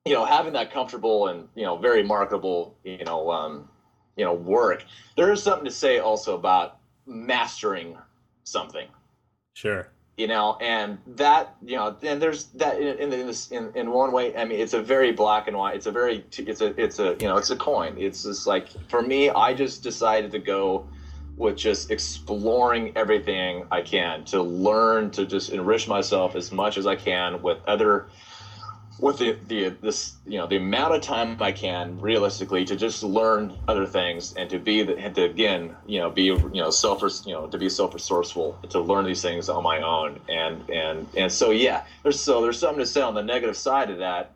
you 0.05 0.13
know 0.13 0.23
having 0.23 0.53
that 0.53 0.71
comfortable 0.71 1.27
and 1.27 1.49
you 1.53 1.65
know 1.65 1.75
very 1.75 2.01
marketable 2.01 2.77
you 2.85 3.03
know 3.03 3.29
um, 3.29 3.67
you 4.15 4.23
know 4.23 4.33
work. 4.33 4.85
There 5.17 5.33
is 5.33 5.43
something 5.43 5.65
to 5.65 5.71
say 5.71 5.99
also 5.99 6.33
about 6.33 6.77
mastering 7.05 7.97
something 8.45 8.87
sure 9.53 9.89
you 10.19 10.27
know 10.27 10.57
and 10.59 10.97
that 11.07 11.55
you 11.63 11.77
know 11.77 11.95
and 12.03 12.21
there's 12.21 12.47
that 12.47 12.79
in 12.79 13.13
in, 13.13 13.25
this 13.25 13.49
in, 13.51 13.71
in 13.73 13.89
one 13.89 14.11
way 14.11 14.35
i 14.35 14.43
mean 14.43 14.59
it's 14.59 14.73
a 14.73 14.81
very 14.81 15.13
black 15.13 15.47
and 15.47 15.57
white 15.57 15.77
it's 15.77 15.85
a 15.85 15.91
very 15.91 16.25
it's 16.37 16.59
a 16.59 16.81
it's 16.81 16.99
a 16.99 17.15
you 17.21 17.27
know 17.27 17.37
it's 17.37 17.51
a 17.51 17.55
coin. 17.55 17.95
It's 17.97 18.23
just 18.23 18.45
like 18.45 18.67
for 18.89 19.01
me 19.01 19.29
i 19.29 19.53
just 19.53 19.81
decided 19.81 20.31
to 20.31 20.39
go 20.39 20.85
with 21.37 21.55
just 21.55 21.89
exploring 21.89 22.91
everything 22.97 23.65
i 23.71 23.81
can 23.81 24.25
to 24.25 24.41
learn 24.41 25.09
to 25.11 25.25
just 25.25 25.51
enrich 25.51 25.87
myself 25.87 26.35
as 26.35 26.51
much 26.51 26.77
as 26.77 26.85
i 26.85 26.97
can 26.97 27.41
with 27.41 27.59
other 27.65 28.07
with 28.99 29.17
the, 29.17 29.37
the 29.47 29.69
this 29.81 30.15
you 30.25 30.37
know 30.37 30.47
the 30.47 30.57
amount 30.57 30.93
of 30.93 31.01
time 31.01 31.41
I 31.41 31.51
can 31.51 31.99
realistically 31.99 32.65
to 32.65 32.75
just 32.75 33.03
learn 33.03 33.57
other 33.67 33.85
things 33.85 34.33
and 34.33 34.49
to 34.49 34.59
be 34.59 34.83
the, 34.83 34.97
and 34.97 35.15
to 35.15 35.23
again 35.23 35.75
you 35.85 35.99
know 35.99 36.09
be 36.09 36.23
you 36.23 36.49
know 36.53 36.69
self 36.69 37.01
you 37.25 37.33
know 37.33 37.47
to 37.47 37.57
be 37.57 37.69
self 37.69 37.93
resourceful 37.93 38.57
to 38.69 38.79
learn 38.79 39.05
these 39.05 39.21
things 39.21 39.49
on 39.49 39.63
my 39.63 39.81
own 39.81 40.19
and 40.29 40.69
and 40.69 41.07
and 41.15 41.31
so 41.31 41.51
yeah 41.51 41.85
there's 42.03 42.19
so 42.19 42.41
there's 42.41 42.59
something 42.59 42.79
to 42.79 42.85
say 42.85 43.01
on 43.01 43.13
the 43.13 43.23
negative 43.23 43.57
side 43.57 43.89
of 43.89 43.99
that. 43.99 44.31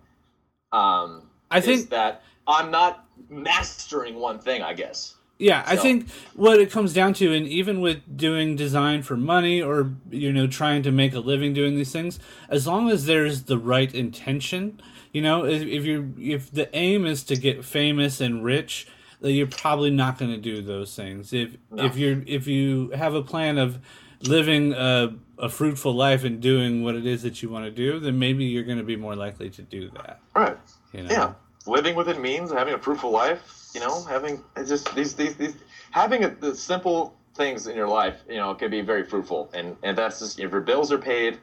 Um, 0.71 1.23
I 1.51 1.59
is 1.59 1.65
think- 1.65 1.89
that 1.89 2.23
I'm 2.47 2.71
not 2.71 3.05
mastering 3.29 4.15
one 4.15 4.39
thing. 4.39 4.61
I 4.61 4.73
guess. 4.73 5.15
Yeah, 5.43 5.61
I 5.67 5.75
think 5.75 6.09
what 6.35 6.61
it 6.61 6.71
comes 6.71 6.93
down 6.93 7.13
to, 7.15 7.33
and 7.33 7.45
even 7.45 7.81
with 7.81 8.15
doing 8.15 8.55
design 8.55 9.03
for 9.03 9.17
money 9.17 9.61
or 9.61 9.91
you 10.09 10.31
know 10.31 10.47
trying 10.47 10.83
to 10.83 10.91
make 10.91 11.13
a 11.13 11.19
living 11.19 11.53
doing 11.53 11.75
these 11.75 11.91
things, 11.91 12.17
as 12.47 12.65
long 12.65 12.89
as 12.89 13.07
there's 13.07 13.43
the 13.43 13.57
right 13.57 13.93
intention, 13.93 14.81
you 15.11 15.21
know, 15.21 15.43
if, 15.43 15.61
if 15.63 15.83
you 15.85 16.15
if 16.17 16.49
the 16.49 16.73
aim 16.73 17.05
is 17.05 17.23
to 17.25 17.35
get 17.35 17.65
famous 17.65 18.21
and 18.21 18.45
rich, 18.45 18.87
then 19.19 19.31
you're 19.31 19.47
probably 19.47 19.89
not 19.89 20.17
going 20.17 20.31
to 20.31 20.37
do 20.37 20.61
those 20.61 20.95
things. 20.95 21.33
If 21.33 21.57
No. 21.69 21.83
if 21.83 21.97
you're 21.97 22.23
if 22.25 22.47
you 22.47 22.91
have 22.91 23.13
a 23.13 23.21
plan 23.21 23.57
of 23.57 23.79
living 24.21 24.71
a, 24.71 25.13
a 25.37 25.49
fruitful 25.49 25.93
life 25.93 26.23
and 26.23 26.39
doing 26.39 26.85
what 26.85 26.95
it 26.95 27.05
is 27.05 27.21
that 27.23 27.43
you 27.43 27.49
want 27.49 27.65
to 27.65 27.71
do, 27.71 27.99
then 27.99 28.17
maybe 28.17 28.45
you're 28.45 28.63
going 28.63 28.77
to 28.77 28.83
be 28.85 28.95
more 28.95 29.17
likely 29.17 29.49
to 29.49 29.61
do 29.61 29.89
that. 29.89 30.21
Right. 30.33 30.57
You 30.93 31.03
know? 31.03 31.09
yeah 31.11 31.33
living 31.65 31.95
within 31.95 32.21
means 32.21 32.51
having 32.51 32.73
a 32.73 32.77
fruitful 32.77 33.11
life 33.11 33.62
you 33.73 33.79
know 33.79 34.03
having 34.03 34.41
it's 34.55 34.69
just 34.69 34.93
these 34.95 35.13
these, 35.13 35.35
these 35.35 35.55
having 35.91 36.23
a, 36.23 36.29
the 36.29 36.53
simple 36.53 37.13
things 37.35 37.67
in 37.67 37.75
your 37.75 37.87
life 37.87 38.23
you 38.29 38.37
know 38.37 38.53
can 38.53 38.69
be 38.69 38.81
very 38.81 39.03
fruitful. 39.03 39.49
And 39.53 39.75
and 39.83 39.97
that's 39.97 40.19
just 40.19 40.39
if 40.39 40.51
your 40.51 40.61
bills 40.61 40.91
are 40.91 40.97
paid 40.97 41.37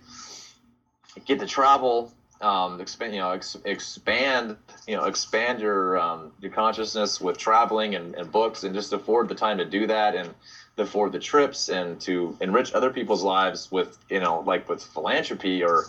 get 1.24 1.39
to 1.41 1.47
travel 1.47 2.09
um 2.41 2.81
expand 2.81 3.12
you 3.12 3.20
know 3.20 3.31
ex, 3.31 3.57
expand 3.64 4.57
you 4.87 4.97
know 4.97 5.05
expand 5.05 5.61
your 5.61 5.99
um 5.99 6.33
your 6.41 6.51
consciousness 6.51 7.20
with 7.20 7.37
traveling 7.37 7.95
and, 7.95 8.14
and 8.14 8.31
books 8.31 8.62
and 8.62 8.74
just 8.74 8.93
afford 8.93 9.28
the 9.28 9.35
time 9.35 9.59
to 9.59 9.64
do 9.64 9.87
that 9.87 10.14
and 10.14 10.35
afford 10.78 11.12
the 11.12 11.18
trips 11.18 11.68
and 11.68 12.01
to 12.01 12.35
enrich 12.41 12.72
other 12.72 12.91
people's 12.91 13.22
lives 13.22 13.70
with 13.70 13.99
you 14.09 14.20
know 14.20 14.41
like 14.47 14.68
with 14.68 14.83
philanthropy 14.83 15.62
or 15.62 15.85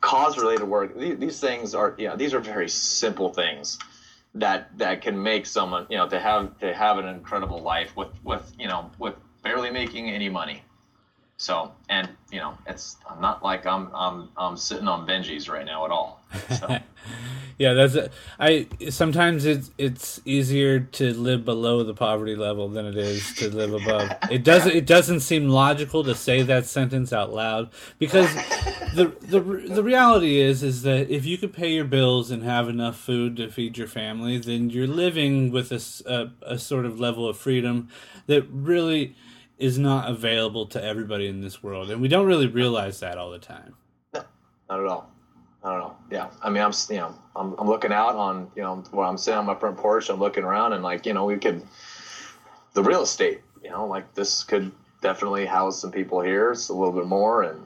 cause 0.00 0.38
related 0.38 0.64
work. 0.64 0.94
These, 0.94 1.18
these 1.18 1.40
things 1.40 1.74
are 1.74 1.94
yeah 1.96 2.14
these 2.14 2.32
are 2.32 2.40
very 2.40 2.68
simple 2.68 3.28
things 3.28 3.78
that 4.34 4.76
that 4.78 5.02
can 5.02 5.20
make 5.22 5.46
someone 5.46 5.86
you 5.88 5.96
know 5.96 6.08
to 6.08 6.20
have 6.20 6.58
to 6.60 6.74
have 6.74 6.98
an 6.98 7.06
incredible 7.06 7.60
life 7.60 7.96
with 7.96 8.08
with 8.24 8.52
you 8.58 8.68
know 8.68 8.90
with 8.98 9.14
barely 9.42 9.70
making 9.70 10.10
any 10.10 10.28
money. 10.28 10.62
So 11.36 11.72
and 11.88 12.08
you 12.30 12.38
know 12.38 12.56
it's 12.66 12.96
I'm 13.08 13.20
not 13.20 13.42
like 13.42 13.66
I'm 13.66 13.90
I'm 13.94 14.28
I'm 14.36 14.56
sitting 14.56 14.88
on 14.88 15.06
Benji's 15.06 15.48
right 15.48 15.64
now 15.64 15.84
at 15.84 15.90
all. 15.90 16.20
So 16.58 16.78
Yeah, 17.58 17.72
that's. 17.72 17.96
I 18.38 18.68
sometimes 18.88 19.44
it's 19.44 19.72
it's 19.78 20.20
easier 20.24 20.78
to 20.78 21.12
live 21.12 21.44
below 21.44 21.82
the 21.82 21.92
poverty 21.92 22.36
level 22.36 22.68
than 22.68 22.86
it 22.86 22.96
is 22.96 23.34
to 23.34 23.50
live 23.50 23.74
above. 23.74 24.12
It 24.30 24.44
doesn't 24.44 24.72
it 24.72 24.86
doesn't 24.86 25.20
seem 25.20 25.48
logical 25.48 26.04
to 26.04 26.14
say 26.14 26.42
that 26.42 26.66
sentence 26.66 27.12
out 27.12 27.32
loud 27.32 27.70
because 27.98 28.32
the 28.94 29.12
the 29.22 29.40
the 29.40 29.82
reality 29.82 30.38
is 30.38 30.62
is 30.62 30.82
that 30.82 31.10
if 31.10 31.26
you 31.26 31.36
could 31.36 31.52
pay 31.52 31.72
your 31.72 31.84
bills 31.84 32.30
and 32.30 32.44
have 32.44 32.68
enough 32.68 32.96
food 32.96 33.36
to 33.38 33.50
feed 33.50 33.76
your 33.76 33.88
family, 33.88 34.38
then 34.38 34.70
you're 34.70 34.86
living 34.86 35.50
with 35.50 35.72
a, 35.72 35.82
a, 36.06 36.52
a 36.54 36.58
sort 36.60 36.86
of 36.86 37.00
level 37.00 37.28
of 37.28 37.36
freedom 37.36 37.88
that 38.26 38.46
really 38.52 39.16
is 39.58 39.78
not 39.78 40.08
available 40.08 40.66
to 40.66 40.82
everybody 40.82 41.26
in 41.26 41.40
this 41.40 41.60
world, 41.60 41.90
and 41.90 42.00
we 42.00 42.06
don't 42.06 42.26
really 42.26 42.46
realize 42.46 43.00
that 43.00 43.18
all 43.18 43.32
the 43.32 43.38
time. 43.40 43.74
No, 44.14 44.22
not 44.70 44.80
at 44.80 44.86
all. 44.86 45.17
I 45.62 45.70
don't 45.70 45.80
know. 45.80 45.96
Yeah, 46.10 46.28
I 46.42 46.50
mean, 46.50 46.62
I'm 46.62 46.72
you 46.88 46.96
know, 46.96 47.14
I'm, 47.34 47.54
I'm 47.58 47.66
looking 47.66 47.92
out 47.92 48.14
on 48.14 48.50
you 48.54 48.62
know 48.62 48.76
where 48.90 49.06
I'm 49.06 49.18
sitting 49.18 49.38
on 49.38 49.46
my 49.46 49.54
front 49.54 49.76
porch. 49.76 50.08
I'm 50.08 50.20
looking 50.20 50.44
around 50.44 50.72
and 50.72 50.82
like 50.82 51.04
you 51.06 51.12
know 51.12 51.24
we 51.24 51.36
could 51.36 51.62
the 52.74 52.82
real 52.82 53.02
estate. 53.02 53.40
You 53.62 53.70
know, 53.70 53.86
like 53.86 54.14
this 54.14 54.44
could 54.44 54.70
definitely 55.00 55.46
house 55.46 55.80
some 55.80 55.90
people 55.90 56.20
here. 56.20 56.52
It's 56.52 56.68
a 56.68 56.74
little 56.74 56.92
bit 56.92 57.06
more, 57.06 57.42
and 57.42 57.60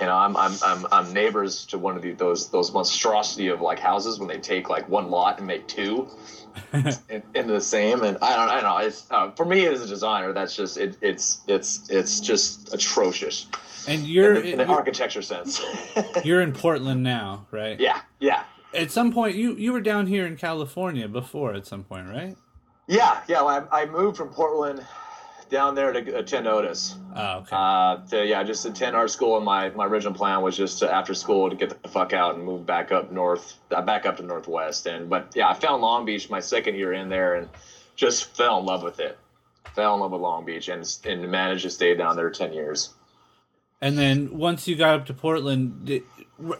you 0.00 0.06
know, 0.06 0.14
I'm 0.14 0.36
I'm 0.36 0.52
I'm, 0.62 0.86
I'm 0.92 1.12
neighbors 1.12 1.64
to 1.66 1.78
one 1.78 1.96
of 1.96 2.02
the, 2.02 2.12
those 2.12 2.50
those 2.50 2.72
monstrosity 2.72 3.48
of 3.48 3.60
like 3.60 3.78
houses 3.78 4.18
when 4.18 4.28
they 4.28 4.38
take 4.38 4.68
like 4.68 4.88
one 4.88 5.10
lot 5.10 5.38
and 5.38 5.46
make 5.46 5.66
two 5.66 6.08
in, 6.72 7.22
into 7.34 7.52
the 7.52 7.60
same. 7.60 8.02
And 8.02 8.18
I 8.20 8.36
don't 8.36 8.48
I 8.48 8.60
don't 8.60 8.64
know. 8.64 8.76
It's 8.78 9.06
uh, 9.10 9.30
for 9.30 9.46
me 9.46 9.66
as 9.66 9.80
a 9.80 9.86
designer, 9.86 10.32
that's 10.32 10.54
just 10.54 10.76
it, 10.76 10.98
it's 11.00 11.40
it's 11.46 11.88
it's 11.88 12.20
just 12.20 12.74
atrocious. 12.74 13.46
And 13.88 14.02
you're 14.02 14.34
in, 14.34 14.42
the, 14.42 14.52
in 14.54 14.60
an 14.60 14.70
architecture 14.70 15.22
sense. 15.22 15.62
you're 16.24 16.40
in 16.40 16.52
Portland 16.52 17.02
now, 17.02 17.46
right? 17.50 17.78
Yeah, 17.78 18.00
yeah. 18.18 18.42
At 18.74 18.90
some 18.90 19.12
point, 19.12 19.36
you 19.36 19.54
you 19.54 19.72
were 19.72 19.80
down 19.80 20.06
here 20.06 20.26
in 20.26 20.36
California 20.36 21.08
before. 21.08 21.54
At 21.54 21.66
some 21.66 21.84
point, 21.84 22.08
right? 22.08 22.36
Yeah, 22.86 23.22
yeah. 23.28 23.42
Well, 23.42 23.66
I, 23.72 23.82
I 23.82 23.86
moved 23.86 24.18
from 24.18 24.28
Portland 24.28 24.84
down 25.48 25.74
there 25.74 25.92
to 25.92 26.18
attend 26.18 26.46
Otis. 26.46 26.96
Oh, 27.14 27.38
okay. 27.38 27.48
Uh, 27.52 27.96
to, 28.10 28.26
yeah, 28.26 28.42
just 28.42 28.64
attend 28.66 28.96
art 28.96 29.10
school. 29.10 29.36
And 29.36 29.44
my, 29.44 29.70
my 29.70 29.86
original 29.86 30.14
plan 30.14 30.42
was 30.42 30.56
just 30.56 30.80
to, 30.80 30.92
after 30.92 31.14
school 31.14 31.48
to 31.50 31.56
get 31.56 31.82
the 31.82 31.88
fuck 31.88 32.12
out 32.12 32.34
and 32.34 32.44
move 32.44 32.66
back 32.66 32.92
up 32.92 33.12
north, 33.12 33.54
uh, 33.70 33.82
back 33.82 34.06
up 34.06 34.16
to 34.18 34.22
Northwest. 34.22 34.86
And 34.86 35.08
but 35.08 35.32
yeah, 35.34 35.48
I 35.48 35.54
found 35.54 35.82
Long 35.82 36.04
Beach 36.04 36.28
my 36.28 36.40
second 36.40 36.74
year 36.74 36.92
in 36.92 37.08
there 37.08 37.34
and 37.34 37.48
just 37.94 38.36
fell 38.36 38.60
in 38.60 38.66
love 38.66 38.82
with 38.82 39.00
it. 39.00 39.18
Fell 39.74 39.94
in 39.94 40.00
love 40.00 40.12
with 40.12 40.20
Long 40.20 40.44
Beach 40.44 40.68
and 40.68 40.98
and 41.04 41.30
managed 41.30 41.62
to 41.62 41.70
stay 41.70 41.94
down 41.94 42.16
there 42.16 42.30
ten 42.30 42.52
years. 42.52 42.94
And 43.80 43.98
then 43.98 44.38
once 44.38 44.66
you 44.66 44.74
got 44.74 45.00
up 45.00 45.06
to 45.06 45.14
Portland, 45.14 45.84
did, 45.84 46.02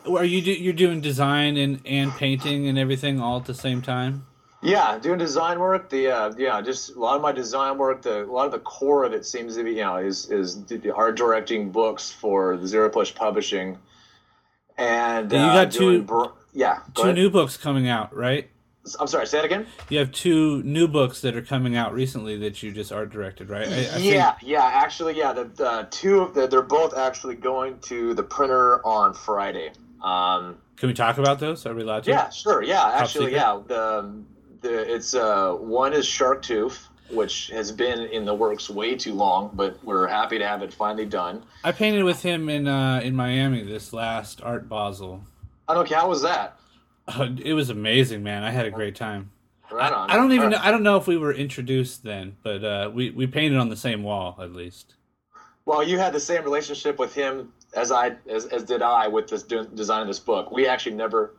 are 0.07 0.25
you 0.25 0.41
you're 0.41 0.75
doing 0.75 1.01
design 1.01 1.57
and, 1.57 1.81
and 1.87 2.13
painting 2.13 2.69
and 2.69 2.79
everything 2.79 3.21
all 3.21 3.39
at 3.39 3.47
the 3.47 3.55
same 3.55 3.81
time? 3.81 4.27
Yeah, 4.63 4.99
doing 4.99 5.19
design 5.19 5.61
work. 5.61 5.91
The 5.91 6.09
uh, 6.09 6.33
yeah, 6.37 6.61
just 6.63 6.97
a 6.97 6.99
lot 6.99 7.17
of 7.17 7.23
my 7.23 7.33
design 7.33 7.79
work. 7.79 8.03
The 8.03 8.25
a 8.25 8.33
lot 8.33 8.47
of 8.47 8.53
the 8.53 8.59
core 8.59 9.05
of 9.05 9.13
it 9.13 9.27
seems 9.27 9.57
to 9.57 9.65
be 9.65 9.73
you 9.73 9.83
know 9.83 9.97
is 9.97 10.31
is 10.31 10.65
the 10.65 10.95
art 10.95 11.17
directing 11.17 11.71
books 11.71 12.11
for 12.11 12.57
the 12.57 12.67
Zero 12.67 12.89
Plus 12.89 13.11
Publishing. 13.11 13.79
And 14.79 15.31
you 15.31 15.39
got 15.39 15.69
uh, 15.69 15.71
two 15.71 16.03
br- 16.03 16.25
yeah 16.53 16.81
two 16.95 17.13
new 17.13 17.31
books 17.31 17.57
coming 17.57 17.89
out, 17.89 18.15
right? 18.15 18.51
I'm 19.01 19.07
sorry, 19.07 19.27
say 19.27 19.41
it 19.41 19.45
again. 19.45 19.67
You 19.89 19.99
have 19.99 20.13
two 20.13 20.63
new 20.63 20.87
books 20.87 21.21
that 21.23 21.35
are 21.35 21.43
coming 21.43 21.77
out 21.77 21.93
recently 21.93 22.37
that 22.39 22.63
you 22.63 22.71
just 22.73 22.93
art 22.93 23.11
directed, 23.11 23.51
right? 23.51 23.67
I, 23.67 23.71
I 23.71 23.97
yeah, 23.99 24.33
think... 24.33 24.51
yeah. 24.51 24.65
Actually, 24.65 25.19
yeah. 25.19 25.33
The, 25.33 25.45
the 25.45 25.89
two 25.91 26.21
of 26.21 26.35
the, 26.35 26.47
they're 26.47 26.63
both 26.63 26.97
actually 26.97 27.35
going 27.35 27.81
to 27.81 28.15
the 28.15 28.23
printer 28.23 28.85
on 28.87 29.13
Friday. 29.13 29.73
Um, 30.03 30.59
Can 30.77 30.89
we 30.89 30.95
talk 30.95 31.19
about 31.19 31.41
those? 31.41 31.67
Are 31.67 31.75
we 31.75 31.83
allowed 31.83 32.05
to? 32.05 32.11
Yeah, 32.11 32.31
sure. 32.31 32.63
Yeah, 32.63 32.87
actually, 32.87 33.33
yeah. 33.33 33.61
The, 33.67 33.75
the 33.75 34.23
it's 34.67 35.15
uh 35.15 35.53
one 35.53 35.93
is 35.93 36.07
Sharktooth, 36.07 36.87
which 37.11 37.49
has 37.49 37.73
been 37.73 38.01
in 38.01 38.25
the 38.25 38.35
works 38.35 38.69
way 38.69 38.95
too 38.95 39.15
long, 39.15 39.51
but 39.55 39.83
we're 39.85 40.07
happy 40.07 40.39
to 40.39 40.47
have 40.47 40.63
it 40.63 40.73
finally 40.73 41.07
done. 41.07 41.45
I 41.65 41.73
painted 41.73 42.05
with 42.05 42.23
him 42.23 42.49
in 42.49 42.67
uh, 42.69 43.01
in 43.03 43.15
Miami 43.15 43.63
this 43.63 43.93
last 43.93 44.43
Art 44.43 44.69
Basel. 44.69 45.25
Okay, 45.69 45.95
how 45.95 46.09
was 46.09 46.23
that? 46.23 46.59
Uh, 47.09 47.29
it 47.43 47.55
was 47.55 47.71
amazing, 47.71 48.23
man. 48.23 48.43
I 48.43 48.51
had 48.51 48.67
a 48.67 48.71
great 48.71 48.97
time. 48.97 49.31
Right 49.71 49.93
on. 49.93 50.11
I, 50.11 50.15
I 50.15 50.17
don't 50.17 50.33
even 50.33 50.51
know, 50.51 50.59
I 50.61 50.71
don't 50.71 50.83
know 50.83 50.97
if 50.97 51.07
we 51.07 51.17
were 51.17 51.33
introduced 51.33 52.05
then, 52.05 52.37
but 52.43 52.63
uh, 52.63 52.91
we 52.93 53.11
we 53.11 53.27
painted 53.27 53.59
on 53.59 53.69
the 53.69 53.77
same 53.77 54.03
wall 54.03 54.37
at 54.41 54.53
least. 54.53 54.95
Well, 55.65 55.83
you 55.83 55.99
had 55.99 56.13
the 56.13 56.21
same 56.21 56.45
relationship 56.45 56.99
with 56.99 57.15
him 57.15 57.53
as 57.75 57.91
I 57.91 58.17
as, 58.29 58.47
as 58.47 58.63
did 58.63 58.83
I 58.83 59.09
with 59.09 59.29
this 59.29 59.43
design 59.43 60.03
of 60.03 60.07
this 60.07 60.21
book. 60.21 60.53
We 60.53 60.67
actually 60.67 60.95
never 60.97 61.35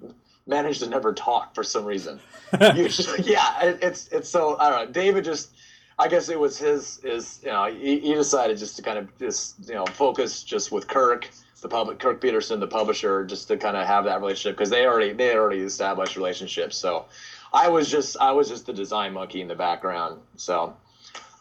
managed 0.47 0.81
to 0.81 0.89
never 0.89 1.13
talk 1.13 1.53
for 1.53 1.63
some 1.63 1.85
reason. 1.85 2.19
Usually, 2.75 3.23
yeah, 3.23 3.63
it, 3.63 3.79
it's 3.81 4.07
it's 4.09 4.29
so 4.29 4.57
I 4.59 4.69
don't 4.69 4.87
know. 4.87 4.91
David 4.91 5.25
just, 5.25 5.51
I 5.99 6.07
guess 6.07 6.29
it 6.29 6.39
was 6.39 6.57
his 6.57 6.99
his 7.03 7.39
you 7.43 7.51
know 7.51 7.65
he, 7.65 7.99
he 7.99 8.13
decided 8.13 8.57
just 8.57 8.75
to 8.77 8.81
kind 8.81 8.97
of 8.97 9.17
just 9.19 9.67
you 9.67 9.75
know 9.75 9.85
focus 9.85 10.43
just 10.43 10.71
with 10.71 10.87
Kirk 10.87 11.29
the 11.61 11.69
public 11.69 11.99
Kirk 11.99 12.21
Pedersen, 12.21 12.59
the 12.59 12.67
publisher, 12.67 13.25
just 13.25 13.47
to 13.47 13.57
kind 13.57 13.75
of 13.75 13.87
have 13.87 14.05
that 14.05 14.21
relationship 14.21 14.57
because 14.57 14.69
they 14.69 14.85
already 14.85 15.13
they 15.13 15.35
already 15.35 15.59
established 15.59 16.15
relationships. 16.15 16.77
So 16.77 17.05
I 17.51 17.69
was 17.69 17.89
just 17.89 18.17
I 18.17 18.31
was 18.31 18.49
just 18.49 18.65
the 18.65 18.73
design 18.73 19.13
monkey 19.13 19.41
in 19.41 19.47
the 19.47 19.55
background. 19.55 20.19
So 20.35 20.75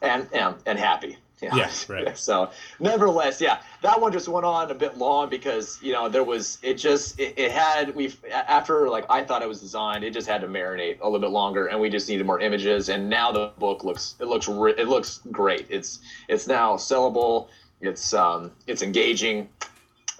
and 0.02 0.28
and, 0.32 0.57
and 0.66 0.78
happy. 0.78 1.18
Yeah. 1.43 1.55
Yes, 1.55 1.87
right. 1.91 2.16
So, 2.26 2.49
nevertheless, 2.80 3.43
yeah, 3.43 3.59
that 3.82 4.01
one 4.01 4.11
just 4.11 4.26
went 4.26 4.47
on 4.47 4.70
a 4.70 4.74
bit 4.74 4.97
long 4.97 5.28
because 5.28 5.78
you 5.82 5.93
know 5.93 6.09
there 6.09 6.24
was 6.24 6.57
it 6.62 6.74
just 6.74 7.20
it, 7.20 7.34
it 7.37 7.51
had 7.51 7.95
we 7.95 8.14
after 8.32 8.89
like 8.89 9.05
I 9.11 9.22
thought 9.22 9.43
it 9.43 9.49
was 9.49 9.61
designed, 9.61 10.03
it 10.03 10.14
just 10.14 10.26
had 10.26 10.41
to 10.41 10.47
marinate 10.47 10.99
a 11.01 11.05
little 11.05 11.20
bit 11.20 11.30
longer, 11.30 11.66
and 11.66 11.78
we 11.78 11.91
just 11.91 12.09
needed 12.09 12.24
more 12.24 12.41
images. 12.41 12.89
And 12.89 13.11
now 13.11 13.32
the 13.32 13.53
book 13.59 13.84
looks 13.84 14.14
it 14.18 14.28
looks 14.28 14.49
it 14.49 14.89
looks 14.89 15.20
great. 15.30 15.66
It's 15.68 15.99
it's 16.28 16.47
now 16.47 16.76
sellable. 16.76 17.49
It's 17.82 18.14
um 18.14 18.53
it's 18.66 18.80
engaging 18.80 19.51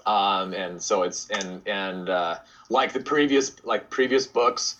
um, 0.07 0.53
and 0.53 0.81
so 0.81 1.03
it's 1.03 1.29
and 1.29 1.61
and 1.67 2.09
uh, 2.09 2.37
like 2.69 2.93
the 2.93 3.01
previous 3.01 3.53
like 3.65 3.89
previous 3.89 4.25
books 4.25 4.77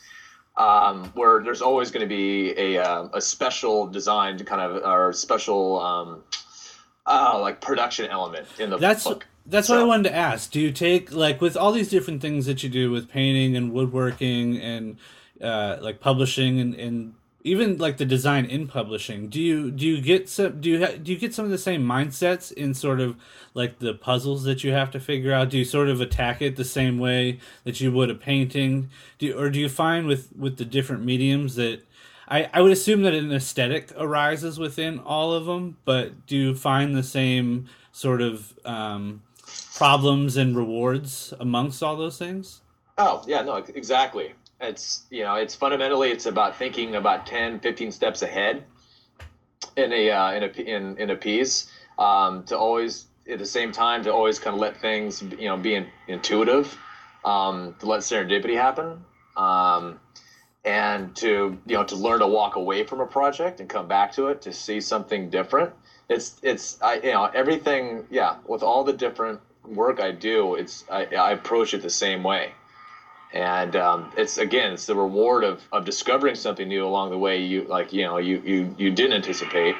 um, 0.57 1.05
where 1.13 1.43
there's 1.43 1.61
always 1.61 1.91
going 1.91 2.01
to 2.01 2.07
be 2.07 2.53
a 2.57 2.77
uh, 2.77 3.07
a 3.13 3.21
special 3.21 3.87
designed 3.87 4.45
kind 4.45 4.61
of 4.61 4.83
or 4.83 5.13
special 5.13 5.79
um, 5.79 6.23
uh, 7.05 7.39
like 7.39 7.61
production 7.61 8.07
element 8.07 8.47
in 8.59 8.69
the 8.69 8.77
that's 8.77 9.03
book. 9.03 9.27
that's 9.45 9.67
so. 9.67 9.75
what 9.75 9.83
I 9.83 9.85
wanted 9.85 10.09
to 10.09 10.15
ask. 10.15 10.51
Do 10.51 10.59
you 10.59 10.71
take 10.71 11.11
like 11.11 11.41
with 11.41 11.55
all 11.55 11.71
these 11.71 11.89
different 11.89 12.21
things 12.21 12.45
that 12.47 12.63
you 12.63 12.69
do 12.69 12.91
with 12.91 13.07
painting 13.07 13.55
and 13.55 13.71
woodworking 13.71 14.57
and 14.57 14.97
uh, 15.41 15.77
like 15.79 15.99
publishing 15.99 16.59
and, 16.59 16.73
and 16.75 17.13
even 17.47 17.77
like 17.77 17.97
the 17.97 18.05
design 18.05 18.45
in 18.45 18.67
publishing 18.67 19.27
do 19.27 19.41
you 19.41 19.71
do 19.71 19.85
you 19.85 20.01
get 20.01 20.27
some 20.29 20.59
do 20.61 20.69
you 20.69 20.85
ha- 20.85 20.97
do 21.01 21.11
you 21.11 21.17
get 21.17 21.33
some 21.33 21.45
of 21.45 21.51
the 21.51 21.57
same 21.57 21.81
mindsets 21.83 22.51
in 22.51 22.73
sort 22.73 22.99
of 22.99 23.15
like 23.57 23.79
the 23.79 23.93
puzzles 23.95 24.43
that 24.43 24.63
you 24.63 24.71
have 24.71 24.91
to 24.91 24.99
figure 24.99 25.33
out? 25.33 25.49
Do 25.49 25.57
you 25.57 25.65
sort 25.65 25.89
of 25.89 25.99
attack 25.99 26.43
it 26.43 26.55
the 26.55 26.63
same 26.63 26.99
way 26.99 27.39
that 27.63 27.81
you 27.81 27.91
would 27.91 28.11
a 28.11 28.15
painting? 28.15 28.91
Do 29.17 29.25
you, 29.25 29.37
or 29.37 29.49
do 29.49 29.59
you 29.59 29.67
find 29.67 30.05
with 30.05 30.29
with 30.37 30.57
the 30.57 30.65
different 30.65 31.03
mediums 31.03 31.55
that 31.55 31.81
I, 32.27 32.49
I 32.53 32.61
would 32.61 32.71
assume 32.71 33.01
that 33.01 33.15
an 33.15 33.31
aesthetic 33.31 33.91
arises 33.97 34.59
within 34.59 34.99
all 34.99 35.33
of 35.33 35.45
them 35.45 35.77
but 35.85 36.27
do 36.27 36.37
you 36.37 36.55
find 36.55 36.95
the 36.95 37.03
same 37.03 37.67
sort 37.91 38.21
of 38.21 38.53
um, 38.63 39.23
problems 39.75 40.37
and 40.37 40.55
rewards 40.55 41.33
amongst 41.39 41.81
all 41.81 41.95
those 41.95 42.19
things? 42.19 42.61
Oh 42.99 43.23
yeah 43.25 43.41
no 43.41 43.55
exactly 43.55 44.33
it's 44.59 45.01
you 45.09 45.23
know 45.23 45.35
it's 45.35 45.55
fundamentally 45.55 46.09
it's 46.09 46.25
about 46.25 46.55
thinking 46.55 46.95
about 46.95 47.25
10 47.25 47.59
15 47.59 47.91
steps 47.91 48.21
ahead 48.21 48.63
in 49.75 49.91
a 49.91 50.09
uh, 50.09 50.31
in 50.31 50.43
a 50.43 50.47
in, 50.47 50.97
in 50.97 51.09
a 51.09 51.15
piece 51.15 51.65
um, 51.97 52.43
to 52.43 52.57
always 52.57 53.05
at 53.29 53.37
the 53.37 53.45
same 53.45 53.71
time 53.71 54.03
to 54.03 54.11
always 54.11 54.39
kind 54.39 54.53
of 54.53 54.59
let 54.59 54.77
things 54.77 55.21
you 55.21 55.47
know 55.47 55.57
be 55.57 55.75
in, 55.75 55.87
intuitive 56.07 56.75
um, 57.23 57.73
to 57.79 57.85
let 57.85 58.01
serendipity 58.01 58.55
happen 58.55 59.03
um, 59.35 59.99
and 60.65 61.13
to 61.15 61.57
you 61.65 61.75
know 61.75 61.83
to 61.83 61.95
learn 61.95 62.19
to 62.19 62.27
walk 62.27 62.55
away 62.55 62.83
from 62.83 62.99
a 62.99 63.05
project 63.05 63.59
and 63.59 63.69
come 63.69 63.87
back 63.87 64.11
to 64.11 64.27
it 64.27 64.41
to 64.41 64.51
see 64.51 64.79
something 64.79 65.29
different. 65.29 65.71
It's 66.09 66.35
it's 66.41 66.77
I 66.81 66.99
you 67.03 67.11
know 67.11 67.29
everything 67.33 68.03
yeah 68.09 68.35
with 68.45 68.63
all 68.63 68.83
the 68.83 68.93
different 68.93 69.39
work 69.65 69.99
I 69.99 70.11
do 70.11 70.55
it's 70.55 70.85
I, 70.89 71.05
I 71.13 71.31
approach 71.31 71.73
it 71.73 71.81
the 71.81 71.89
same 71.89 72.23
way 72.23 72.53
and 73.33 73.75
um, 73.75 74.11
it's 74.17 74.37
again 74.37 74.73
it's 74.73 74.85
the 74.85 74.95
reward 74.95 75.43
of, 75.43 75.61
of 75.71 75.85
discovering 75.85 76.35
something 76.35 76.67
new 76.67 76.85
along 76.85 77.09
the 77.09 77.17
way 77.17 77.43
you 77.43 77.63
like 77.63 77.91
you 77.91 78.03
know 78.03 78.17
you 78.17 78.41
you, 78.45 78.75
you 78.77 78.91
didn't 78.91 79.13
anticipate. 79.13 79.75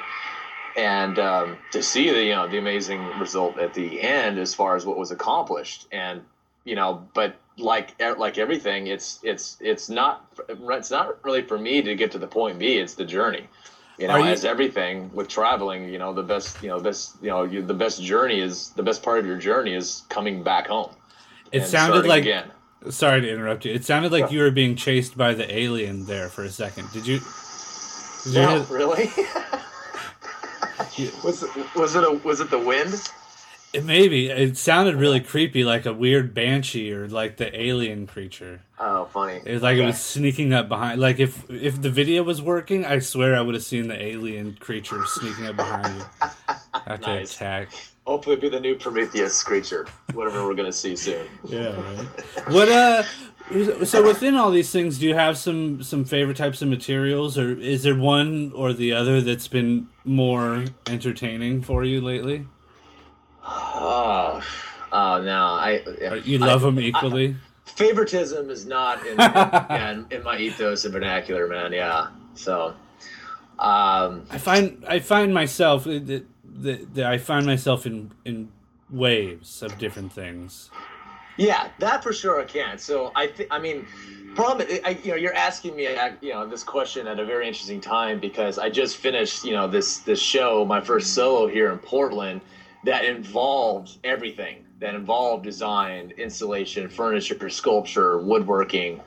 And 0.76 1.18
um, 1.18 1.56
to 1.72 1.82
see 1.82 2.10
the 2.10 2.22
you 2.22 2.34
know 2.34 2.46
the 2.46 2.58
amazing 2.58 3.04
result 3.18 3.58
at 3.58 3.74
the 3.74 4.00
end 4.00 4.38
as 4.38 4.54
far 4.54 4.76
as 4.76 4.84
what 4.84 4.98
was 4.98 5.10
accomplished. 5.10 5.86
And 5.92 6.22
you 6.64 6.74
know 6.74 7.08
but 7.14 7.36
like 7.56 8.00
like 8.18 8.38
everything 8.38 8.86
it's 8.86 9.18
it's 9.22 9.56
it's 9.60 9.88
not 9.88 10.26
it's 10.48 10.90
not 10.90 11.24
really 11.24 11.42
for 11.42 11.58
me 11.58 11.82
to 11.82 11.94
get 11.94 12.12
to 12.12 12.18
the 12.18 12.26
point 12.26 12.58
b 12.58 12.76
it's 12.76 12.94
the 12.94 13.04
journey. 13.04 13.48
You 13.98 14.06
know 14.06 14.18
you, 14.18 14.26
as 14.26 14.44
everything 14.44 15.10
with 15.12 15.26
traveling 15.26 15.88
you 15.88 15.98
know 15.98 16.12
the 16.12 16.22
best 16.22 16.62
you 16.62 16.68
know 16.68 16.78
best 16.78 17.16
you 17.20 17.30
know 17.30 17.42
you, 17.42 17.62
the 17.62 17.74
best 17.74 18.00
journey 18.02 18.40
is 18.40 18.68
the 18.70 18.82
best 18.82 19.02
part 19.02 19.18
of 19.18 19.26
your 19.26 19.38
journey 19.38 19.74
is 19.74 20.02
coming 20.08 20.44
back 20.44 20.68
home 20.68 20.90
it 21.50 21.66
sounded 21.66 22.06
like 22.06 22.22
again 22.22 22.48
Sorry 22.90 23.20
to 23.20 23.30
interrupt 23.30 23.64
you. 23.64 23.74
It 23.74 23.84
sounded 23.84 24.12
like 24.12 24.30
you 24.30 24.40
were 24.40 24.50
being 24.50 24.76
chased 24.76 25.16
by 25.16 25.34
the 25.34 25.52
alien 25.52 26.06
there 26.06 26.28
for 26.28 26.44
a 26.44 26.50
second. 26.50 26.90
Did 26.92 27.06
you? 27.06 27.20
Did 28.24 28.34
you 28.34 28.40
No, 28.40 28.66
really? 28.70 29.10
was 31.24 31.44
was 31.74 31.96
it 31.96 32.04
a 32.04 32.12
was 32.24 32.40
it 32.40 32.50
the 32.50 32.58
wind? 32.58 33.10
It 33.72 33.84
maybe 33.84 34.28
it 34.30 34.56
sounded 34.56 34.94
really 34.96 35.20
creepy, 35.20 35.62
like 35.62 35.84
a 35.84 35.92
weird 35.92 36.32
banshee 36.32 36.90
or 36.92 37.06
like 37.06 37.36
the 37.36 37.54
alien 37.60 38.06
creature. 38.06 38.62
Oh, 38.78 39.04
funny. 39.06 39.42
It 39.44 39.52
was 39.52 39.62
like 39.62 39.76
it 39.76 39.84
was 39.84 40.00
sneaking 40.00 40.54
up 40.54 40.68
behind. 40.70 41.00
Like 41.00 41.20
if 41.20 41.48
if 41.50 41.80
the 41.82 41.90
video 41.90 42.22
was 42.22 42.40
working, 42.40 42.86
I 42.86 42.98
swear 43.00 43.36
I 43.36 43.42
would 43.42 43.54
have 43.54 43.64
seen 43.64 43.88
the 43.88 44.02
alien 44.02 44.56
creature 44.58 45.04
sneaking 45.04 45.46
up 45.48 45.56
behind 45.56 45.98
you 45.98 46.04
after 46.86 47.06
Nice. 47.08 47.34
attack. 47.34 47.68
Hopefully, 48.06 48.36
it'll 48.38 48.48
be 48.48 48.56
the 48.56 48.60
new 48.60 48.74
Prometheus 48.74 49.42
creature, 49.42 49.86
whatever 50.14 50.46
we're 50.46 50.54
gonna 50.54 50.72
see 50.72 50.96
soon. 50.96 51.26
Yeah. 51.44 51.76
Right. 51.78 52.08
What 52.48 52.68
uh? 52.70 53.02
So 53.84 54.02
within 54.02 54.34
all 54.34 54.50
these 54.50 54.70
things, 54.70 54.98
do 54.98 55.06
you 55.06 55.14
have 55.14 55.36
some 55.36 55.82
some 55.82 56.06
favorite 56.06 56.38
types 56.38 56.62
of 56.62 56.68
materials, 56.68 57.36
or 57.36 57.52
is 57.58 57.82
there 57.82 57.94
one 57.96 58.50
or 58.54 58.72
the 58.72 58.94
other 58.94 59.20
that's 59.20 59.48
been 59.48 59.88
more 60.06 60.64
entertaining 60.86 61.60
for 61.62 61.84
you 61.84 62.00
lately? 62.00 62.46
Oh, 63.50 64.42
oh 64.92 65.22
no! 65.22 65.44
I 65.44 65.82
you 66.24 66.38
love 66.38 66.62
them 66.62 66.78
equally. 66.80 67.36
favoritism 67.64 68.50
is 68.50 68.66
not 68.66 69.06
in, 69.06 69.16
yeah, 69.18 69.90
in, 69.90 70.06
in 70.10 70.22
my 70.22 70.38
ethos 70.38 70.84
and 70.84 70.92
vernacular, 70.92 71.46
man. 71.46 71.72
Yeah. 71.72 72.08
So, 72.34 72.74
um, 73.58 74.26
I 74.30 74.38
find 74.38 74.84
I 74.86 74.98
find 74.98 75.32
myself 75.32 75.84
that, 75.84 76.24
that, 76.44 76.94
that 76.94 77.06
I 77.06 77.18
find 77.18 77.46
myself 77.46 77.86
in 77.86 78.12
in 78.24 78.50
waves 78.90 79.62
of 79.62 79.78
different 79.78 80.12
things. 80.12 80.70
yeah, 81.36 81.68
that 81.78 82.02
for 82.02 82.12
sure 82.12 82.40
I 82.40 82.44
can't. 82.44 82.80
So 82.80 83.12
I 83.14 83.28
think, 83.28 83.48
I 83.52 83.58
mean, 83.58 83.86
problem, 84.34 84.66
I, 84.84 84.98
you 85.02 85.10
know, 85.10 85.16
you're 85.16 85.34
asking 85.34 85.76
me, 85.76 85.86
uh, 85.86 86.12
you 86.20 86.32
know, 86.32 86.46
this 86.46 86.64
question 86.64 87.06
at 87.06 87.18
a 87.18 87.24
very 87.24 87.46
interesting 87.46 87.80
time 87.80 88.18
because 88.18 88.58
I 88.58 88.70
just 88.70 88.96
finished, 88.96 89.44
you 89.44 89.52
know, 89.52 89.68
this 89.68 89.98
this 89.98 90.20
show, 90.20 90.64
my 90.64 90.80
first 90.80 91.14
solo 91.14 91.46
here 91.46 91.70
in 91.70 91.78
Portland, 91.78 92.40
that 92.84 93.04
involved 93.04 93.98
everything. 94.04 94.64
That 94.80 94.94
involved 94.94 95.42
design, 95.44 96.12
installation, 96.18 96.88
furniture, 96.88 97.50
sculpture, 97.50 98.18
woodworking, 98.18 99.00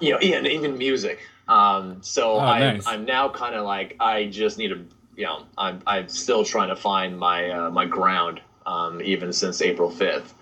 you 0.00 0.12
know, 0.12 0.18
and 0.18 0.46
even 0.46 0.78
music. 0.78 1.18
Um, 1.48 1.98
so 2.02 2.34
Oh, 2.34 2.38
I'm, 2.40 2.60
nice. 2.76 2.86
I'm 2.86 3.04
now 3.04 3.28
kind 3.28 3.54
of 3.56 3.64
like 3.64 3.96
I 4.00 4.26
just 4.26 4.58
need 4.58 4.68
to, 4.68 4.84
you 5.16 5.24
know, 5.24 5.44
I'm 5.58 5.80
I'm 5.86 6.08
still 6.08 6.44
trying 6.44 6.68
to 6.68 6.76
find 6.76 7.18
my 7.18 7.50
uh, 7.50 7.70
my 7.70 7.84
ground, 7.84 8.40
um, 8.64 9.00
even 9.02 9.32
since 9.32 9.60
April 9.60 9.90
fifth. 9.90 10.34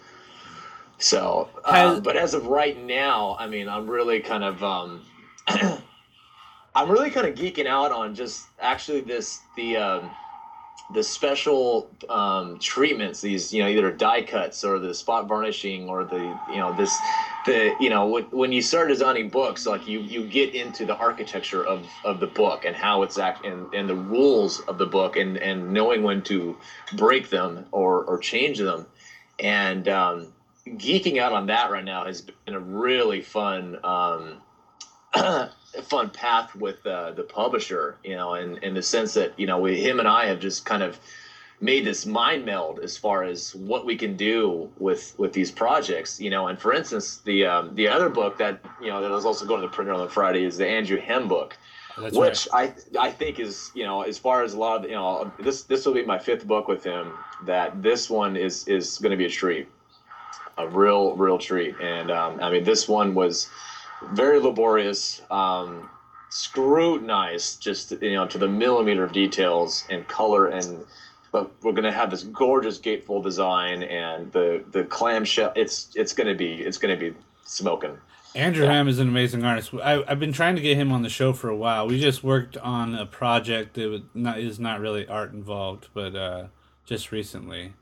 So, 0.99 1.49
uh, 1.65 1.73
Has- 1.73 2.01
but 2.01 2.17
as 2.17 2.35
of 2.35 2.47
right 2.47 2.79
now, 2.79 3.37
I 3.39 3.47
mean, 3.47 3.69
I'm 3.69 3.89
really 3.89 4.21
kind 4.21 4.45
of, 4.45 4.63
um, 4.63 5.03
I'm 5.49 6.91
really 6.91 7.11
kind 7.11 7.27
of 7.27 7.35
geeking 7.35 7.67
out 7.67 7.93
on 7.93 8.15
just 8.15 8.47
actually 8.61 9.01
this 9.03 9.41
the 9.57 9.77
um, 9.77 10.11
the 10.91 11.03
special 11.03 11.89
um, 12.09 12.59
treatments. 12.59 13.21
These 13.21 13.53
you 13.53 13.63
know 13.63 13.69
either 13.69 13.91
die 13.91 14.23
cuts 14.23 14.65
or 14.65 14.79
the 14.79 14.95
spot 14.95 15.27
varnishing 15.27 15.89
or 15.89 16.05
the 16.05 16.39
you 16.51 16.59
know 16.59 16.73
this 16.73 16.99
the 17.47 17.75
you 17.81 17.89
know 17.89 18.21
when, 18.31 18.53
you 18.53 18.61
start 18.61 18.89
designing 18.89 19.29
books, 19.29 19.67
like 19.67 19.87
you 19.87 20.01
you 20.01 20.27
get 20.27 20.55
into 20.55 20.85
the 20.85 20.97
architecture 20.97 21.65
of 21.65 21.87
of 22.05 22.21
the 22.21 22.27
book 22.27 22.65
and 22.65 22.77
how 22.77 23.03
it's 23.03 23.19
act 23.19 23.45
and, 23.45 23.73
and 23.73 23.89
the 23.89 23.95
rules 23.95 24.61
of 24.61 24.79
the 24.79 24.87
book 24.87 25.17
and 25.17 25.37
and 25.39 25.73
knowing 25.73 26.03
when 26.03 26.23
to 26.23 26.57
break 26.97 27.31
them 27.31 27.67
or 27.73 28.05
or 28.05 28.19
change 28.19 28.59
them 28.59 28.87
and 29.39 29.89
um, 29.89 30.33
geeking 30.69 31.19
out 31.19 31.33
on 31.33 31.47
that 31.47 31.71
right 31.71 31.85
now 31.85 32.05
has 32.05 32.21
been 32.21 32.55
a 32.55 32.61
really 32.61 33.21
fun 33.21 33.79
um, 33.85 34.41
fun 35.83 36.11
path 36.11 36.55
with 36.55 36.85
uh, 36.87 37.11
the 37.13 37.23
publisher 37.23 37.97
you 38.05 38.15
know 38.15 38.35
in, 38.35 38.57
in 38.59 38.75
the 38.75 38.83
sense 38.83 39.15
that 39.15 39.39
you 39.39 39.47
know 39.47 39.59
we, 39.59 39.81
him 39.81 39.99
and 39.99 40.09
i 40.09 40.27
have 40.27 40.41
just 40.41 40.65
kind 40.65 40.83
of 40.83 40.99
made 41.61 41.85
this 41.85 42.05
mind 42.05 42.45
meld 42.45 42.81
as 42.81 42.97
far 42.97 43.23
as 43.23 43.55
what 43.55 43.87
we 43.87 43.97
can 43.97 44.17
do 44.17 44.71
with 44.79 45.15
with 45.19 45.33
these 45.33 45.51
projects 45.51 46.21
you 46.21 46.31
know. 46.31 46.49
And 46.49 46.59
for 46.59 46.73
instance 46.73 47.19
the 47.19 47.47
um, 47.47 47.75
the 47.75 47.89
other 47.89 48.09
book 48.09 48.39
that 48.39 48.61
you 48.81 48.89
know 48.89 49.01
that 49.01 49.11
was 49.11 49.25
also 49.25 49.47
going 49.47 49.61
to 49.63 49.67
the 49.67 49.73
printer 49.73 49.93
on 49.93 50.09
Friday 50.09 50.45
is 50.45 50.57
the 50.57 50.67
andrew 50.67 51.01
hem 51.01 51.29
book 51.29 51.57
That's 51.99 52.17
which 52.17 52.49
I 52.53 52.75
I 52.99 53.11
think 53.11 53.39
is 53.39 53.71
you 53.75 53.85
know 53.85 54.03
as 54.03 54.19
far 54.19 54.43
as 54.43 54.55
a 54.55 54.59
lot 54.59 54.85
of 54.85 54.91
you 54.91 54.97
know 54.97 55.33
this 55.41 55.63
this 55.63 55.87
will 55.87 55.95
be 55.95 56.05
my 56.05 56.19
fifth 56.19 56.47
book 56.47 56.69
with 56.69 56.85
him 56.85 57.13
that 57.47 57.83
this 57.83 58.11
one 58.11 58.37
is 58.37 58.69
is 58.69 58.99
going 58.99 59.13
to 59.13 59.17
be 59.17 59.27
a 59.27 59.31
treat 59.31 59.69
a 60.59 60.69
real 60.69 61.17
real 61.17 61.39
treat. 61.39 61.75
And 61.81 62.11
um, 62.11 62.41
I 62.43 62.51
mean 62.51 62.65
this 62.65 62.89
one 62.89 63.15
was 63.15 63.49
very 64.13 64.41
laborious 64.41 65.23
um, 65.31 65.89
scrutinized 66.31 67.63
just 67.63 67.93
you 68.03 68.15
know 68.15 68.27
to 68.27 68.39
the 68.39 68.49
millimeter 68.49 69.05
of 69.05 69.13
details 69.13 69.85
and 69.89 70.07
color 70.09 70.49
and 70.49 70.85
but 71.31 71.51
we're 71.63 71.73
going 71.73 71.85
to 71.85 71.93
have 71.93 72.11
this 72.11 72.25
gorgeous 72.25 72.79
gatefold 72.79 73.23
design 73.23 73.85
and 73.85 74.33
the 74.33 74.65
the 74.73 74.83
clamshell 74.85 75.53
it's 75.55 75.91
it's 75.95 76.13
going 76.13 76.27
to 76.27 76.35
be 76.35 76.55
it's 76.55 76.77
going 76.79 76.99
to 76.99 77.11
be 77.11 77.17
smoking 77.45 77.97
Andrew 78.37 78.67
Hem 78.67 78.89
is 78.89 78.99
an 78.99 79.07
amazing 79.07 79.45
artist. 79.45 79.73
I, 79.75 80.03
I've 80.09 80.19
been 80.19 80.33
trying 80.33 80.57
to 80.57 80.61
get 80.61 80.77
him 80.77 80.91
on 80.91 81.03
the 81.03 81.09
show 81.09 81.33
for 81.33 81.49
a 81.51 81.57
while. 81.57 81.87
We 81.87 82.01
just 82.01 82.25
worked 82.25 82.57
on 82.57 82.97
a 82.97 83.07
project 83.07 83.75
that 83.75 83.89
was 83.89 84.01
not, 84.13 84.41
is 84.41 84.59
not 84.59 84.81
really 84.81 85.07
art 85.07 85.33
involved, 85.33 85.87
but 85.95 86.17
uh, 86.17 86.47
just 86.85 87.13
recently. 87.13 87.75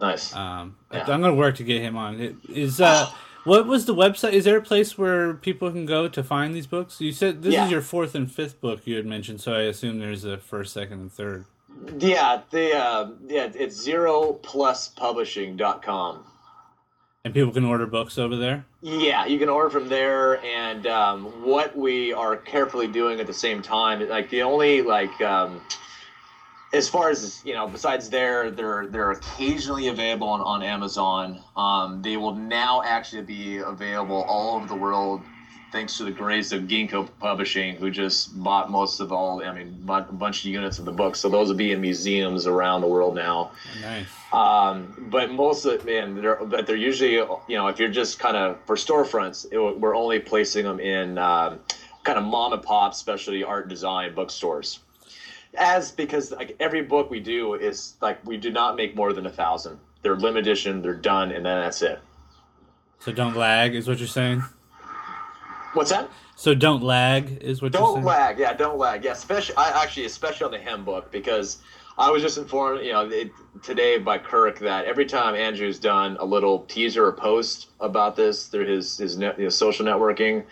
nice 0.00 0.34
Um, 0.34 0.74
Yeah. 0.92 1.02
I'm 1.02 1.20
going 1.20 1.32
to 1.32 1.38
work 1.38 1.54
to 1.58 1.62
get 1.62 1.80
him 1.80 1.96
on. 1.96 2.18
It, 2.18 2.34
is 2.48 2.80
uh, 2.80 3.08
what 3.44 3.66
was 3.66 3.86
the 3.86 3.94
website? 3.94 4.32
Is 4.32 4.44
there 4.44 4.58
a 4.58 4.62
place 4.62 4.98
where 4.98 5.34
people 5.34 5.70
can 5.70 5.86
go 5.86 6.08
to 6.08 6.22
find 6.22 6.54
these 6.54 6.66
books? 6.66 7.00
You 7.00 7.12
said 7.12 7.42
this 7.42 7.54
Yeah. 7.54 7.64
is 7.66 7.70
your 7.70 7.82
fourth 7.82 8.14
and 8.14 8.30
fifth 8.30 8.60
book 8.60 8.80
you 8.86 8.96
had 8.96 9.06
mentioned, 9.06 9.40
so 9.40 9.52
I 9.54 9.62
assume 9.62 9.98
there's 9.98 10.24
a 10.24 10.38
first, 10.38 10.72
second, 10.72 11.00
and 11.00 11.12
third. 11.12 11.44
Yeah, 11.98 12.40
the 12.50 12.76
uh, 12.76 13.10
yeah, 13.26 13.48
it's 13.54 13.86
zeropluspublishing.com. 13.86 16.24
And 17.24 17.34
people 17.34 17.52
can 17.52 17.64
order 17.66 17.86
books 17.86 18.16
over 18.18 18.34
there. 18.36 18.64
Yeah, 18.80 19.26
you 19.26 19.38
can 19.38 19.50
order 19.50 19.68
from 19.68 19.88
there, 19.90 20.42
and 20.42 20.86
um, 20.86 21.24
what 21.44 21.76
we 21.76 22.14
are 22.14 22.34
carefully 22.36 22.86
doing 22.86 23.20
at 23.20 23.26
the 23.26 23.34
same 23.34 23.60
time, 23.60 24.06
like 24.08 24.30
the 24.30 24.40
only 24.42 24.80
like 24.82 25.20
um, 25.20 25.60
as 26.72 26.88
far 26.88 27.10
as 27.10 27.42
you 27.44 27.52
know, 27.52 27.66
besides 27.66 28.10
there, 28.10 28.50
they're 28.50 28.86
they're 28.86 29.10
occasionally 29.10 29.88
available 29.88 30.28
on, 30.28 30.40
on 30.40 30.62
Amazon. 30.62 31.40
Um, 31.56 32.02
they 32.02 32.16
will 32.16 32.34
now 32.34 32.82
actually 32.82 33.22
be 33.22 33.58
available 33.58 34.22
all 34.22 34.56
over 34.56 34.66
the 34.66 34.76
world, 34.76 35.22
thanks 35.72 35.96
to 35.98 36.04
the 36.04 36.12
grace 36.12 36.52
of 36.52 36.62
Ginkgo 36.62 37.08
Publishing, 37.18 37.74
who 37.74 37.90
just 37.90 38.40
bought 38.42 38.70
most 38.70 39.00
of 39.00 39.10
all. 39.10 39.42
I 39.42 39.52
mean, 39.52 39.80
bought 39.80 40.10
a 40.10 40.12
bunch 40.12 40.40
of 40.40 40.46
units 40.46 40.78
of 40.78 40.84
the 40.84 40.92
book, 40.92 41.16
so 41.16 41.28
those 41.28 41.48
will 41.48 41.56
be 41.56 41.72
in 41.72 41.80
museums 41.80 42.46
around 42.46 42.82
the 42.82 42.88
world 42.88 43.16
now. 43.16 43.50
Nice. 43.80 44.06
Um, 44.32 45.08
but 45.10 45.32
most 45.32 45.64
of 45.64 45.84
man, 45.84 46.22
they're, 46.22 46.36
but 46.36 46.68
they're 46.68 46.76
usually, 46.76 47.14
you 47.14 47.56
know, 47.56 47.66
if 47.66 47.80
you're 47.80 47.88
just 47.88 48.20
kind 48.20 48.36
of 48.36 48.58
for 48.64 48.76
storefronts, 48.76 49.46
it, 49.50 49.58
we're 49.58 49.96
only 49.96 50.20
placing 50.20 50.64
them 50.64 50.78
in 50.78 51.18
um, 51.18 51.58
kind 52.04 52.16
of 52.16 52.24
mom 52.24 52.52
and 52.52 52.62
pop 52.62 52.94
specialty 52.94 53.42
art 53.42 53.68
design 53.68 54.14
bookstores. 54.14 54.78
As 55.56 55.90
because 55.90 56.30
like 56.30 56.56
every 56.60 56.82
book 56.82 57.10
we 57.10 57.20
do 57.20 57.54
is 57.54 57.96
like 58.00 58.24
we 58.24 58.36
do 58.36 58.50
not 58.50 58.76
make 58.76 58.94
more 58.94 59.12
than 59.12 59.26
a 59.26 59.30
thousand. 59.30 59.78
They're 60.02 60.16
limited 60.16 60.46
edition. 60.46 60.82
They're 60.82 60.94
done, 60.94 61.32
and 61.32 61.44
then 61.44 61.60
that's 61.60 61.82
it. 61.82 62.00
So 63.00 63.12
don't 63.12 63.34
lag, 63.34 63.74
is 63.74 63.88
what 63.88 63.98
you're 63.98 64.08
saying. 64.08 64.44
What's 65.72 65.90
that? 65.90 66.10
So 66.36 66.54
don't 66.54 66.82
lag, 66.82 67.42
is 67.42 67.60
what 67.62 67.72
you're 67.72 67.82
Don't 67.82 68.04
lag. 68.04 68.38
Yeah, 68.38 68.52
don't 68.54 68.78
lag. 68.78 69.04
Yeah, 69.04 69.12
especially 69.12 69.56
I 69.56 69.82
actually 69.82 70.06
especially 70.06 70.46
on 70.46 70.50
the 70.52 70.58
hem 70.58 70.84
book 70.84 71.10
because 71.10 71.58
I 71.98 72.10
was 72.10 72.22
just 72.22 72.38
informed, 72.38 72.84
you 72.84 72.92
know, 72.92 73.08
it, 73.08 73.30
today 73.62 73.98
by 73.98 74.16
Kirk 74.18 74.58
that 74.60 74.86
every 74.86 75.04
time 75.04 75.34
Andrew's 75.34 75.78
done 75.78 76.16
a 76.18 76.24
little 76.24 76.60
teaser 76.60 77.04
or 77.04 77.12
post 77.12 77.68
about 77.78 78.16
this 78.16 78.46
through 78.46 78.66
his 78.66 78.96
his 78.96 79.18
net, 79.18 79.38
know, 79.44 79.50
social 79.50 79.84
networking, 79.84 80.44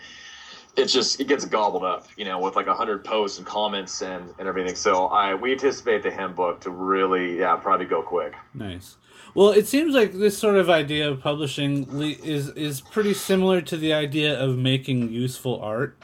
it 0.79 0.87
just 0.87 1.19
it 1.19 1.27
gets 1.27 1.45
gobbled 1.45 1.83
up, 1.83 2.07
you 2.17 2.25
know, 2.25 2.39
with 2.39 2.55
like 2.55 2.67
a 2.67 2.73
hundred 2.73 3.03
posts 3.03 3.37
and 3.37 3.45
comments 3.45 4.01
and 4.01 4.33
and 4.39 4.47
everything. 4.47 4.75
So 4.75 5.07
I 5.07 5.35
we 5.35 5.51
anticipate 5.51 6.03
the 6.03 6.11
hem 6.11 6.33
book 6.33 6.61
to 6.61 6.71
really 6.71 7.39
yeah 7.39 7.55
probably 7.57 7.85
go 7.85 8.01
quick. 8.01 8.33
Nice. 8.53 8.97
Well, 9.35 9.49
it 9.49 9.67
seems 9.67 9.93
like 9.93 10.13
this 10.13 10.37
sort 10.37 10.55
of 10.55 10.69
idea 10.69 11.09
of 11.09 11.21
publishing 11.21 11.87
is 12.01 12.49
is 12.49 12.81
pretty 12.81 13.13
similar 13.13 13.61
to 13.61 13.77
the 13.77 13.93
idea 13.93 14.39
of 14.39 14.57
making 14.57 15.11
useful 15.11 15.61
art. 15.61 15.97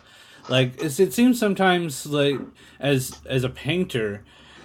Like 0.47 0.81
it 0.81 1.13
seems 1.13 1.39
sometimes 1.39 2.05
like 2.05 2.39
as 2.79 3.19
as 3.25 3.43
a 3.43 3.49
painter 3.49 4.23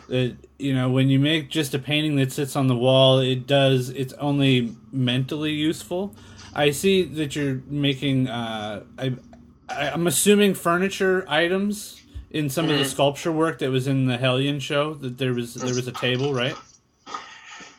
that 0.08 0.36
you 0.58 0.74
know 0.74 0.90
when 0.90 1.08
you 1.08 1.18
make 1.18 1.48
just 1.48 1.72
a 1.72 1.78
painting 1.78 2.16
that 2.16 2.32
sits 2.32 2.56
on 2.56 2.66
the 2.66 2.76
wall, 2.76 3.18
it 3.18 3.46
does 3.46 3.88
it's 3.90 4.12
only 4.14 4.76
mentally 4.92 5.52
useful. 5.52 6.14
I 6.54 6.70
see 6.70 7.04
that 7.04 7.36
you're 7.36 7.62
making. 7.66 8.28
Uh, 8.28 8.82
I, 8.98 9.14
I 9.70 9.90
I'm 9.90 10.06
assuming 10.06 10.54
furniture 10.54 11.24
items 11.28 12.02
in 12.30 12.50
some 12.50 12.66
of 12.66 12.72
the 12.72 12.78
mm-hmm. 12.78 12.84
sculpture 12.90 13.32
work 13.32 13.58
that 13.60 13.70
was 13.70 13.86
in 13.86 14.06
the 14.06 14.18
Hellion 14.18 14.60
show. 14.60 14.94
That 14.94 15.18
there 15.18 15.34
was 15.34 15.54
there 15.54 15.74
was 15.74 15.86
a 15.86 15.92
table, 15.92 16.34
right? 16.34 16.56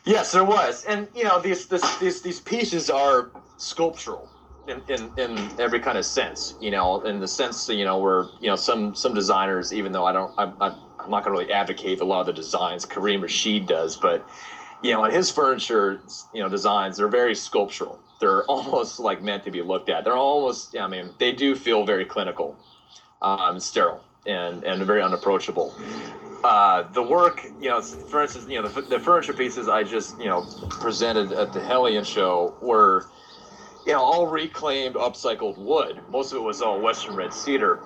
Yes, 0.04 0.32
there 0.32 0.44
was, 0.44 0.84
and 0.84 1.06
you 1.14 1.24
know 1.24 1.40
these 1.40 1.66
this, 1.66 1.98
these 1.98 2.22
these 2.22 2.40
pieces 2.40 2.90
are 2.90 3.30
sculptural. 3.56 4.28
in, 4.68 4.80
in, 4.88 5.10
in 5.18 5.60
every 5.60 5.80
kind 5.80 5.98
of 5.98 6.04
sense, 6.04 6.54
you 6.60 6.70
know, 6.70 7.00
in 7.02 7.20
the 7.20 7.28
sense 7.28 7.66
that, 7.66 7.74
you 7.74 7.84
know, 7.84 7.98
where, 7.98 8.26
you 8.40 8.48
know, 8.48 8.56
some, 8.56 8.94
some 8.94 9.14
designers, 9.14 9.72
even 9.72 9.92
though 9.92 10.04
I 10.04 10.12
don't, 10.12 10.32
I'm, 10.38 10.54
I'm 10.60 11.10
not 11.10 11.24
going 11.24 11.34
to 11.36 11.40
really 11.40 11.52
advocate 11.52 12.00
a 12.00 12.04
lot 12.04 12.20
of 12.20 12.26
the 12.26 12.32
designs 12.32 12.84
Karim 12.84 13.22
Rashid 13.22 13.66
does, 13.66 13.96
but, 13.96 14.26
you 14.82 14.92
know, 14.92 15.04
in 15.04 15.10
his 15.10 15.30
furniture, 15.30 16.00
you 16.32 16.42
know, 16.42 16.48
designs, 16.48 16.96
they're 16.96 17.08
very 17.08 17.34
sculptural. 17.34 17.98
They're 18.22 18.44
almost 18.48 19.00
like 19.00 19.22
meant 19.22 19.44
to 19.44 19.50
be 19.50 19.60
looked 19.60 19.90
at. 19.90 20.04
They're 20.04 20.16
almost, 20.16 20.72
yeah. 20.72 20.84
I 20.84 20.88
mean, 20.88 21.10
they 21.18 21.32
do 21.32 21.54
feel 21.54 21.84
very 21.84 22.06
clinical, 22.06 22.56
um, 23.20 23.60
sterile 23.60 24.02
and, 24.24 24.62
and 24.64 24.82
very 24.86 25.02
unapproachable. 25.02 25.74
Uh, 26.44 26.82
the 26.92 27.02
work, 27.02 27.44
you 27.60 27.68
know, 27.68 27.80
for 27.82 28.22
instance, 28.22 28.46
you 28.48 28.62
know, 28.62 28.68
the, 28.68 28.82
the 28.82 28.98
furniture 28.98 29.32
pieces 29.32 29.68
I 29.68 29.82
just, 29.82 30.18
you 30.18 30.26
know, 30.26 30.42
presented 30.70 31.32
at 31.32 31.52
the 31.52 31.60
Hellion 31.60 32.04
show 32.04 32.54
were, 32.60 33.06
you 33.86 33.92
know, 33.92 34.00
all 34.00 34.26
reclaimed, 34.26 34.94
upcycled 34.94 35.58
wood. 35.58 36.00
Most 36.10 36.32
of 36.32 36.38
it 36.38 36.42
was 36.42 36.62
all 36.62 36.80
Western 36.80 37.16
red 37.16 37.32
cedar. 37.32 37.80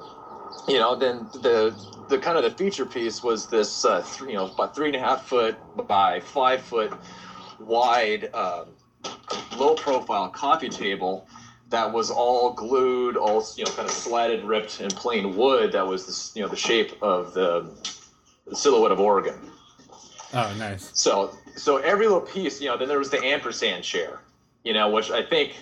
You 0.68 0.78
know, 0.78 0.94
then 0.96 1.28
the 1.34 1.74
the 2.08 2.18
kind 2.18 2.36
of 2.38 2.44
the 2.44 2.50
feature 2.50 2.86
piece 2.86 3.22
was 3.22 3.48
this, 3.48 3.84
uh, 3.84 4.02
th- 4.02 4.30
you 4.30 4.36
know, 4.36 4.46
about 4.46 4.74
three 4.74 4.86
and 4.86 4.96
a 4.96 5.00
half 5.00 5.26
foot 5.26 5.56
by 5.86 6.20
five 6.20 6.62
foot 6.62 6.92
wide, 7.58 8.32
um, 8.34 8.68
low 9.58 9.74
profile 9.74 10.28
coffee 10.28 10.68
table 10.68 11.26
that 11.68 11.92
was 11.92 12.10
all 12.10 12.52
glued, 12.52 13.16
all 13.16 13.44
you 13.56 13.64
know, 13.64 13.70
kind 13.72 13.88
of 13.88 13.94
slatted, 13.94 14.44
ripped, 14.44 14.80
in 14.80 14.88
plain 14.88 15.36
wood. 15.36 15.72
That 15.72 15.86
was 15.86 16.06
the 16.06 16.38
you 16.38 16.44
know 16.44 16.48
the 16.48 16.56
shape 16.56 17.00
of 17.02 17.34
the, 17.34 17.70
the 18.46 18.54
silhouette 18.54 18.92
of 18.92 19.00
Oregon. 19.00 19.34
Oh, 20.32 20.54
nice. 20.58 20.90
So 20.94 21.36
so 21.56 21.78
every 21.78 22.06
little 22.06 22.20
piece, 22.20 22.60
you 22.60 22.68
know. 22.68 22.76
Then 22.76 22.88
there 22.88 22.98
was 22.98 23.10
the 23.10 23.24
ampersand 23.24 23.82
chair, 23.84 24.20
you 24.64 24.72
know, 24.72 24.90
which 24.90 25.10
I 25.10 25.22
think 25.22 25.56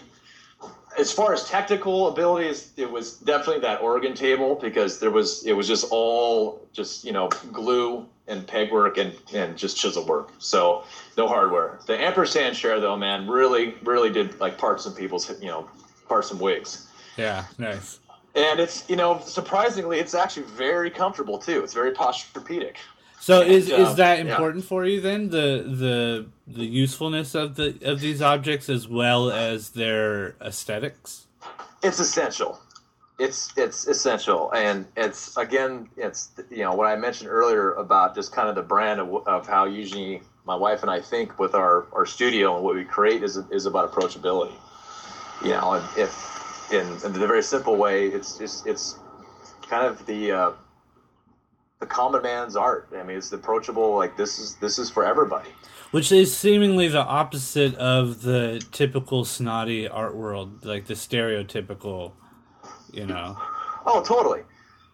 as 0.98 1.12
far 1.12 1.32
as 1.32 1.44
technical 1.48 2.08
abilities, 2.08 2.72
it 2.76 2.90
was 2.90 3.18
definitely 3.18 3.60
that 3.60 3.82
Oregon 3.82 4.14
table 4.14 4.54
because 4.54 4.98
there 5.00 5.10
was 5.10 5.44
it 5.46 5.52
was 5.52 5.66
just 5.66 5.86
all 5.90 6.60
just 6.72 7.04
you 7.04 7.12
know 7.12 7.28
glue 7.52 8.06
and 8.26 8.46
peg 8.46 8.72
work 8.72 8.98
and 8.98 9.12
and 9.32 9.56
just 9.56 9.76
chisel 9.76 10.04
work. 10.06 10.32
So 10.38 10.84
no 11.16 11.28
hardware. 11.28 11.78
The 11.86 12.00
ampersand 12.00 12.56
chair 12.56 12.80
though, 12.80 12.96
man, 12.96 13.28
really 13.28 13.74
really 13.82 14.10
did 14.10 14.38
like 14.40 14.58
part 14.58 14.80
some 14.80 14.94
people's 14.94 15.28
you 15.40 15.48
know 15.48 15.68
part 16.08 16.24
some 16.24 16.38
wigs. 16.38 16.88
Yeah, 17.16 17.44
nice. 17.58 17.98
And 18.34 18.60
it's 18.60 18.88
you 18.88 18.96
know 18.96 19.20
surprisingly, 19.20 19.98
it's 19.98 20.14
actually 20.14 20.46
very 20.46 20.90
comfortable 20.90 21.38
too. 21.38 21.62
It's 21.64 21.74
very 21.74 21.92
posturepedic. 21.92 22.76
So 23.24 23.40
is 23.40 23.70
And, 23.70 23.80
uh, 23.80 23.88
is 23.88 23.94
that 23.96 24.18
yeah. 24.18 24.32
important 24.32 24.66
for 24.66 24.84
you 24.84 25.00
then 25.00 25.30
the 25.30 25.64
the 25.82 26.26
the 26.46 26.66
usefulness 26.66 27.34
of 27.34 27.56
the 27.56 27.68
of 27.82 28.00
these 28.00 28.20
objects 28.20 28.68
as 28.68 28.86
well 28.86 29.30
as 29.30 29.70
their 29.70 30.36
aesthetics? 30.42 31.26
it's 31.82 32.00
essential 32.00 32.60
it's 33.18 33.52
it's 33.56 33.86
essential 33.86 34.52
and 34.52 34.86
it's 34.94 35.36
again 35.38 35.88
it's 35.96 36.32
you 36.50 36.64
know 36.64 36.74
what 36.74 36.86
i 36.86 36.96
mentioned 36.96 37.30
earlier 37.30 37.72
about 37.72 38.14
just 38.14 38.30
kind 38.32 38.48
of 38.50 38.54
the 38.56 38.62
brand 38.62 39.00
of, 39.00 39.26
of 39.26 39.46
how 39.46 39.64
usually 39.64 40.20
my 40.44 40.56
wife 40.56 40.82
and 40.82 40.90
i 40.90 41.00
think 41.00 41.38
with 41.38 41.54
our 41.54 41.86
our 41.94 42.04
studio 42.04 42.56
and 42.56 42.64
what 42.64 42.74
we 42.74 42.84
create 42.84 43.22
is 43.22 43.38
is 43.50 43.64
about 43.64 43.90
approachability 43.90 44.56
you 45.42 45.50
know 45.50 45.72
and 45.74 45.98
if 45.98 46.12
in, 46.72 46.86
in 47.06 47.12
the 47.12 47.26
very 47.26 47.42
simple 47.42 47.76
way 47.76 48.06
it's 48.08 48.36
just 48.36 48.66
it's 48.66 48.98
kind 49.62 49.86
of 49.86 50.04
the 50.04 50.30
uh 50.30 50.50
the 51.84 51.90
common 51.90 52.22
man's 52.22 52.56
art 52.56 52.88
i 52.96 53.02
mean 53.02 53.18
it's 53.18 53.30
approachable 53.32 53.94
like 53.94 54.16
this 54.16 54.38
is 54.38 54.54
this 54.56 54.78
is 54.78 54.88
for 54.90 55.04
everybody 55.04 55.50
Which 55.94 56.10
is 56.10 56.36
seemingly 56.36 56.88
the 56.88 57.04
opposite 57.04 57.76
of 57.76 58.22
the 58.22 58.60
typical 58.72 59.24
snotty 59.24 59.86
art 59.86 60.16
world, 60.16 60.64
like 60.64 60.86
the 60.86 60.94
stereotypical, 60.94 62.14
you 62.92 63.06
know. 63.06 63.38
Oh, 63.86 64.02
totally. 64.02 64.42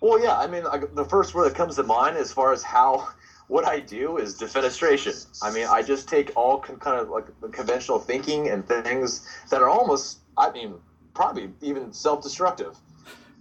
Well, 0.03 0.23
yeah. 0.23 0.37
I 0.37 0.47
mean, 0.47 0.65
I, 0.67 0.77
the 0.93 1.07
first 1.07 1.35
word 1.35 1.49
that 1.49 1.57
comes 1.57 1.77
to 1.77 1.85
mind 1.85 2.19
as 2.19 2.35
far 2.35 2.53
as 2.53 2.63
how 2.63 3.09
what 3.49 3.65
I 3.65 3.81
do 3.81 4.19
is 4.19 4.39
defenestration. 4.39 5.27
I 5.43 5.51
mean, 5.51 5.67
I 5.71 5.81
just 5.81 6.07
take 6.07 6.33
all 6.37 6.59
con- 6.59 6.77
kind 6.77 7.01
of 7.01 7.09
like 7.09 7.29
conventional 7.51 7.99
thinking 7.99 8.51
and 8.51 8.69
things 8.69 9.27
that 9.49 9.63
are 9.63 9.71
almost, 9.71 10.19
I 10.37 10.51
mean, 10.51 10.75
probably 11.15 11.51
even 11.63 11.95
self-destructive. 11.95 12.77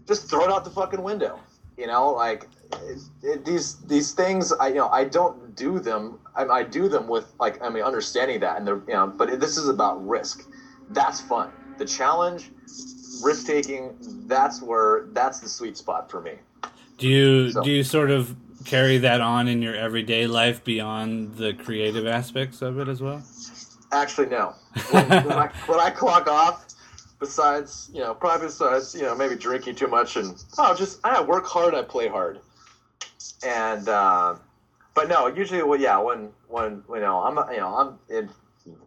Just 0.08 0.30
throw 0.30 0.45
it 0.45 0.50
out 0.50 0.64
the 0.64 0.72
fucking 0.72 1.04
window. 1.04 1.41
You 1.78 1.88
know, 1.88 2.12
like 2.12 2.47
it, 3.24 3.45
these 3.45 3.76
these 3.88 4.13
things. 4.13 4.51
I 4.53 4.70
you 4.70 4.76
know 4.76 4.89
I 4.89 5.03
don't 5.03 5.55
do 5.55 5.80
them. 5.80 6.20
I, 6.36 6.45
I 6.45 6.63
do 6.63 6.88
them 6.88 7.07
with 7.07 7.34
like 7.39 7.61
I 7.63 7.70
mean 7.70 7.84
understanding 7.84 8.39
that 8.41 8.57
and 8.57 8.67
they're 8.67 8.82
you 8.88 8.93
know. 8.93 9.07
But 9.07 9.39
this 9.39 9.57
is 9.57 9.67
about 9.67 10.05
risk. 10.07 10.49
That's 10.89 11.22
fun. 11.22 11.51
The 11.78 11.86
challenge, 11.86 12.51
risk 13.24 13.45
taking. 13.47 13.95
That's 14.28 14.61
where 14.61 15.07
that's 15.13 15.39
the 15.39 15.49
sweet 15.49 15.78
spot 15.78 16.09
for 16.09 16.22
me. 16.22 16.34
Do 16.97 17.07
you 17.07 17.51
So- 17.51 17.63
do 17.63 17.72
you 17.72 17.84
sort 17.84 18.11
of 18.11 18.36
carry 18.65 18.97
that 18.99 19.22
on 19.22 19.47
in 19.47 19.61
your 19.61 19.76
everyday 19.76 20.28
life 20.28 20.63
beyond 20.63 21.36
the 21.36 21.53
creative 21.53 22.05
aspects 22.05 22.61
of 22.61 22.78
it 22.78 22.88
as 22.88 23.01
well? 23.01 23.24
Actually, 23.91 24.28
no. 24.28 24.53
When, 24.91 25.09
when, 25.09 25.32
I, 25.32 25.47
when 25.65 25.80
I 25.80 25.89
clock 25.89 26.28
off, 26.28 26.65
besides 27.20 27.89
you 27.93 28.01
know, 28.01 28.13
probably 28.13 28.47
besides 28.47 28.93
you 28.93 29.03
know, 29.03 29.15
maybe 29.15 29.36
drinking 29.36 29.76
too 29.76 29.88
much 29.88 30.15
and 30.17 30.36
oh, 30.57 30.76
just 30.76 30.99
I 31.03 31.22
work 31.22 31.45
hard, 31.45 31.74
I 31.74 31.82
play 31.84 32.07
hard, 32.07 32.39
and 33.43 33.87
uh, 33.87 34.35
but 34.93 35.07
no, 35.07 35.27
usually, 35.27 35.63
well, 35.63 35.79
yeah, 35.79 35.97
when 35.97 36.29
when 36.47 36.83
you 36.89 36.99
know, 36.99 37.21
I'm 37.21 37.37
a- 37.37 37.47
you 37.51 37.59
know, 37.59 37.75
I'm 37.75 37.99
in, 38.09 38.29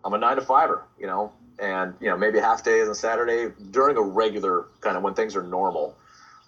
I'm 0.04 0.12
a 0.14 0.18
nine 0.18 0.36
to 0.36 0.42
fiver, 0.42 0.84
you 0.98 1.06
know, 1.06 1.32
and 1.58 1.94
you 2.00 2.08
know, 2.08 2.16
maybe 2.16 2.38
half 2.38 2.64
days 2.64 2.88
on 2.88 2.94
Saturday 2.94 3.52
during 3.70 3.96
a 3.96 4.02
regular 4.02 4.66
kind 4.80 4.96
of 4.96 5.02
when 5.02 5.14
things 5.14 5.36
are 5.36 5.42
normal, 5.42 5.96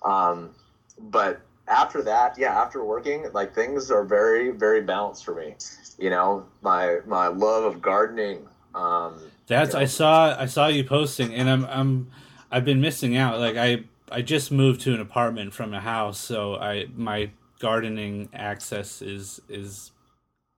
um, 0.04 0.50
but 0.98 1.40
after 1.66 2.02
that, 2.02 2.36
yeah, 2.38 2.60
after 2.60 2.84
working, 2.84 3.26
like 3.32 3.54
things 3.54 3.90
are 3.90 4.04
very 4.04 4.50
very 4.50 4.82
balanced 4.82 5.24
for 5.24 5.34
me. 5.34 5.54
You 5.98 6.10
know, 6.10 6.46
my 6.62 6.98
my 7.06 7.28
love 7.28 7.64
of 7.64 7.80
gardening. 7.80 8.46
Um, 8.74 9.30
That's 9.46 9.72
you 9.72 9.78
know, 9.78 9.82
I 9.82 9.86
saw 9.86 10.36
I 10.38 10.46
saw 10.46 10.66
you 10.66 10.84
posting, 10.84 11.32
and 11.34 11.48
I'm 11.48 11.64
I'm 11.66 12.10
I've 12.50 12.64
been 12.64 12.80
missing 12.80 13.16
out. 13.16 13.38
Like 13.38 13.56
I 13.56 13.84
I 14.10 14.20
just 14.20 14.50
moved 14.52 14.82
to 14.82 14.94
an 14.94 15.00
apartment 15.00 15.54
from 15.54 15.72
a 15.72 15.80
house, 15.80 16.18
so 16.18 16.56
I 16.56 16.86
my 16.94 17.30
gardening 17.64 18.28
access 18.34 19.00
is 19.00 19.40
is 19.48 19.90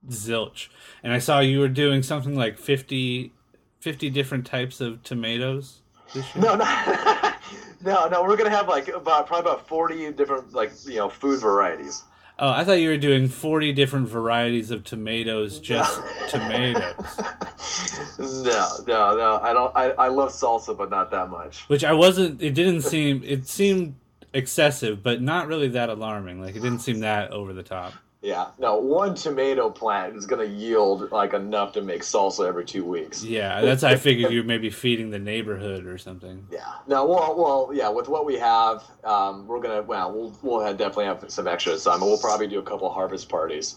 zilch. 0.09 0.67
And 1.05 1.13
I 1.13 1.21
saw 1.21 1.39
you 1.39 1.61
were 1.61 1.69
doing 1.69 2.03
something 2.03 2.35
like 2.35 2.59
50, 2.59 3.33
50 3.79 4.11
different 4.11 4.45
types 4.45 4.81
of 4.81 5.05
tomatoes 5.05 5.83
this 6.13 6.35
year. 6.35 6.45
No, 6.45 6.57
no, 6.57 6.65
no, 7.85 8.09
no. 8.09 8.25
We're 8.25 8.37
gonna 8.37 8.51
have 8.51 8.67
like 8.67 8.89
about 8.89 9.29
probably 9.29 9.49
about 9.49 9.69
forty 9.69 10.11
different 10.11 10.53
like 10.53 10.73
you 10.85 10.97
know 10.97 11.09
food 11.09 11.41
varieties. 11.41 12.03
Oh, 12.41 12.51
I 12.51 12.65
thought 12.65 12.81
you 12.81 12.89
were 12.89 12.97
doing 12.97 13.29
forty 13.29 13.73
different 13.73 14.09
varieties 14.09 14.73
of 14.73 14.83
tomatoes, 14.83 15.61
just 15.61 16.01
tomatoes. 16.29 17.21
No, 18.19 18.69
no, 18.89 19.17
no. 19.17 19.41
I 19.41 19.53
don't. 19.53 19.77
I, 19.77 19.91
I 19.91 20.09
love 20.09 20.31
salsa, 20.31 20.77
but 20.77 20.91
not 20.91 21.13
that 21.13 21.31
much. 21.31 21.69
Which 21.69 21.85
I 21.85 21.93
wasn't. 21.93 22.43
It 22.43 22.55
didn't 22.55 22.83
seem. 22.83 23.23
It 23.25 23.47
seemed 23.47 23.95
excessive, 24.37 25.03
but 25.03 25.22
not 25.22 25.49
really 25.49 25.68
that 25.68 25.89
alarming. 25.89 26.41
Like 26.41 26.55
it 26.57 26.61
didn't 26.61 26.80
seem 26.80 27.01
that 27.01 27.30
over 27.30 27.53
the 27.53 27.62
top. 27.62 27.95
Yeah, 28.22 28.49
no. 28.59 28.76
One 28.76 29.14
tomato 29.14 29.70
plant 29.70 30.16
is 30.16 30.26
gonna 30.26 30.45
yield 30.45 31.12
like 31.12 31.32
enough 31.32 31.72
to 31.74 31.82
make 31.82 32.03
salsa 32.03 32.49
every 32.49 32.64
two 32.64 32.84
weeks. 32.84 33.22
Yeah, 33.22 33.61
that's. 33.61 33.84
I 33.84 33.95
figured 33.95 34.32
you're 34.32 34.43
maybe 34.43 34.68
feeding 34.68 35.11
the 35.11 35.18
neighborhood 35.18 35.87
or 35.87 35.97
something. 35.97 36.45
Yeah. 36.51 36.64
No. 36.89 37.07
Well. 37.07 37.37
Well. 37.37 37.70
Yeah. 37.72 37.89
With 37.89 38.09
what 38.09 38.24
we 38.24 38.37
have, 38.39 38.82
um, 39.05 39.47
we're 39.47 39.61
gonna. 39.61 39.82
Well, 39.82 40.12
we'll 40.12 40.39
we'll 40.43 40.61
have, 40.61 40.76
definitely 40.76 41.05
have 41.05 41.24
some 41.30 41.47
extras. 41.47 41.87
Um, 41.87 42.01
we'll 42.01 42.18
probably 42.18 42.49
do 42.49 42.59
a 42.59 42.62
couple 42.62 42.91
harvest 42.91 43.28
parties, 43.28 43.76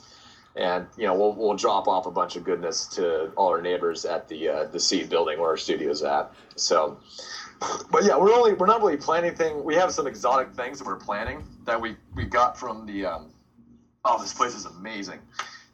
and 0.55 0.88
you 0.97 1.05
know 1.05 1.14
we'll 1.14 1.34
we'll 1.34 1.55
drop 1.55 1.88
off 1.88 2.07
a 2.07 2.12
bunch 2.12 2.36
of 2.36 2.43
goodness 2.43 2.88
to 2.95 3.32
all 3.36 3.49
our 3.49 3.62
neighbors 3.62 4.03
at 4.03 4.28
the 4.30 4.49
uh, 4.49 4.64
the 4.64 4.80
seed 4.80 5.10
building 5.10 5.39
where 5.39 5.49
our 5.49 5.57
studio's 5.57 6.01
at. 6.01 6.32
So. 6.55 6.97
But 7.91 8.03
yeah, 8.03 8.18
we're 8.18 8.34
only 8.34 8.53
we're 8.53 8.68
not 8.68 8.82
really 8.82 8.97
planning 8.97 9.30
anything. 9.30 9.64
We 9.64 9.76
have 9.76 9.91
some 9.91 10.07
exotic 10.07 10.51
things 10.53 10.80
that 10.80 10.86
we're 10.86 10.95
planning 10.95 11.45
that 11.66 11.80
we 11.80 11.95
we 12.16 12.26
got 12.26 12.57
from 12.57 12.86
the. 12.86 13.05
Um, 13.05 13.32
oh, 14.05 14.20
this 14.22 14.34
place 14.34 14.55
is 14.55 14.66
amazing. 14.66 15.20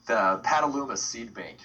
The 0.07 0.39
Petaluma 0.43 0.97
Seed 0.97 1.33
Bank. 1.33 1.59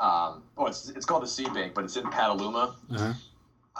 Um, 0.00 0.42
oh, 0.56 0.66
it's 0.66 0.88
it's 0.90 1.06
called 1.06 1.22
the 1.22 1.26
Seed 1.28 1.52
Bank, 1.54 1.74
but 1.74 1.84
it's 1.84 1.96
in 1.96 2.04
Petaluma 2.10 2.74
Uh-huh. 2.92 3.12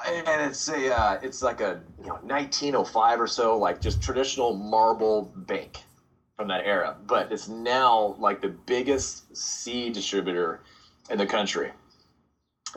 and 0.06 0.42
it's 0.42 0.68
a 0.68 0.94
uh, 0.94 1.18
it's 1.22 1.42
like 1.42 1.60
a 1.60 1.80
you 1.98 2.06
know 2.06 2.14
1905 2.22 3.20
or 3.20 3.26
so 3.26 3.58
like 3.58 3.80
just 3.80 4.00
traditional 4.02 4.52
marble 4.52 5.30
bank 5.34 5.84
from 6.36 6.48
that 6.48 6.64
era 6.64 6.96
but 7.06 7.30
it's 7.30 7.48
now 7.48 8.14
like 8.18 8.40
the 8.40 8.48
biggest 8.48 9.36
seed 9.36 9.92
distributor 9.92 10.60
in 11.10 11.18
the 11.18 11.26
country 11.26 11.70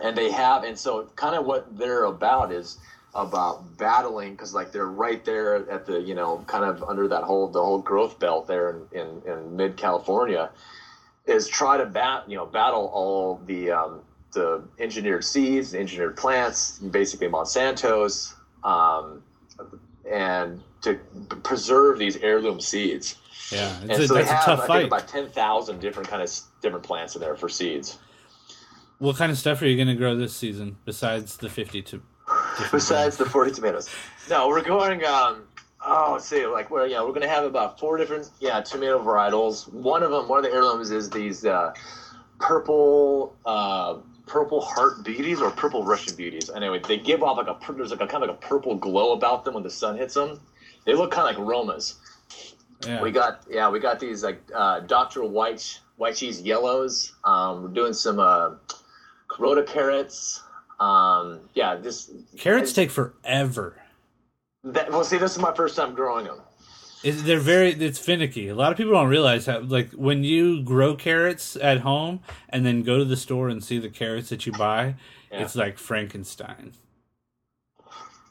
and 0.03 0.17
they 0.17 0.31
have 0.31 0.63
and 0.63 0.77
so 0.77 1.07
kind 1.15 1.35
of 1.35 1.45
what 1.45 1.77
they're 1.77 2.05
about 2.05 2.51
is 2.51 2.77
about 3.13 3.77
battling 3.77 4.31
because 4.31 4.53
like 4.53 4.71
they're 4.71 4.87
right 4.87 5.23
there 5.23 5.69
at 5.69 5.85
the 5.85 6.01
you 6.01 6.13
know 6.13 6.43
kind 6.47 6.65
of 6.65 6.83
under 6.83 7.07
that 7.07 7.23
whole 7.23 7.47
the 7.47 7.63
whole 7.63 7.79
growth 7.79 8.19
belt 8.19 8.47
there 8.47 8.71
in 8.71 8.99
in, 8.99 9.21
in 9.25 9.55
mid 9.55 9.77
california 9.77 10.49
is 11.25 11.47
try 11.47 11.77
to 11.77 11.85
bat 11.85 12.23
you 12.27 12.35
know 12.35 12.45
battle 12.45 12.91
all 12.93 13.41
the 13.45 13.71
um, 13.71 14.01
the 14.35 14.61
engineered 14.79 15.23
seeds, 15.23 15.71
the 15.71 15.79
engineered 15.79 16.15
plants, 16.15 16.77
basically 16.79 17.27
Monsanto's, 17.27 18.35
um, 18.63 19.23
and 20.11 20.61
to 20.83 20.99
preserve 21.43 21.97
these 21.97 22.17
heirloom 22.17 22.59
seeds. 22.59 23.15
Yeah, 23.51 23.79
And 23.81 23.91
a, 23.91 24.07
so 24.07 24.13
they 24.13 24.25
have 24.25 24.43
tough 24.43 24.59
I 24.61 24.67
fight. 24.67 24.77
think 24.81 24.87
about 24.87 25.07
ten 25.07 25.29
thousand 25.29 25.79
different 25.79 26.09
kind 26.09 26.21
of 26.21 26.29
different 26.61 26.85
plants 26.85 27.15
in 27.15 27.21
there 27.21 27.35
for 27.35 27.49
seeds. 27.49 27.97
What 28.99 29.17
kind 29.17 29.31
of 29.31 29.37
stuff 29.37 29.61
are 29.61 29.67
you 29.67 29.75
going 29.75 29.89
to 29.89 29.95
grow 29.95 30.15
this 30.15 30.35
season 30.35 30.77
besides 30.85 31.37
the 31.37 31.49
50 31.49 31.81
to 31.83 32.01
Besides 32.71 33.17
the 33.17 33.25
forty 33.25 33.51
tomatoes, 33.51 33.89
no, 34.29 34.47
we're 34.47 34.63
going. 34.63 35.03
Um, 35.05 35.43
oh, 35.85 36.11
let's 36.13 36.25
see, 36.25 36.45
like 36.47 36.71
we're 36.71 36.87
yeah, 36.87 37.03
we're 37.03 37.11
gonna 37.11 37.27
have 37.27 37.43
about 37.43 37.79
four 37.79 37.97
different 37.97 38.29
yeah 38.39 38.61
tomato 38.61 38.97
varietals. 39.03 39.71
One 39.71 40.03
of 40.03 40.11
them, 40.11 40.27
one 40.27 40.39
of 40.39 40.45
the 40.45 40.51
heirlooms 40.51 40.89
is 40.91 41.09
these 41.09 41.45
uh, 41.45 41.73
purple. 42.39 43.35
Uh, 43.45 43.97
Purple 44.27 44.59
heart 44.59 45.03
beauties 45.03 45.39
or 45.39 45.51
purple 45.51 45.85
Russian 45.85 46.15
beauties. 46.15 46.49
Anyway, 46.49 46.81
they 46.87 46.97
give 46.97 47.21
off 47.21 47.37
like 47.37 47.45
a 47.45 47.73
there's 47.73 47.91
like 47.91 48.01
a 48.01 48.07
kind 48.07 48.23
of 48.23 48.29
like 48.31 48.37
a 48.39 48.41
purple 48.41 48.73
glow 48.73 49.13
about 49.13 49.45
them 49.45 49.53
when 49.53 49.61
the 49.61 49.69
sun 49.69 49.95
hits 49.99 50.15
them. 50.15 50.39
They 50.83 50.95
look 50.95 51.11
kind 51.11 51.29
of 51.29 51.37
like 51.37 51.47
Romas. 51.47 51.93
Yeah. 52.87 53.03
We 53.03 53.11
got 53.11 53.43
yeah, 53.47 53.69
we 53.69 53.79
got 53.79 53.99
these 53.99 54.23
like 54.23 54.41
uh, 54.51 54.79
Dr. 54.79 55.23
White 55.25 55.79
white 55.97 56.15
cheese 56.15 56.41
yellows. 56.41 57.13
Um, 57.23 57.61
we're 57.61 57.69
doing 57.69 57.93
some 57.93 58.19
uh, 58.19 58.55
Corota 59.35 59.65
carrots. 59.67 60.41
Um, 60.79 61.41
yeah, 61.53 61.75
this 61.75 62.11
Carrots 62.37 62.73
take 62.73 62.89
forever. 62.91 63.75
That, 64.63 64.91
well, 64.91 65.03
see, 65.03 65.17
this 65.17 65.31
is 65.31 65.39
my 65.39 65.53
first 65.53 65.75
time 65.75 65.93
growing 65.93 66.25
them. 66.25 66.39
They're 67.03 67.39
very 67.39 67.69
it's 67.71 67.99
finicky. 67.99 68.47
A 68.47 68.55
lot 68.55 68.71
of 68.71 68.77
people 68.77 68.93
don't 68.93 69.09
realize 69.09 69.45
how 69.45 69.59
like 69.59 69.91
when 69.91 70.23
you 70.23 70.63
grow 70.63 70.95
carrots 70.95 71.55
at 71.55 71.81
home 71.81 72.21
and 72.49 72.65
then 72.65 72.81
go 72.81 72.97
to 72.97 73.05
the 73.05 73.15
store 73.17 73.47
and 73.47 73.63
see 73.63 73.77
the 73.77 73.89
carrots 73.89 74.29
that 74.29 74.47
you 74.47 74.51
buy, 74.53 74.95
Yeah. 75.31 75.43
it's 75.43 75.55
like 75.55 75.77
Frankenstein. 75.77 76.71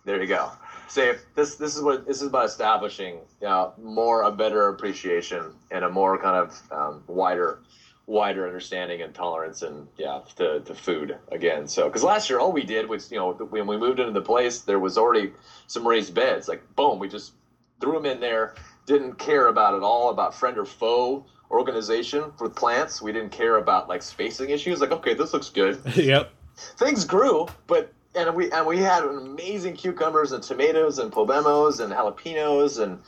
There 0.05 0.21
you 0.21 0.27
go. 0.27 0.51
See, 0.89 1.13
this 1.37 1.55
this 1.55 1.77
is 1.77 1.83
what 1.83 2.05
this 2.07 2.21
is 2.21 2.27
about 2.29 2.47
establishing, 2.47 3.15
you 3.41 3.47
know, 3.47 3.75
more 3.81 4.23
a 4.23 4.33
better 4.33 4.69
appreciation 4.69 5.53
and 5.71 5.85
a 5.85 5.89
more 5.89 6.19
kind 6.21 6.37
of 6.37 6.61
um, 6.73 7.05
wider 7.07 7.61
wider 8.07 8.47
understanding 8.47 9.01
and 9.01 9.15
tolerance 9.15 9.63
and 9.63 9.89
yeah 9.97 10.21
to, 10.37 10.61
to 10.61 10.75
food 10.75 11.17
again. 11.33 11.67
So 11.67 11.85
because 11.89 12.03
last 12.03 12.29
year 12.29 12.39
all 12.39 12.53
we 12.53 12.65
did 12.65 12.89
was 12.89 13.11
you 13.11 13.19
know 13.19 13.33
when 13.33 13.67
we 13.67 13.77
moved 13.77 13.99
into 13.99 14.13
the 14.13 14.21
place 14.21 14.61
there 14.61 14.79
was 14.79 14.99
already 14.99 15.33
some 15.67 15.87
raised 15.87 16.15
beds. 16.15 16.49
Like 16.49 16.63
boom, 16.77 16.99
we 16.99 17.09
just 17.09 17.33
threw 17.81 17.93
them 17.93 18.07
in 18.07 18.21
there. 18.21 18.55
Didn't 18.87 19.15
care 19.15 19.47
about 19.47 19.75
it 19.75 19.83
all 19.83 20.11
about 20.11 20.35
friend 20.35 20.59
or 20.59 20.67
foe 20.67 21.25
organization 21.51 22.33
for 22.37 22.49
plants. 22.49 23.01
We 23.01 23.13
didn't 23.13 23.31
care 23.31 23.57
about 23.57 23.89
like 23.89 24.03
spacing 24.03 24.51
issues. 24.51 24.81
Like 24.81 24.93
okay, 24.93 25.15
this 25.15 25.33
looks 25.33 25.49
good. 25.49 25.81
yep. 25.97 26.31
things 26.57 27.05
grew, 27.05 27.49
but 27.67 27.91
and 28.15 28.35
we 28.35 28.51
and 28.53 28.67
we 28.67 28.79
had 28.79 29.05
amazing 29.05 29.77
cucumbers 29.77 30.33
and 30.33 30.43
tomatoes 30.43 30.99
and 30.99 31.11
poblanos 31.11 31.81
and 31.81 31.93
jalapenos 31.93 32.83
and 32.83 33.01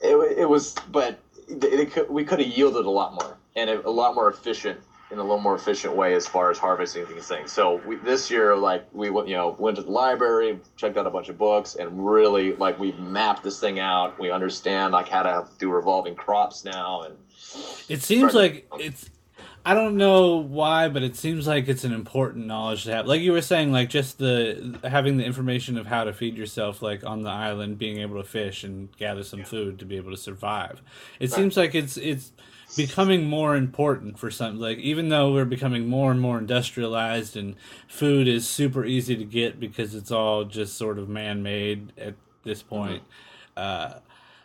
it, 0.00 0.38
it 0.38 0.48
was 0.48 0.74
but 0.90 1.18
could, 1.90 2.08
we 2.08 2.24
could 2.24 2.38
have 2.38 2.48
yielded 2.48 2.84
a 2.84 2.90
lot 2.90 3.14
more 3.14 3.36
and 3.56 3.70
a, 3.70 3.86
a 3.86 3.90
lot 3.90 4.14
more 4.14 4.28
efficient 4.30 4.80
in 5.10 5.18
a 5.18 5.22
little 5.22 5.40
more 5.40 5.56
efficient 5.56 5.96
way 5.96 6.14
as 6.14 6.26
far 6.28 6.52
as 6.52 6.58
harvesting 6.58 7.04
these 7.08 7.26
things. 7.26 7.50
So 7.50 7.80
we, 7.84 7.96
this 7.96 8.30
year, 8.30 8.56
like 8.56 8.86
we 8.92 9.10
went, 9.10 9.26
you 9.26 9.34
know, 9.34 9.56
went 9.58 9.76
to 9.76 9.82
the 9.82 9.90
library, 9.90 10.60
checked 10.76 10.96
out 10.96 11.06
a 11.06 11.10
bunch 11.10 11.28
of 11.28 11.36
books, 11.36 11.74
and 11.74 12.06
really 12.06 12.54
like 12.56 12.78
we 12.78 12.92
mapped 12.92 13.42
this 13.42 13.58
thing 13.58 13.80
out. 13.80 14.18
We 14.20 14.30
understand 14.30 14.92
like 14.92 15.08
how 15.08 15.24
to 15.24 15.48
do 15.58 15.70
revolving 15.70 16.14
crops 16.14 16.64
now, 16.64 17.02
and 17.02 17.16
It 17.88 18.02
seems 18.02 18.34
Right. 18.34 18.34
like 18.34 18.66
it's 18.78 19.10
I 19.64 19.74
don't 19.74 19.96
know 19.98 20.36
why, 20.36 20.88
but 20.88 21.02
it 21.02 21.16
seems 21.16 21.46
like 21.46 21.68
it's 21.68 21.84
an 21.84 21.92
important 21.92 22.46
knowledge 22.46 22.84
to 22.84 22.92
have. 22.92 23.06
Like 23.06 23.20
you 23.20 23.32
were 23.32 23.42
saying, 23.42 23.72
like 23.72 23.90
just 23.90 24.18
the 24.18 24.78
having 24.84 25.18
the 25.18 25.24
information 25.24 25.76
of 25.76 25.86
how 25.86 26.04
to 26.04 26.14
feed 26.14 26.38
yourself, 26.38 26.80
like 26.82 27.04
on 27.04 27.22
the 27.22 27.30
island, 27.30 27.78
being 27.78 27.98
able 27.98 28.16
to 28.22 28.26
fish 28.26 28.64
and 28.64 28.88
gather 28.96 29.22
some 29.22 29.44
food 29.44 29.78
to 29.80 29.84
be 29.84 29.96
able 29.96 30.12
to 30.12 30.16
survive. 30.16 30.80
It 31.18 31.30
seems 31.30 31.56
like 31.58 31.74
it's 31.74 31.98
it's 31.98 32.32
becoming 32.76 33.24
more 33.26 33.56
important 33.56 34.18
for 34.18 34.30
some. 34.30 34.58
Like 34.58 34.78
even 34.78 35.08
though 35.08 35.32
we're 35.32 35.44
becoming 35.44 35.86
more 35.88 36.10
and 36.10 36.20
more 36.20 36.38
industrialized, 36.38 37.36
and 37.36 37.56
food 37.88 38.28
is 38.28 38.48
super 38.48 38.84
easy 38.84 39.16
to 39.16 39.24
get 39.24 39.58
because 39.60 39.94
it's 39.94 40.10
all 40.10 40.44
just 40.44 40.76
sort 40.76 40.98
of 40.98 41.08
man 41.08 41.42
made 41.42 41.92
at 41.98 42.14
this 42.44 42.62
point. 42.62 43.02
Uh, 43.56 43.94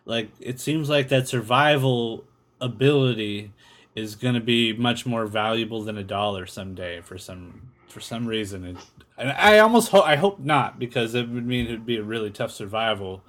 like 0.05 0.29
it 0.39 0.59
seems 0.59 0.89
like 0.89 1.09
that 1.09 1.27
survival 1.27 2.23
ability 2.61 3.51
is 3.95 4.15
going 4.15 4.33
to 4.35 4.41
be 4.41 4.73
much 4.73 5.05
more 5.05 5.25
valuable 5.25 5.81
than 5.83 5.97
a 5.97 6.03
dollar 6.03 6.45
someday 6.45 7.01
for 7.01 7.17
some 7.17 7.61
for 7.87 7.99
some 8.01 8.25
reason 8.25 8.65
and, 8.65 8.77
and 9.17 9.31
i 9.31 9.57
almost 9.59 9.89
hope 9.89 10.05
i 10.05 10.15
hope 10.17 10.39
not 10.39 10.77
because 10.79 11.15
it 11.15 11.29
would 11.29 11.45
mean 11.45 11.65
it 11.67 11.71
would 11.71 11.85
be 11.85 11.95
a 11.97 12.03
really 12.03 12.29
tough 12.29 12.51
survival 12.51 13.21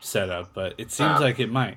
setup 0.00 0.52
but 0.54 0.74
it 0.78 0.90
seems 0.90 1.18
Uh. 1.18 1.20
like 1.20 1.38
it 1.40 1.50
might 1.50 1.76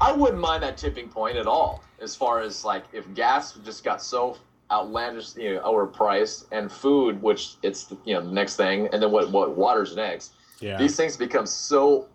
I 0.00 0.12
wouldn't 0.12 0.40
mind 0.40 0.62
that 0.62 0.76
tipping 0.76 1.08
point 1.08 1.36
at 1.36 1.46
all. 1.46 1.82
As 2.00 2.14
far 2.14 2.40
as 2.40 2.64
like 2.64 2.84
if 2.92 3.12
gas 3.14 3.54
just 3.64 3.82
got 3.82 4.02
so 4.02 4.36
outlandish, 4.70 5.36
you 5.36 5.54
know, 5.54 5.60
overpriced, 5.62 6.46
and 6.52 6.70
food, 6.70 7.20
which 7.22 7.54
it's 7.62 7.92
you 8.04 8.14
know 8.14 8.20
the 8.20 8.30
next 8.32 8.56
thing, 8.56 8.88
and 8.92 9.02
then 9.02 9.10
what 9.10 9.30
what 9.30 9.56
water's 9.56 9.96
next. 9.96 10.32
yeah 10.60 10.78
These 10.78 10.96
things 10.96 11.16
become 11.16 11.46
so 11.46 12.08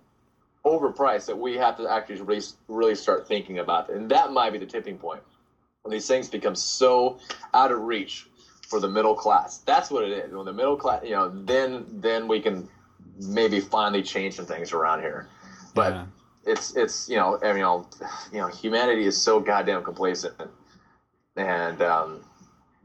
overpriced 0.66 1.26
that 1.26 1.38
we 1.38 1.56
have 1.56 1.76
to 1.78 1.90
actually 1.90 2.22
really 2.22 2.46
really 2.68 2.96
start 2.96 3.28
thinking 3.28 3.60
about 3.60 3.90
it, 3.90 3.98
and 3.98 4.10
that 4.10 4.32
might 4.32 4.52
be 4.52 4.60
the 4.60 4.66
tipping 4.66 4.98
point 4.98 5.22
when 5.82 5.92
these 5.92 6.08
things 6.08 6.30
become 6.30 6.56
so 6.56 7.20
out 7.54 7.72
of 7.72 7.82
reach 7.82 8.28
for 8.70 8.80
the 8.80 8.88
middle 8.88 9.16
class. 9.16 9.58
That's 9.60 9.92
what 9.92 10.06
it 10.06 10.12
is. 10.12 10.34
When 10.34 10.46
the 10.46 10.54
middle 10.54 10.78
class, 10.78 11.04
you 11.04 11.12
know, 11.12 11.30
then 11.30 11.86
then 11.90 12.30
we 12.30 12.40
can 12.40 12.70
maybe 13.20 13.60
finally 13.60 14.02
change 14.02 14.36
some 14.36 14.46
things 14.46 14.72
around 14.72 15.02
here. 15.02 15.28
But 15.76 15.94
yeah. 15.94 16.06
It's 16.46 16.76
it's 16.76 17.10
you 17.10 17.18
know 17.18 17.38
I 17.42 17.54
mean, 17.54 17.62
know 17.62 17.86
you 18.32 18.40
know 18.40 18.48
humanity 18.48 19.06
is 19.06 19.18
so 19.18 19.40
goddamn 19.40 19.84
complacent, 19.84 20.34
and 21.36 21.82
um, 21.82 22.24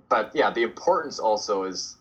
but 0.09 0.31
yeah, 0.35 0.51
the 0.51 0.63
importance 0.63 1.19
also 1.19 1.65
is. 1.65 1.97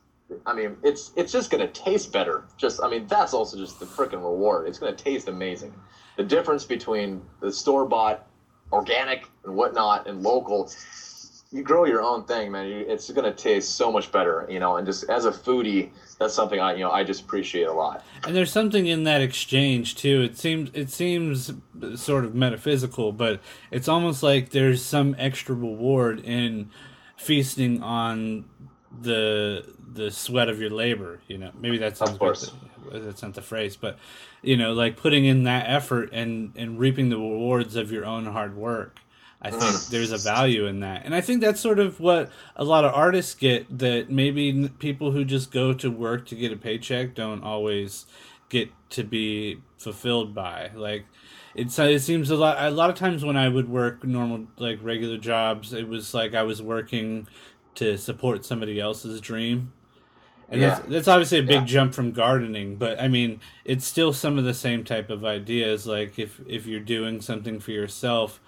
I 0.46 0.54
mean, 0.54 0.76
it's 0.84 1.12
it's 1.16 1.32
just 1.32 1.50
gonna 1.50 1.68
taste 1.68 2.12
better. 2.12 2.44
Just 2.58 2.82
I 2.84 2.90
mean, 2.90 3.08
that's 3.08 3.34
also 3.34 3.58
just 3.58 3.80
the 3.80 3.86
freaking 3.86 4.24
reward. 4.24 4.68
It's 4.68 4.78
gonna 4.78 4.96
taste 4.96 5.28
amazing. 5.30 5.74
The 6.18 6.24
difference 6.24 6.66
between 6.66 7.22
the 7.40 7.52
store 7.52 7.86
bought, 7.86 8.28
organic 8.72 9.26
and 9.46 9.56
whatnot, 9.56 10.08
and 10.08 10.24
local. 10.24 10.70
You 11.52 11.64
grow 11.64 11.86
your 11.86 12.02
own 12.02 12.26
thing, 12.26 12.52
man. 12.52 12.68
You, 12.68 12.80
it's 12.88 13.10
gonna 13.12 13.34
taste 13.34 13.76
so 13.76 13.92
much 13.92 14.12
better, 14.12 14.46
you 14.50 14.60
know. 14.60 14.78
And 14.78 14.86
just 14.86 15.10
as 15.10 15.26
a 15.26 15.32
foodie, 15.32 15.92
that's 16.20 16.34
something 16.34 16.60
I 16.60 16.74
you 16.74 16.80
know 16.84 16.92
I 16.92 17.04
just 17.04 17.22
appreciate 17.24 17.68
a 17.68 17.74
lot. 17.74 18.04
and 18.26 18.36
there's 18.36 18.52
something 18.52 18.88
in 18.88 19.04
that 19.04 19.22
exchange 19.22 19.96
too 19.96 20.22
it 20.24 20.38
seems 20.38 20.72
it 20.74 20.90
seems 20.90 21.54
sort 21.96 22.26
of 22.26 22.34
metaphysical 22.34 23.12
but 23.12 23.40
it's 23.72 23.88
almost 23.88 24.24
like 24.24 24.50
there's 24.50 24.84
some 24.84 25.16
extra 25.20 25.54
reward 25.54 26.20
in 26.22 26.70
feasting 27.18 27.84
on 27.84 28.46
the 29.02 29.64
the 29.94 30.10
sweat 30.10 30.50
of 30.50 30.60
your 30.60 30.72
labor 30.72 31.20
you 31.28 31.38
know 31.38 31.52
maybe 31.60 31.78
that 31.78 31.96
sounds 31.98 32.12
Of 32.14 32.20
course. 32.20 32.52
good 32.90 33.06
that's 33.06 33.22
not 33.22 33.36
the 33.36 33.42
phrase 33.44 33.76
but 33.76 34.00
you 34.42 34.58
know 34.58 34.74
like 34.74 34.98
putting 34.98 35.26
in 35.26 35.44
that 35.44 35.66
effort 35.70 36.10
and 36.12 36.52
and 36.56 36.80
reaping 36.80 37.10
the 37.10 37.18
rewards 37.18 37.76
of 37.76 37.92
your 37.92 38.06
own 38.06 38.26
hard 38.26 38.56
work 38.58 39.00
I 39.42 39.52
think 39.52 39.76
there's 39.88 40.12
a 40.12 40.18
value 40.18 40.66
in 40.66 40.80
that. 40.80 41.06
And 41.06 41.14
I 41.14 41.22
think 41.22 41.42
that's 41.42 41.62
sort 41.62 41.80
of 41.80 42.00
what 42.00 42.32
a 42.56 42.64
lot 42.64 42.86
of 42.86 42.94
artists 42.94 43.36
get 43.36 43.78
that 43.78 44.10
maybe 44.10 44.70
people 44.80 45.12
who 45.12 45.24
just 45.24 45.52
go 45.52 45.74
to 45.74 45.92
work 45.92 46.26
to 46.28 46.36
get 46.36 46.52
a 46.52 46.58
paycheck 46.58 47.14
don't 47.14 47.44
always 47.44 48.06
get 48.50 48.70
to 48.92 49.04
be 49.04 49.62
fulfilled 49.78 50.34
by. 50.34 50.72
Like 50.74 51.06
it's 51.54 51.78
uh, 51.78 51.84
it 51.84 52.00
seems 52.00 52.30
a 52.32 52.36
lot 52.36 52.58
a 52.60 52.72
lot 52.72 52.90
of 52.90 52.96
times 52.96 53.24
when 53.24 53.38
I 53.38 53.48
would 53.50 53.70
work 53.70 54.04
normal 54.04 54.48
like 54.58 54.80
regular 54.82 55.18
jobs, 55.18 55.72
it 55.74 55.88
was 55.88 56.14
like 56.14 56.34
I 56.34 56.44
was 56.44 56.62
working 56.62 57.28
to 57.76 57.98
support 57.98 58.44
somebody 58.46 58.80
else's 58.80 59.22
dream. 59.22 59.72
And 60.50 60.62
that's, 60.62 60.80
that's 60.88 61.08
obviously 61.10 61.40
a 61.40 61.44
big 61.44 61.62
Yeah. 61.62 61.66
jump 61.66 61.94
from 61.94 62.12
gardening, 62.12 62.78
but 62.78 63.00
I 63.02 63.10
mean, 63.10 63.42
it's 63.66 63.86
still 63.86 64.14
some 64.14 64.38
of 64.38 64.46
the 64.46 64.54
same 64.54 64.84
type 64.86 65.10
of 65.10 65.26
ideas. 65.26 65.86
Like 65.86 66.18
if 66.18 66.40
if 66.48 66.66
you're 66.66 66.80
doing 66.80 67.22
something 67.22 67.60
for 67.60 67.72
yourself, 67.72 68.40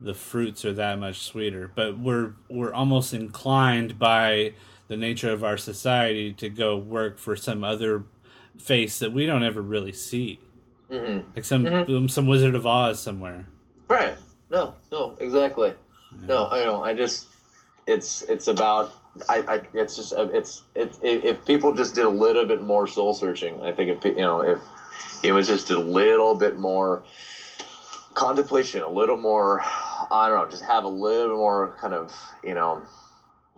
the 0.00 0.14
fruits 0.14 0.64
are 0.64 0.72
that 0.72 0.98
much 0.98 1.22
sweeter. 1.22 1.70
But 1.74 1.98
we're 1.98 2.34
we're 2.48 2.72
almost 2.72 3.12
inclined 3.14 3.98
by 3.98 4.54
the 4.88 4.96
nature 4.96 5.30
of 5.30 5.44
our 5.44 5.56
society 5.56 6.32
to 6.34 6.48
go 6.48 6.76
work 6.76 7.18
for 7.18 7.36
some 7.36 7.62
other 7.62 8.04
face 8.58 8.98
that 8.98 9.12
we 9.12 9.26
don't 9.26 9.44
ever 9.44 9.62
really 9.62 9.92
see, 9.92 10.40
hmm 10.90 11.20
like 11.34 11.44
some 11.44 12.08
some 12.08 12.26
Wizard 12.26 12.54
of 12.54 12.66
Oz 12.66 13.00
somewhere. 13.00 13.46
Right. 13.88 14.16
No, 14.50 14.74
no, 14.90 15.16
exactly. 15.20 15.74
No, 16.26 16.48
I 16.48 16.64
don't. 16.64 16.82
I 16.82 16.92
just, 16.92 17.28
it's, 17.86 18.22
it's 18.22 18.48
about, 18.48 18.92
I, 19.28 19.38
I 19.42 19.60
it's 19.72 19.94
just, 19.94 20.12
uh, 20.12 20.28
it's, 20.32 20.64
it, 20.74 20.98
if 21.02 21.24
if 21.24 21.44
people 21.44 21.72
just 21.72 21.94
did 21.94 22.04
a 22.04 22.08
little 22.10 22.44
bit 22.44 22.60
more 22.60 22.88
soul 22.88 23.14
searching, 23.14 23.60
I 23.62 23.70
think 23.70 23.90
if, 23.90 24.04
you 24.04 24.16
know, 24.16 24.40
if 24.40 24.58
it 25.22 25.30
was 25.30 25.46
just 25.46 25.70
a 25.70 25.78
little 25.78 26.34
bit 26.34 26.58
more 26.58 27.04
contemplation, 28.14 28.82
a 28.82 28.90
little 28.90 29.16
more, 29.16 29.62
I 30.10 30.28
don't 30.28 30.38
know, 30.38 30.50
just 30.50 30.64
have 30.64 30.84
a 30.84 30.88
little 30.88 31.36
more 31.36 31.76
kind 31.80 31.94
of, 31.94 32.12
you 32.42 32.54
know, 32.54 32.82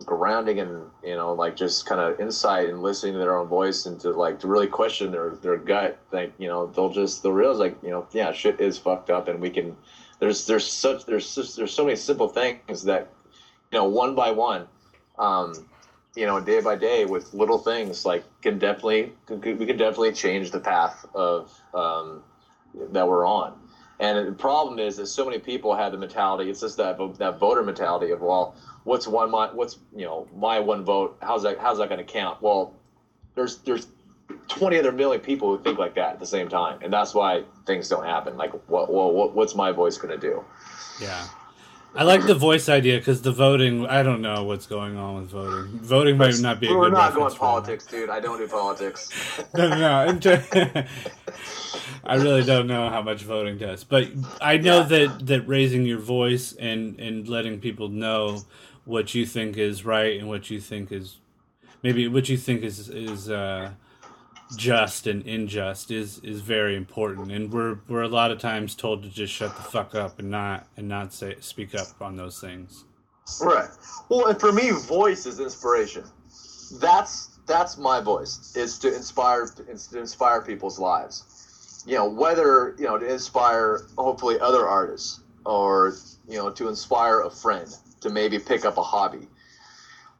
grounding 0.05 0.59
and 0.59 0.89
you 1.03 1.15
know 1.15 1.33
like 1.33 1.55
just 1.55 1.85
kind 1.85 2.01
of 2.01 2.19
insight 2.19 2.67
and 2.67 2.81
listening 2.81 3.13
to 3.13 3.19
their 3.19 3.35
own 3.35 3.47
voice 3.47 3.85
and 3.85 3.99
to 4.01 4.11
like 4.11 4.39
to 4.39 4.47
really 4.47 4.67
question 4.67 5.11
their 5.11 5.31
their 5.41 5.57
gut. 5.57 5.97
Like 6.11 6.31
you 6.37 6.47
know 6.47 6.65
they'll 6.67 6.89
just 6.89 7.23
they'll 7.23 7.31
realize 7.31 7.59
like 7.59 7.75
you 7.81 7.89
know 7.89 8.05
yeah 8.11 8.31
shit 8.31 8.59
is 8.59 8.77
fucked 8.77 9.09
up 9.09 9.27
and 9.27 9.39
we 9.39 9.49
can 9.49 9.75
there's 10.19 10.45
there's 10.45 10.65
such 10.65 11.05
there's 11.05 11.35
there's 11.55 11.73
so 11.73 11.85
many 11.85 11.95
simple 11.95 12.27
things 12.27 12.83
that 12.83 13.07
you 13.71 13.77
know 13.77 13.85
one 13.85 14.15
by 14.15 14.31
one 14.31 14.67
um 15.17 15.53
you 16.15 16.25
know 16.25 16.39
day 16.39 16.59
by 16.59 16.75
day 16.75 17.05
with 17.05 17.33
little 17.33 17.57
things 17.57 18.05
like 18.05 18.23
can 18.41 18.57
definitely 18.57 19.11
we 19.29 19.65
can 19.65 19.77
definitely 19.77 20.11
change 20.11 20.51
the 20.51 20.59
path 20.59 21.05
of 21.13 21.51
um 21.73 22.21
that 22.91 23.07
we're 23.07 23.25
on 23.25 23.53
and 24.03 24.27
the 24.27 24.33
problem 24.33 24.79
is 24.79 24.97
that 24.97 25.07
so 25.07 25.23
many 25.23 25.39
people 25.39 25.73
have 25.73 25.91
the 25.91 25.97
mentality 25.97 26.49
it's 26.49 26.59
just 26.59 26.77
that 26.77 26.97
that 27.17 27.39
voter 27.39 27.63
mentality 27.63 28.11
of 28.11 28.21
well 28.21 28.53
what's 28.83 29.07
one 29.07 29.31
my 29.31 29.47
what's 29.53 29.77
you 29.95 30.05
know 30.05 30.27
my 30.35 30.59
one 30.59 30.83
vote? 30.83 31.17
How's 31.21 31.43
that 31.43 31.57
how's 31.57 31.77
that 31.77 31.89
going 31.89 32.05
to 32.05 32.11
count? 32.11 32.41
Well 32.41 32.73
there's 33.35 33.57
there's 33.57 33.87
20 34.49 34.77
other 34.77 34.91
million 34.91 35.21
people 35.21 35.55
who 35.55 35.63
think 35.63 35.79
like 35.79 35.95
that 35.95 36.13
at 36.13 36.19
the 36.19 36.25
same 36.25 36.49
time 36.49 36.79
and 36.81 36.91
that's 36.91 37.13
why 37.13 37.43
things 37.65 37.87
don't 37.87 38.03
happen. 38.03 38.35
Like 38.37 38.51
what 38.67 38.91
what 38.91 39.33
what's 39.33 39.55
my 39.55 39.71
voice 39.71 39.97
going 39.97 40.19
to 40.19 40.27
do? 40.29 40.43
Yeah 41.01 41.25
I 41.95 42.03
like 42.03 42.25
the 42.25 42.33
voice 42.33 42.69
idea 42.69 42.97
because 42.97 43.21
the 43.21 43.31
voting. 43.31 43.85
I 43.85 44.01
don't 44.01 44.21
know 44.21 44.43
what's 44.43 44.65
going 44.65 44.97
on 44.97 45.15
with 45.15 45.29
voting. 45.29 45.79
Voting 45.79 46.17
might 46.17 46.39
not 46.39 46.59
be. 46.59 46.67
We're 46.67 46.89
not 46.89 47.13
going 47.13 47.33
politics, 47.35 47.85
dude. 47.85 48.09
I 48.09 48.19
don't 48.19 48.39
do 48.39 48.47
politics. 48.47 49.09
no, 49.55 49.69
no, 49.69 50.11
no. 50.11 50.83
I 52.05 52.15
really 52.15 52.43
don't 52.43 52.67
know 52.67 52.89
how 52.89 53.01
much 53.01 53.21
voting 53.23 53.57
does, 53.57 53.83
but 53.83 54.09
I 54.41 54.57
know 54.57 54.79
yeah. 54.79 54.83
that 54.83 55.25
that 55.27 55.47
raising 55.47 55.85
your 55.85 55.99
voice 55.99 56.53
and 56.53 56.99
and 56.99 57.27
letting 57.27 57.59
people 57.59 57.89
know 57.89 58.43
what 58.85 59.13
you 59.13 59.25
think 59.25 59.57
is 59.57 59.85
right 59.85 60.19
and 60.19 60.27
what 60.27 60.49
you 60.49 60.59
think 60.59 60.91
is 60.91 61.17
maybe 61.83 62.07
what 62.07 62.27
you 62.27 62.37
think 62.37 62.63
is 62.63 62.89
is 62.89 63.29
uh, 63.29 63.71
just 64.57 65.07
and 65.07 65.25
unjust 65.25 65.91
is 65.91 66.19
is 66.19 66.41
very 66.41 66.75
important. 66.75 67.31
And 67.31 67.51
we're 67.51 67.79
we're 67.87 68.03
a 68.03 68.07
lot 68.07 68.31
of 68.31 68.39
times 68.39 68.75
told 68.75 69.03
to 69.03 69.09
just 69.09 69.33
shut 69.33 69.55
the 69.55 69.63
fuck 69.63 69.95
up 69.95 70.19
and 70.19 70.29
not 70.29 70.67
and 70.77 70.87
not 70.87 71.13
say 71.13 71.35
speak 71.39 71.75
up 71.75 71.87
on 72.01 72.15
those 72.15 72.39
things. 72.39 72.85
Right. 73.41 73.69
Well 74.09 74.27
and 74.27 74.39
for 74.39 74.51
me 74.51 74.71
voice 74.71 75.25
is 75.25 75.39
inspiration. 75.39 76.03
That's 76.79 77.39
that's 77.45 77.77
my 77.77 77.99
voice 77.99 78.55
is 78.55 78.79
to 78.79 78.93
inspire 78.93 79.47
to 79.47 79.99
inspire 79.99 80.41
people's 80.41 80.79
lives. 80.79 81.83
You 81.85 81.95
know 81.95 82.09
whether 82.09 82.75
you 82.77 82.85
know 82.85 82.97
to 82.97 83.11
inspire 83.11 83.87
hopefully 83.97 84.39
other 84.39 84.67
artists 84.67 85.21
or 85.45 85.95
you 86.27 86.37
know 86.37 86.49
to 86.51 86.69
inspire 86.69 87.21
a 87.21 87.29
friend 87.29 87.67
to 88.01 88.09
maybe 88.09 88.39
pick 88.39 88.65
up 88.65 88.77
a 88.77 88.83
hobby, 88.83 89.27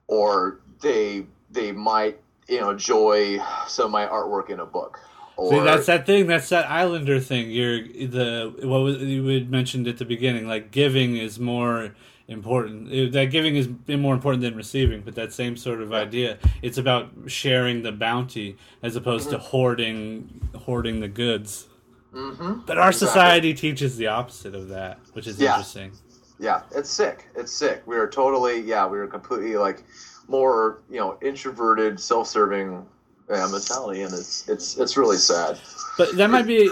or 0.07 0.61
they 0.81 1.25
they 1.51 1.71
might 1.71 2.19
you 2.47 2.59
know 2.59 2.69
enjoy 2.69 3.39
some 3.67 3.85
of 3.85 3.91
my 3.91 4.05
artwork 4.05 4.49
in 4.49 4.59
a 4.59 4.65
book. 4.65 4.99
Or, 5.35 5.51
See, 5.51 5.59
that's 5.61 5.87
that 5.87 6.05
thing. 6.05 6.27
That's 6.27 6.49
that 6.49 6.69
Islander 6.69 7.19
thing. 7.19 7.49
You're 7.49 7.81
the 7.81 8.53
what 8.61 8.79
was, 8.79 8.97
you 8.97 9.25
had 9.27 9.49
mentioned 9.49 9.87
at 9.87 9.97
the 9.97 10.05
beginning. 10.05 10.47
Like 10.47 10.71
giving 10.71 11.17
is 11.17 11.39
more 11.39 11.95
important. 12.27 13.13
That 13.13 13.25
giving 13.31 13.55
is 13.55 13.67
more 13.87 14.13
important 14.13 14.43
than 14.43 14.55
receiving. 14.55 15.01
But 15.01 15.15
that 15.15 15.33
same 15.33 15.57
sort 15.57 15.81
of 15.81 15.91
idea. 15.91 16.37
It's 16.61 16.77
about 16.77 17.09
sharing 17.25 17.81
the 17.81 17.91
bounty 17.91 18.57
as 18.83 18.95
opposed 18.95 19.29
mm-hmm. 19.29 19.37
to 19.37 19.43
hoarding 19.43 20.49
hoarding 20.55 20.99
the 20.99 21.07
goods. 21.07 21.67
Mm-hmm. 22.13 22.59
But 22.67 22.77
our 22.77 22.89
exactly. 22.89 23.07
society 23.07 23.53
teaches 23.55 23.97
the 23.97 24.07
opposite 24.07 24.53
of 24.53 24.69
that, 24.69 24.99
which 25.13 25.25
is 25.25 25.39
yeah. 25.39 25.53
interesting. 25.53 25.93
Yeah, 26.39 26.61
it's 26.75 26.89
sick. 26.89 27.27
It's 27.35 27.51
sick. 27.51 27.83
We 27.85 27.95
are 27.95 28.07
totally, 28.07 28.59
yeah, 28.61 28.85
we 28.85 28.99
are 28.99 29.07
completely 29.07 29.55
like 29.55 29.83
more, 30.27 30.81
you 30.89 30.99
know, 30.99 31.17
introverted, 31.21 31.99
self-serving 31.99 32.85
yeah, 33.29 33.47
mentality, 33.51 34.01
and 34.01 34.13
it's 34.13 34.47
it's 34.49 34.77
it's 34.77 34.97
really 34.97 35.17
sad. 35.17 35.59
But 35.97 36.17
that 36.17 36.29
might 36.29 36.47
be 36.47 36.67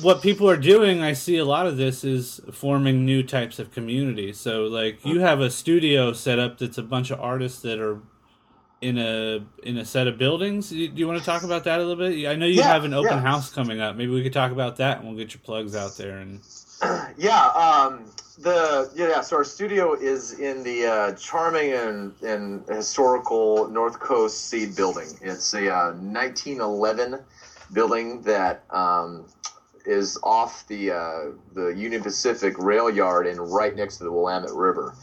what 0.00 0.22
people 0.22 0.48
are 0.48 0.56
doing. 0.56 1.02
I 1.02 1.14
see 1.14 1.38
a 1.38 1.44
lot 1.44 1.66
of 1.66 1.76
this 1.76 2.04
is 2.04 2.40
forming 2.52 3.04
new 3.04 3.22
types 3.24 3.58
of 3.58 3.72
communities. 3.72 4.38
So, 4.38 4.64
like, 4.64 5.04
you 5.04 5.20
have 5.20 5.40
a 5.40 5.50
studio 5.50 6.12
set 6.12 6.38
up 6.38 6.58
that's 6.58 6.78
a 6.78 6.82
bunch 6.82 7.10
of 7.10 7.20
artists 7.20 7.60
that 7.62 7.80
are 7.80 8.00
in 8.80 8.98
a 8.98 9.44
in 9.64 9.78
a 9.78 9.84
set 9.84 10.06
of 10.06 10.16
buildings. 10.16 10.70
Do 10.70 10.76
you, 10.76 11.06
want 11.08 11.18
to 11.18 11.24
talk 11.24 11.42
about 11.42 11.64
that 11.64 11.80
a 11.80 11.84
little 11.84 12.08
bit? 12.08 12.28
I 12.28 12.36
know 12.36 12.46
you 12.46 12.58
yeah, 12.58 12.72
have 12.72 12.84
an 12.84 12.94
open 12.94 13.14
yeah. 13.14 13.20
house 13.20 13.50
coming 13.50 13.80
up. 13.80 13.96
Maybe 13.96 14.12
we 14.12 14.22
could 14.22 14.32
talk 14.32 14.52
about 14.52 14.76
that, 14.76 14.98
and 14.98 15.08
we'll 15.08 15.16
get 15.16 15.34
your 15.34 15.40
plugs 15.42 15.74
out 15.74 15.96
there. 15.96 16.18
And 16.18 16.40
yeah, 17.16 17.46
um, 17.48 18.04
the 18.38 18.90
yeah, 18.94 19.20
so 19.20 19.36
our 19.36 19.44
studio 19.44 19.94
is 19.94 20.38
in 20.38 20.62
the 20.62 20.86
uh, 20.86 21.12
charming 21.12 21.72
and, 21.72 22.12
and 22.22 22.66
historical 22.68 23.68
North 23.68 23.98
Coast 24.00 24.48
Seed 24.48 24.74
Building. 24.76 25.08
It's 25.20 25.54
a 25.54 25.72
uh, 25.72 25.92
1911 25.92 27.20
building 27.72 28.22
that 28.22 28.64
um, 28.70 29.26
is 29.86 30.18
off 30.22 30.66
the 30.68 30.90
uh, 30.90 31.20
the 31.54 31.68
Union 31.68 32.02
Pacific 32.02 32.58
rail 32.58 32.90
yard 32.90 33.26
and 33.26 33.38
right 33.52 33.74
next 33.74 33.98
to 33.98 34.04
the 34.04 34.12
Willamette 34.12 34.52
River. 34.52 34.94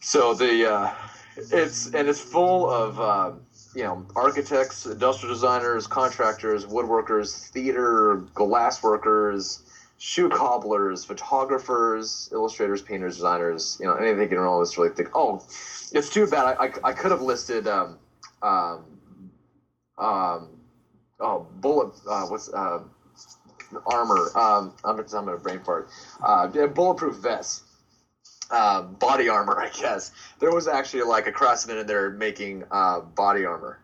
So 0.00 0.34
the 0.34 0.72
uh, 0.72 0.94
it's 1.36 1.86
and 1.86 2.08
it's 2.08 2.20
full 2.20 2.70
of 2.70 3.00
uh, 3.00 3.32
you 3.74 3.82
know 3.82 4.06
architects, 4.16 4.86
industrial 4.86 5.34
designers, 5.34 5.86
contractors, 5.86 6.64
woodworkers, 6.64 7.48
theater, 7.50 8.16
glass 8.34 8.82
workers 8.82 9.64
shoe 10.00 10.30
cobblers, 10.30 11.04
photographers, 11.04 12.30
illustrators, 12.32 12.80
painters, 12.80 13.16
designers, 13.16 13.76
you 13.78 13.86
know, 13.86 13.94
anything 13.96 14.22
you 14.22 14.28
can 14.28 14.38
roll 14.38 14.62
is 14.62 14.76
really 14.78 14.88
thick. 14.88 15.08
Oh, 15.14 15.44
it's 15.92 16.08
too 16.08 16.26
bad. 16.26 16.56
I, 16.58 16.64
I, 16.64 16.72
I 16.84 16.92
could 16.94 17.10
have 17.10 17.20
listed, 17.20 17.68
um, 17.68 17.98
um, 18.42 18.84
um, 19.98 20.48
oh, 21.20 21.46
bullet, 21.56 21.92
uh, 22.08 22.24
what's, 22.28 22.48
uh, 22.48 22.80
armor. 23.86 24.30
Um, 24.34 24.72
I'm, 24.84 24.98
I'm 25.00 25.06
gonna 25.06 25.36
brain 25.36 25.60
fart. 25.60 25.90
Uh, 26.24 26.46
bulletproof 26.46 27.16
vest. 27.16 27.64
Uh, 28.50 28.82
body 28.82 29.28
armor, 29.28 29.60
I 29.60 29.68
guess. 29.68 30.12
There 30.38 30.50
was 30.50 30.66
actually 30.66 31.02
like 31.02 31.26
a 31.26 31.32
craftsman 31.32 31.76
in 31.76 31.86
there 31.86 32.08
making 32.08 32.64
uh, 32.70 33.00
body 33.00 33.44
armor. 33.44 33.80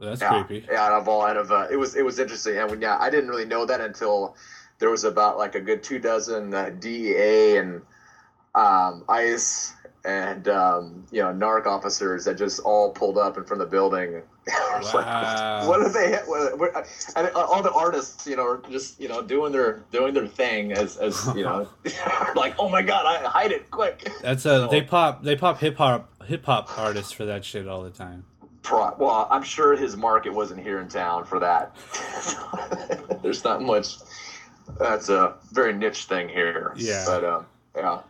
That's 0.00 0.22
yeah, 0.22 0.42
creepy. 0.44 0.66
Yeah, 0.70 0.82
out 0.82 0.92
of 0.92 1.08
all 1.08 1.26
out 1.26 1.36
of 1.36 1.52
uh, 1.52 1.66
it 1.70 1.76
was 1.76 1.94
it 1.94 2.04
was 2.04 2.18
interesting, 2.18 2.56
and 2.56 2.70
when 2.70 2.80
yeah, 2.80 2.96
I 2.98 3.10
didn't 3.10 3.28
really 3.28 3.44
know 3.44 3.66
that 3.66 3.80
until 3.80 4.34
there 4.78 4.90
was 4.90 5.04
about 5.04 5.38
like 5.38 5.54
a 5.54 5.60
good 5.60 5.82
two 5.82 5.98
dozen 5.98 6.54
uh, 6.54 6.70
DEA 6.78 7.56
and 7.58 7.82
um, 8.54 9.04
ICE 9.08 9.74
and 10.04 10.48
um, 10.48 11.04
you 11.10 11.20
know 11.20 11.32
narc 11.32 11.66
officers 11.66 12.24
that 12.24 12.38
just 12.38 12.60
all 12.60 12.90
pulled 12.90 13.18
up 13.18 13.36
in 13.36 13.44
front 13.44 13.62
of 13.62 13.68
the 13.68 13.76
building. 13.76 14.22
wow. 14.48 14.80
like, 14.94 15.68
what 15.68 15.80
are 15.80 15.88
they? 15.90 16.16
What, 16.24 16.58
what, 16.58 16.86
and 17.16 17.28
all 17.34 17.62
the 17.62 17.72
artists, 17.72 18.26
you 18.26 18.36
know, 18.36 18.46
are 18.46 18.62
just 18.70 19.00
you 19.00 19.08
know 19.08 19.22
doing 19.22 19.52
their 19.52 19.84
doing 19.90 20.14
their 20.14 20.26
thing 20.26 20.72
as 20.72 20.96
as 20.96 21.28
you 21.34 21.44
know, 21.44 21.68
like 22.34 22.54
oh 22.58 22.68
my 22.68 22.82
god, 22.82 23.04
I 23.06 23.28
hide 23.28 23.52
it 23.52 23.70
quick. 23.70 24.10
That's 24.22 24.44
a 24.46 24.64
so, 24.64 24.68
they 24.68 24.82
pop 24.82 25.22
they 25.22 25.36
pop 25.36 25.58
hip 25.58 25.76
hop 25.76 26.10
hip 26.24 26.44
hop 26.44 26.78
artists 26.78 27.12
for 27.12 27.26
that 27.26 27.44
shit 27.44 27.68
all 27.68 27.82
the 27.82 27.90
time. 27.90 28.24
Pro, 28.62 28.94
well, 28.98 29.28
I'm 29.30 29.42
sure 29.42 29.76
his 29.76 29.96
market 29.96 30.32
wasn't 30.32 30.60
here 30.60 30.80
in 30.80 30.88
town 30.88 31.24
for 31.24 31.40
that. 31.40 31.74
There's 33.22 33.42
not 33.44 33.62
much 33.62 33.98
that's 34.78 35.08
a 35.08 35.34
very 35.52 35.72
niche 35.72 36.04
thing 36.04 36.28
here. 36.28 36.72
Yeah. 36.76 37.04
But 37.06 37.24
um, 37.24 37.46
yeah. 37.76 38.00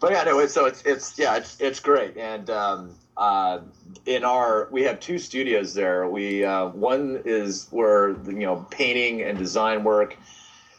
But 0.00 0.12
yeah, 0.12 0.24
no. 0.24 0.46
So 0.46 0.66
it's 0.66 0.82
it's 0.82 1.18
yeah, 1.18 1.36
it's 1.36 1.60
it's 1.60 1.80
great. 1.80 2.16
And 2.16 2.48
um, 2.50 2.94
uh, 3.16 3.60
in 4.06 4.24
our 4.24 4.68
we 4.70 4.82
have 4.84 5.00
two 5.00 5.18
studios 5.18 5.74
there. 5.74 6.08
We 6.08 6.44
uh, 6.44 6.68
one 6.68 7.22
is 7.24 7.68
where 7.70 8.10
you 8.10 8.46
know 8.46 8.66
painting 8.70 9.22
and 9.22 9.38
design 9.38 9.84
work 9.84 10.16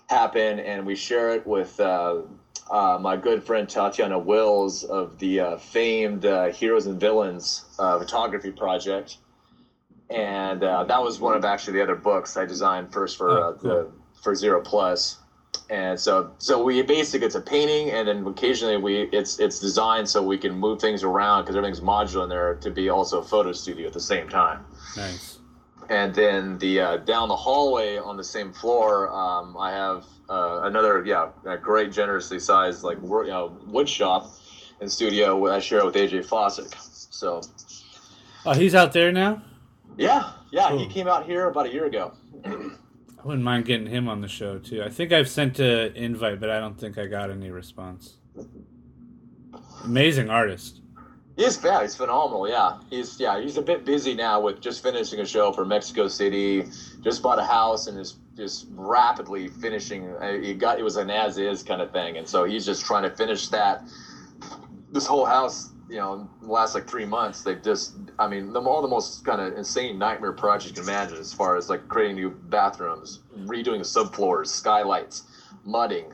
happen, 0.08 0.60
and 0.60 0.86
we 0.86 0.96
share 0.96 1.32
it 1.36 1.46
with. 1.48 1.80
Uh, 1.80 2.22
uh, 2.72 2.98
my 3.00 3.18
good 3.18 3.44
friend 3.44 3.68
Tatiana 3.68 4.18
Wills 4.18 4.86
of 4.86 5.20
the 5.20 5.40
uh, 5.42 5.58
famed 5.58 6.26
uh, 6.26 6.46
Heroes 6.46 6.86
and 6.86 6.98
Villains 6.98 7.66
uh, 7.78 8.00
photography 8.00 8.52
project, 8.52 9.18
and 10.10 10.64
uh, 10.64 10.86
that 10.86 11.04
was 11.04 11.20
one 11.20 11.36
of 11.36 11.44
actually 11.44 11.74
the 11.74 11.84
other 11.84 11.96
books 11.96 12.38
I 12.38 12.46
designed 12.46 12.94
first 12.94 13.18
for 13.18 13.30
oh, 13.30 13.44
uh, 13.44 13.54
cool. 13.54 13.70
the 13.70 13.92
for 14.24 14.34
Zero 14.34 14.62
Plus, 14.62 15.18
and 15.70 16.00
so 16.00 16.32
so 16.38 16.64
we 16.64 16.82
basically 16.82 17.28
it's 17.28 17.36
a 17.36 17.42
painting, 17.42 17.92
and 17.92 18.08
then 18.08 18.26
occasionally 18.26 18.78
we 18.78 19.10
it's 19.12 19.40
it's 19.40 19.60
designed 19.60 20.08
so 20.10 20.22
we 20.22 20.38
can 20.38 20.54
move 20.54 20.80
things 20.80 21.04
around 21.04 21.44
because 21.44 21.56
everything's 21.56 21.82
modular 21.82 22.24
in 22.24 22.30
there 22.30 22.56
to 22.56 22.72
be 22.72 22.90
also 22.90 23.20
a 23.20 23.24
photo 23.24 23.52
studio 23.52 23.88
at 23.88 23.94
the 23.94 24.00
same 24.00 24.30
time. 24.30 24.66
Nice. 24.98 25.40
And 25.90 26.16
then 26.16 26.58
the 26.60 26.80
uh, 26.80 26.98
down 26.98 27.28
the 27.28 27.36
hallway 27.36 27.98
on 27.98 28.18
the 28.18 28.24
same 28.24 28.54
floor, 28.54 29.12
um, 29.14 29.58
I 29.58 29.72
have 29.72 30.06
uh, 30.30 30.62
another 30.64 31.04
yeah 31.06 31.30
a 31.46 31.58
great 31.58 31.92
generously 31.92 32.40
sized 32.40 32.84
like 32.84 32.98
you 33.02 33.28
know, 33.28 33.58
wood 33.68 33.90
shop 33.90 34.32
and 34.80 34.92
studio 34.92 35.52
I 35.52 35.60
share 35.60 35.86
with 35.86 35.96
AJ 35.96 36.26
Fosik. 36.26 36.74
So. 37.12 37.42
Oh, 38.46 38.54
he's 38.54 38.76
out 38.76 38.92
there 38.92 39.12
now. 39.12 39.42
Yeah, 39.98 40.32
yeah, 40.52 40.70
cool. 40.70 40.80
he 40.80 40.88
came 40.88 41.08
out 41.08 41.26
here 41.26 41.48
about 41.48 41.68
a 41.68 41.72
year 41.72 41.86
ago. 41.86 42.14
I 43.24 43.28
wouldn't 43.28 43.44
mind 43.44 43.66
getting 43.66 43.88
him 43.88 44.10
on 44.10 44.20
the 44.20 44.28
show 44.28 44.60
too. 44.60 44.84
I 44.84 44.90
think 44.90 45.14
I've 45.14 45.30
sent 45.30 45.60
an 45.60 45.96
invite, 45.96 46.42
but 46.42 46.50
I 46.50 46.60
don't 46.60 46.78
think 46.78 46.98
I 46.98 47.06
got 47.06 47.32
any 47.32 47.52
response. 47.52 48.18
Amazing 49.86 50.30
artist. 50.30 50.82
He's 51.38 51.64
yeah, 51.64 51.82
he's 51.82 51.96
phenomenal. 51.96 52.50
Yeah, 52.50 52.80
he's 52.90 53.18
yeah, 53.20 53.40
he's 53.40 53.58
a 53.58 53.62
bit 53.62 53.86
busy 53.86 54.14
now 54.14 54.42
with 54.42 54.60
just 54.60 54.84
finishing 54.84 55.22
a 55.22 55.26
show 55.26 55.54
for 55.54 55.64
Mexico 55.64 56.08
City. 56.10 56.66
Just 57.02 57.24
bought 57.24 57.40
a 57.40 57.44
house 57.44 57.88
and 57.88 57.98
is 57.98 58.18
just 58.36 58.68
rapidly 58.72 59.48
finishing. 59.48 60.10
uh, 60.16 60.34
He 60.34 60.54
got 60.54 60.78
it 60.78 60.84
was 60.84 60.98
an 60.98 61.10
as 61.10 61.38
is 61.38 61.64
kind 61.64 61.82
of 61.82 61.92
thing, 61.92 62.18
and 62.18 62.28
so 62.28 62.44
he's 62.44 62.66
just 62.66 62.86
trying 62.86 63.04
to 63.04 63.10
finish 63.10 63.48
that. 63.50 63.84
This 64.92 65.08
whole 65.08 65.26
house, 65.26 65.72
you 65.94 66.00
know, 66.00 66.14
in 66.14 66.28
the 66.42 66.52
last 66.52 66.74
like 66.74 66.90
three 66.90 67.06
months, 67.06 67.44
they've 67.44 67.62
just, 67.62 67.94
I 68.18 68.28
mean, 68.28 68.52
the, 68.52 68.60
all 68.60 68.82
the 68.82 68.88
most 68.88 69.24
kind 69.24 69.40
of 69.40 69.56
insane 69.56 70.00
nightmare 70.00 70.34
projects 70.34 70.72
you 70.72 70.74
can 70.74 70.84
imagine, 70.84 71.18
as 71.20 71.32
far 71.32 71.56
as 71.56 71.70
like 71.70 71.88
creating 71.88 72.16
new 72.16 72.32
bathrooms, 72.32 73.20
redoing 73.46 73.78
the 73.78 73.86
subfloors, 73.86 74.48
skylights, 74.48 75.26
mudding, 75.64 76.12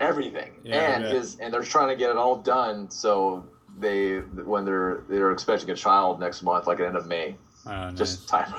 everything, 0.00 0.54
Yeah, 0.64 0.94
and 0.94 1.04
yeah. 1.04 1.10
his 1.10 1.38
and 1.38 1.54
they're 1.54 1.62
trying 1.62 1.90
to 1.90 1.96
get 1.96 2.10
it 2.10 2.16
all 2.16 2.36
done 2.36 2.90
so 2.90 3.46
they 3.78 4.18
when 4.18 4.64
they're 4.64 5.04
they're 5.08 5.30
expecting 5.30 5.70
a 5.70 5.76
child 5.76 6.18
next 6.18 6.42
month, 6.42 6.66
like 6.66 6.80
at 6.80 6.82
the 6.82 6.88
end 6.88 6.96
of 6.96 7.06
May. 7.06 7.36
Oh, 7.66 7.70
nice. 7.70 7.98
Just 7.98 8.28
time. 8.28 8.52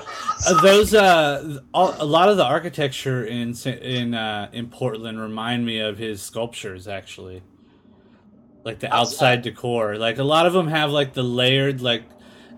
Those 0.62 0.94
uh, 0.94 1.58
all, 1.74 1.94
a 1.98 2.04
lot 2.04 2.28
of 2.30 2.38
the 2.38 2.44
architecture 2.44 3.26
in 3.26 3.54
in 3.66 4.14
uh, 4.14 4.48
in 4.52 4.68
Portland 4.70 5.20
remind 5.20 5.66
me 5.66 5.80
of 5.80 5.98
his 5.98 6.22
sculptures 6.22 6.88
actually, 6.88 7.42
like 8.64 8.78
the 8.80 8.92
outside 8.94 9.42
decor. 9.42 9.96
Like 9.96 10.18
a 10.18 10.24
lot 10.24 10.46
of 10.46 10.52
them 10.52 10.68
have 10.68 10.90
like 10.90 11.14
the 11.14 11.22
layered 11.22 11.80
like 11.80 12.04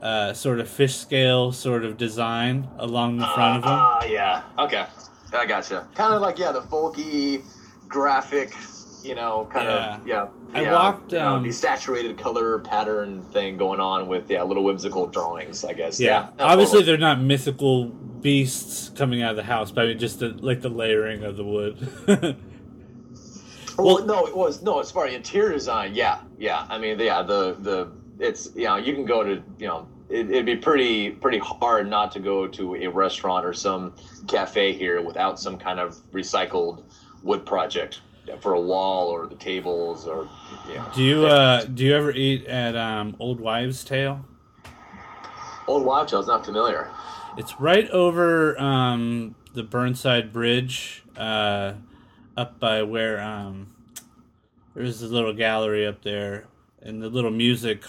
uh, 0.02 0.32
sort 0.34 0.60
of 0.60 0.68
fish 0.68 0.96
scale 0.96 1.52
sort 1.52 1.84
of 1.84 1.96
design 1.96 2.68
along 2.78 3.18
the 3.18 3.26
front 3.28 3.58
of 3.58 3.62
them. 3.62 3.72
Ah, 3.72 4.04
yeah. 4.04 4.42
Okay, 4.58 4.84
I 5.32 5.46
gotcha. 5.46 5.88
Kind 5.94 6.14
of 6.14 6.20
like 6.20 6.38
yeah, 6.38 6.52
the 6.52 6.60
folky, 6.60 7.42
graphic, 7.88 8.52
you 9.02 9.14
know, 9.14 9.48
kind 9.52 9.68
of 9.68 10.06
yeah. 10.06 10.26
I 10.52 10.62
yeah, 10.62 10.72
walked, 10.72 11.12
you 11.12 11.18
know, 11.18 11.34
um, 11.36 11.42
the 11.42 11.50
saturated 11.52 12.16
color 12.18 12.58
pattern 12.60 13.22
thing 13.32 13.56
going 13.56 13.80
on 13.80 14.06
with 14.06 14.30
yeah, 14.30 14.42
little 14.42 14.62
whimsical 14.62 15.06
drawings. 15.06 15.64
I 15.64 15.72
guess. 15.72 15.98
Yeah, 15.98 16.28
No, 16.38 16.44
obviously 16.44 16.80
totally. 16.80 16.84
they're 16.84 16.98
not 16.98 17.20
mythical 17.20 17.86
beasts 17.86 18.90
coming 18.90 19.22
out 19.22 19.30
of 19.32 19.36
the 19.36 19.42
house, 19.42 19.70
but 19.70 19.84
I 19.84 19.88
mean 19.88 19.98
just 19.98 20.20
the, 20.20 20.28
like 20.28 20.60
the 20.60 20.68
layering 20.68 21.24
of 21.24 21.36
the 21.36 21.44
wood. 21.44 21.88
Well, 23.76 23.96
Well- 23.96 24.06
no, 24.06 24.26
it 24.26 24.36
was 24.36 24.62
no. 24.62 24.80
As 24.80 24.90
far 24.90 25.06
as 25.06 25.14
interior 25.14 25.52
design, 25.52 25.94
yeah, 25.94 26.20
yeah. 26.38 26.66
I 26.68 26.78
mean, 26.78 26.98
yeah, 26.98 27.22
the 27.22 27.56
the 27.60 27.92
it's 28.18 28.50
you 28.54 28.64
know 28.64 28.76
you 28.76 28.94
can 28.94 29.04
go 29.04 29.22
to 29.22 29.42
you 29.58 29.66
know 29.66 29.88
it, 30.08 30.30
it'd 30.30 30.46
be 30.46 30.56
pretty 30.56 31.10
pretty 31.10 31.38
hard 31.38 31.88
not 31.88 32.12
to 32.12 32.20
go 32.20 32.46
to 32.46 32.76
a 32.76 32.86
restaurant 32.88 33.44
or 33.44 33.52
some 33.52 33.94
cafe 34.28 34.72
here 34.72 35.02
without 35.02 35.40
some 35.40 35.58
kind 35.58 35.80
of 35.80 35.96
recycled 36.12 36.82
wood 37.22 37.44
project 37.44 38.00
for 38.40 38.54
a 38.54 38.60
wall 38.60 39.08
or 39.08 39.26
the 39.26 39.34
tables 39.34 40.06
or 40.06 40.28
yeah. 40.70 40.90
do 40.94 41.02
you 41.02 41.26
uh, 41.26 41.64
do 41.64 41.84
you 41.84 41.94
ever 41.94 42.10
eat 42.10 42.46
at 42.46 42.74
um, 42.76 43.16
Old 43.18 43.40
Wives' 43.40 43.84
Tale? 43.84 44.24
Old 45.66 45.84
Wives 45.84 46.10
Tale 46.10 46.20
is 46.20 46.26
not 46.26 46.44
familiar. 46.44 46.90
It's 47.36 47.58
right 47.58 47.88
over 47.90 48.58
um, 48.60 49.34
the 49.54 49.62
Burnside 49.62 50.32
Bridge, 50.32 51.02
uh, 51.16 51.74
up 52.36 52.58
by 52.58 52.82
where 52.82 53.20
um, 53.20 53.74
there's 54.74 55.02
a 55.02 55.06
little 55.06 55.32
gallery 55.32 55.86
up 55.86 56.02
there 56.02 56.46
and 56.82 57.02
the 57.02 57.08
little 57.08 57.30
music 57.30 57.82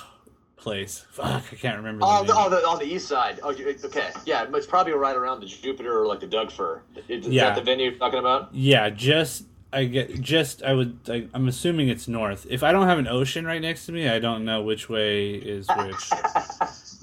place. 0.57 1.05
Fuck, 1.11 1.43
I 1.51 1.55
can't 1.55 1.77
remember. 1.77 1.99
The 1.99 2.05
Oh, 2.07 2.23
the, 2.23 2.33
oh, 2.35 2.49
the, 2.49 2.67
on 2.67 2.79
the 2.79 2.85
east 2.85 3.07
side. 3.07 3.39
Oh, 3.43 3.49
okay, 3.51 4.09
yeah, 4.25 4.45
it's 4.53 4.65
probably 4.67 4.93
right 4.93 5.15
around 5.15 5.41
the 5.41 5.45
Jupiter 5.45 5.99
or 6.01 6.07
like 6.07 6.19
the 6.19 6.27
Doug 6.27 6.51
Fir. 6.51 6.81
Is 7.07 7.27
Yeah. 7.27 7.45
that 7.49 7.55
the 7.55 7.61
venue 7.61 7.89
you're 7.89 7.99
talking 7.99 8.19
about? 8.19 8.53
Yeah, 8.53 8.89
just 8.89 9.45
I 9.73 9.85
get 9.85 10.21
just 10.21 10.63
I 10.63 10.73
would 10.73 10.97
I, 11.09 11.27
I'm 11.33 11.47
assuming 11.47 11.89
it's 11.89 12.07
north. 12.07 12.47
If 12.49 12.63
I 12.63 12.71
don't 12.71 12.87
have 12.87 12.97
an 12.97 13.07
ocean 13.07 13.45
right 13.45 13.61
next 13.61 13.85
to 13.87 13.91
me, 13.91 14.07
I 14.07 14.19
don't 14.19 14.45
know 14.45 14.61
which 14.61 14.89
way 14.89 15.31
is 15.33 15.67
which. 15.77 16.09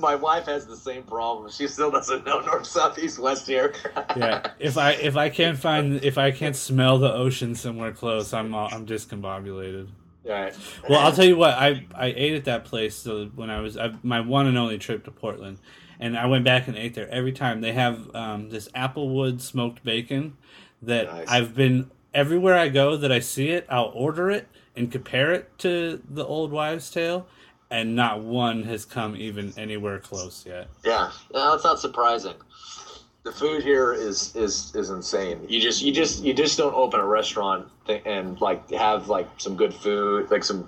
My 0.02 0.16
wife 0.16 0.46
has 0.46 0.66
the 0.66 0.76
same 0.76 1.04
problem. 1.04 1.48
She 1.50 1.68
still 1.68 1.90
doesn't 1.90 2.26
know 2.26 2.40
north, 2.40 2.66
south, 2.66 2.98
east, 2.98 3.20
west 3.20 3.46
here. 3.46 3.72
yeah, 4.16 4.50
if 4.58 4.76
I 4.76 4.92
if 4.92 5.16
I 5.16 5.28
can't 5.28 5.56
find 5.56 6.04
if 6.04 6.18
I 6.18 6.32
can't 6.32 6.56
smell 6.56 6.98
the 6.98 7.12
ocean 7.12 7.54
somewhere 7.54 7.92
close, 7.92 8.34
I'm 8.34 8.52
I'm 8.54 8.84
discombobulated. 8.84 9.88
Right. 10.24 10.54
Well, 10.88 11.00
I'll 11.00 11.12
tell 11.12 11.24
you 11.24 11.36
what. 11.36 11.54
I 11.54 11.86
I 11.94 12.06
ate 12.06 12.34
at 12.34 12.44
that 12.46 12.64
place 12.64 12.96
so 12.96 13.26
when 13.34 13.48
I 13.48 13.60
was 13.60 13.76
I, 13.76 13.94
my 14.02 14.20
one 14.20 14.48
and 14.48 14.58
only 14.58 14.76
trip 14.76 15.04
to 15.04 15.12
Portland, 15.12 15.58
and 16.00 16.18
I 16.18 16.26
went 16.26 16.44
back 16.44 16.66
and 16.66 16.76
ate 16.76 16.94
there 16.94 17.08
every 17.08 17.32
time. 17.32 17.60
They 17.60 17.72
have 17.72 18.12
um, 18.14 18.50
this 18.50 18.68
applewood 18.70 19.40
smoked 19.40 19.84
bacon 19.84 20.36
that 20.82 21.06
Nice. 21.06 21.28
I've 21.28 21.54
been 21.54 21.90
everywhere 22.12 22.56
I 22.56 22.68
go 22.68 22.96
that 22.96 23.12
I 23.12 23.20
see 23.20 23.50
it. 23.50 23.66
I'll 23.68 23.92
order 23.94 24.30
it 24.30 24.48
and 24.74 24.90
compare 24.90 25.32
it 25.32 25.56
to 25.58 26.02
the 26.08 26.24
old 26.24 26.50
wives' 26.50 26.90
tale, 26.90 27.26
and 27.72 27.96
not 27.96 28.20
one 28.20 28.62
has 28.64 28.84
come 28.84 29.16
even 29.16 29.52
anywhere 29.56 29.98
close 29.98 30.44
yet. 30.46 30.68
Yeah. 30.84 31.10
That's 31.32 31.64
not 31.64 31.80
surprising. 31.80 32.34
The 33.24 33.32
food 33.32 33.62
here 33.62 33.92
is 33.94 34.36
is 34.36 34.74
is 34.74 34.90
insane. 34.90 35.46
You 35.48 35.60
just 35.60 35.80
you 35.80 35.92
just 35.92 36.22
you 36.22 36.34
just 36.34 36.58
don't 36.58 36.74
open 36.74 37.00
a 37.00 37.06
restaurant 37.06 37.68
and 38.04 38.38
like 38.40 38.68
have 38.72 39.08
like 39.08 39.28
some 39.38 39.56
good 39.56 39.72
food, 39.72 40.30
like 40.30 40.44
some 40.44 40.66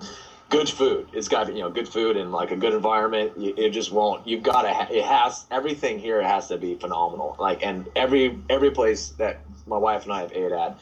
good 0.49 0.67
food. 0.67 1.07
It's 1.13 1.27
got 1.27 1.53
you 1.53 1.59
know 1.59 1.69
good 1.69 1.87
food 1.87 2.17
and 2.17 2.31
like 2.31 2.51
a 2.51 2.55
good 2.55 2.73
environment. 2.73 3.33
It 3.37 3.69
just 3.71 3.91
won't. 3.91 4.25
You've 4.25 4.41
got 4.41 4.63
to. 4.63 4.95
It 4.95 5.03
has 5.03 5.45
everything 5.51 5.99
here 5.99 6.21
It 6.21 6.25
has 6.27 6.47
to 6.47 6.57
be 6.57 6.75
phenomenal. 6.75 7.35
Like 7.37 7.61
and 7.61 7.87
every 7.95 8.39
every 8.49 8.71
place 8.71 9.09
that 9.19 9.41
my 9.67 9.77
wife 9.77 10.03
and 10.05 10.13
I 10.13 10.21
have 10.21 10.31
ate 10.31 10.53
at 10.53 10.79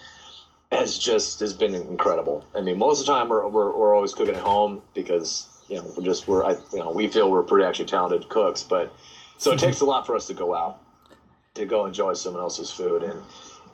has 0.72 0.98
just 0.98 1.40
has 1.40 1.54
been 1.54 1.74
incredible. 1.74 2.46
I 2.56 2.62
mean, 2.62 2.78
most 2.78 3.02
of 3.02 3.08
the 3.08 3.14
time 3.14 3.30
we're 3.30 3.48
we're, 3.48 3.76
we're 3.76 3.96
always 3.96 4.14
cooking 4.14 4.36
at 4.36 4.42
home 4.42 4.84
because 4.94 5.48
you 5.74 5.82
know 5.82 5.92
we're 5.98 6.04
just 6.04 6.28
we're 6.28 6.46
I, 6.46 6.52
you 6.72 6.80
know 6.80 6.92
we 6.92 7.08
feel 7.08 7.32
we're 7.32 7.42
pretty 7.42 7.66
actually 7.66 7.86
talented 7.86 8.30
cooks, 8.30 8.62
but 8.62 8.94
so 9.38 9.52
it 9.52 9.60
takes 9.60 9.82
a 9.82 9.86
lot 9.86 10.06
for 10.06 10.16
us 10.16 10.28
to 10.28 10.34
go 10.34 10.54
out 10.54 10.80
to 11.56 11.66
go 11.66 11.86
enjoy 11.86 12.14
someone 12.14 12.42
else's 12.42 12.72
food 12.72 13.04
and. 13.04 13.20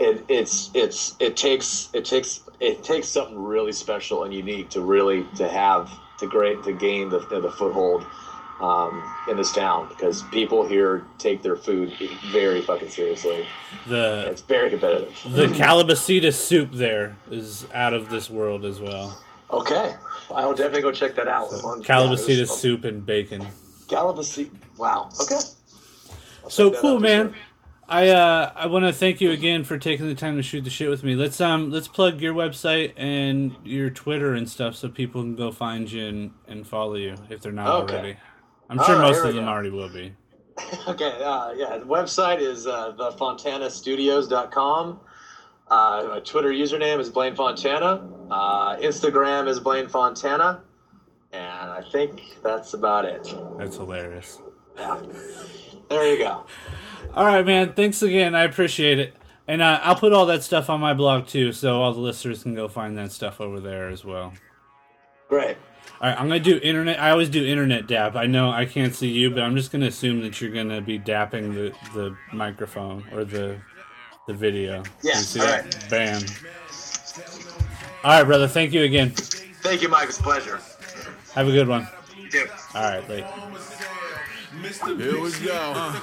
It, 0.01 0.23
it's 0.29 0.71
it's 0.73 1.17
it 1.19 1.35
takes 1.35 1.89
it 1.91 2.05
takes 2.05 2.39
it 2.61 2.85
takes 2.85 3.09
something 3.09 3.37
really 3.37 3.73
special 3.73 4.23
and 4.23 4.33
unique 4.33 4.69
to 4.69 4.79
really 4.79 5.25
to 5.35 5.45
have 5.45 5.91
to 6.19 6.25
great 6.25 6.63
to 6.63 6.71
gain 6.71 7.09
the 7.09 7.19
the 7.19 7.51
foothold 7.51 8.05
um, 8.61 9.03
in 9.29 9.35
this 9.35 9.51
town 9.51 9.89
because 9.89 10.23
people 10.31 10.65
here 10.65 11.03
take 11.17 11.41
their 11.41 11.57
food 11.57 11.91
very 12.31 12.61
fucking 12.61 12.87
seriously. 12.87 13.45
The 13.87 14.27
It's 14.31 14.41
very 14.41 14.69
competitive. 14.69 15.13
the 15.33 15.47
Calabasita 15.47 16.33
soup 16.33 16.71
there 16.71 17.17
is 17.29 17.67
out 17.73 17.93
of 17.93 18.09
this 18.09 18.29
world 18.29 18.63
as 18.63 18.79
well. 18.79 19.21
Okay, 19.51 19.95
I 20.33 20.45
will 20.45 20.53
definitely 20.53 20.81
go 20.81 20.91
check 20.91 21.15
that 21.15 21.27
out. 21.27 21.51
On- 21.63 21.83
Calabasita 21.83 22.47
soup 22.47 22.83
and 22.85 23.05
bacon. 23.05 23.45
Calabasita. 23.87 24.51
Wow. 24.77 25.09
Okay. 25.21 25.35
I'll 26.43 26.49
So 26.49 26.71
cool, 26.71 26.99
man. 26.99 27.33
sure. 27.33 27.41
I 27.91 28.09
uh 28.09 28.51
I 28.55 28.67
want 28.67 28.85
to 28.85 28.93
thank 28.93 29.19
you 29.19 29.31
again 29.31 29.63
for 29.63 29.79
taking 29.79 30.05
the 30.07 30.13
time 30.13 30.35
to 30.37 30.43
shoot 30.43 30.63
the 30.63 30.69
shit 30.69 30.91
with 30.91 31.03
me. 31.03 31.15
Let's 31.15 31.41
um 31.41 31.71
let's 31.71 31.87
plug 31.87 32.21
your 32.21 32.35
website 32.35 32.93
and 32.97 33.55
your 33.63 33.89
Twitter 33.89 34.35
and 34.35 34.47
stuff 34.47 34.75
so 34.75 34.89
people 34.89 35.23
can 35.23 35.35
go 35.35 35.51
find 35.51 35.91
you 35.91 36.05
and, 36.07 36.31
and 36.47 36.67
follow 36.67 36.93
you 36.95 37.15
if 37.29 37.41
they're 37.41 37.51
not 37.51 37.67
Okay. 37.85 37.93
already. 37.95 38.15
I'm 38.69 38.79
All 38.79 38.85
sure 38.85 38.99
right, 38.99 39.07
most 39.11 39.25
of 39.25 39.33
them 39.33 39.45
go. 39.45 39.49
already 39.51 39.71
will 39.71 39.89
be. 39.89 40.13
Okay, 40.87 41.23
uh, 41.23 41.53
yeah, 41.53 41.77
the 41.77 41.85
website 41.85 42.41
is 42.41 42.67
uh, 42.67 42.91
thefontanastudios.com. 42.99 44.99
Uh, 45.69 46.07
my 46.09 46.19
Twitter 46.19 46.49
username 46.49 46.99
is 46.99 47.09
Blaine 47.09 47.35
Fontana. 47.35 48.07
Uh, 48.31 48.77
Instagram 48.77 49.47
is 49.47 49.59
Blaine 49.59 49.87
Fontana. 49.87 50.61
And 51.31 51.69
I 51.69 51.83
think 51.91 52.37
that's 52.43 52.73
about 52.73 53.05
it. 53.05 53.33
That's 53.57 53.77
hilarious. 53.77 54.41
Yeah. 54.77 54.99
There 55.89 56.11
you 56.11 56.17
go. 56.17 56.45
All 57.13 57.25
right, 57.25 57.45
man. 57.45 57.73
Thanks 57.73 58.01
again. 58.01 58.33
I 58.33 58.43
appreciate 58.43 58.99
it. 58.99 59.15
And 59.47 59.61
uh, 59.61 59.79
I'll 59.83 59.95
put 59.95 60.13
all 60.13 60.27
that 60.27 60.43
stuff 60.43 60.69
on 60.69 60.79
my 60.79 60.93
blog 60.93 61.27
too, 61.27 61.51
so 61.53 61.81
all 61.81 61.91
the 61.91 61.99
listeners 61.99 62.43
can 62.43 62.53
go 62.53 62.67
find 62.67 62.97
that 62.99 63.11
stuff 63.11 63.41
over 63.41 63.59
there 63.59 63.89
as 63.89 64.05
well. 64.05 64.33
Great. 65.27 65.57
All 66.01 66.07
right, 66.07 66.19
I'm 66.19 66.27
gonna 66.27 66.39
do 66.39 66.59
internet. 66.61 66.99
I 66.99 67.09
always 67.09 67.29
do 67.29 67.43
internet 67.43 67.87
dap. 67.87 68.15
I 68.15 68.25
know 68.25 68.51
I 68.51 68.65
can't 68.65 68.93
see 68.93 69.09
you, 69.09 69.31
but 69.31 69.41
I'm 69.41 69.55
just 69.55 69.71
gonna 69.71 69.87
assume 69.87 70.21
that 70.21 70.39
you're 70.39 70.51
gonna 70.51 70.81
be 70.81 70.99
dapping 70.99 71.53
the, 71.53 71.73
the 71.93 72.15
microphone 72.31 73.03
or 73.11 73.25
the 73.25 73.57
the 74.29 74.35
video. 74.35 74.83
Yeah, 75.01 75.15
You 75.17 75.23
see 75.23 75.39
all 75.39 75.47
that? 75.47 75.63
right. 75.63 75.89
Bam. 75.89 76.21
All 78.03 78.11
right, 78.11 78.23
brother. 78.23 78.47
Thank 78.47 78.73
you 78.73 78.83
again. 78.83 79.09
Thank 79.09 79.81
you, 79.81 79.89
Mike. 79.89 80.09
It's 80.09 80.19
a 80.19 80.23
pleasure. 80.23 80.59
Have 81.33 81.47
a 81.47 81.51
good 81.51 81.67
one. 81.67 81.87
Dude. 82.29 82.49
All 82.75 82.83
right, 82.83 83.09
late. 83.09 83.25
Here 84.61 85.21
we 85.21 85.31
go. 85.45 85.93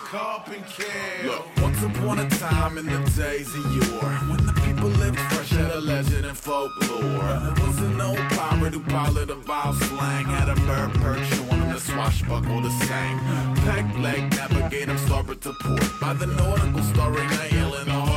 Look, 1.25 1.47
once 1.61 1.83
upon 1.83 2.19
a 2.21 2.29
time 2.31 2.79
in 2.79 2.87
the 2.87 2.99
days 3.17 3.49
of 3.55 3.65
yore, 3.77 4.11
when 4.31 4.45
the 4.47 4.53
people 4.65 4.89
lived 4.89 5.19
fresh 5.19 5.51
had 5.51 5.71
a 5.73 5.81
legend 5.81 6.25
and 6.27 6.37
folklore. 6.37 7.53
There 7.55 7.67
was 7.67 7.79
an 7.81 8.01
old 8.01 8.17
pirate 8.31 8.75
who 8.75 8.81
piloted 8.81 9.31
a 9.31 9.35
vile 9.35 9.73
slang, 9.75 10.25
had 10.25 10.49
a 10.49 10.55
bird 10.55 10.93
perch 10.95 11.33
on 11.51 11.61
him 11.61 11.75
to 11.75 11.81
swashbuckle 11.81 12.63
the 12.63 12.71
same. 12.87 13.19
Peg 13.67 13.99
leg, 13.99 14.31
navigate 14.37 14.89
him 14.89 14.99
starboard 14.99 15.41
to 15.43 15.53
port. 15.61 15.83
By 16.01 16.15
the 16.15 16.27
nautical 16.27 16.83
starring 16.83 17.29
a 17.29 17.47
hill 17.55 17.75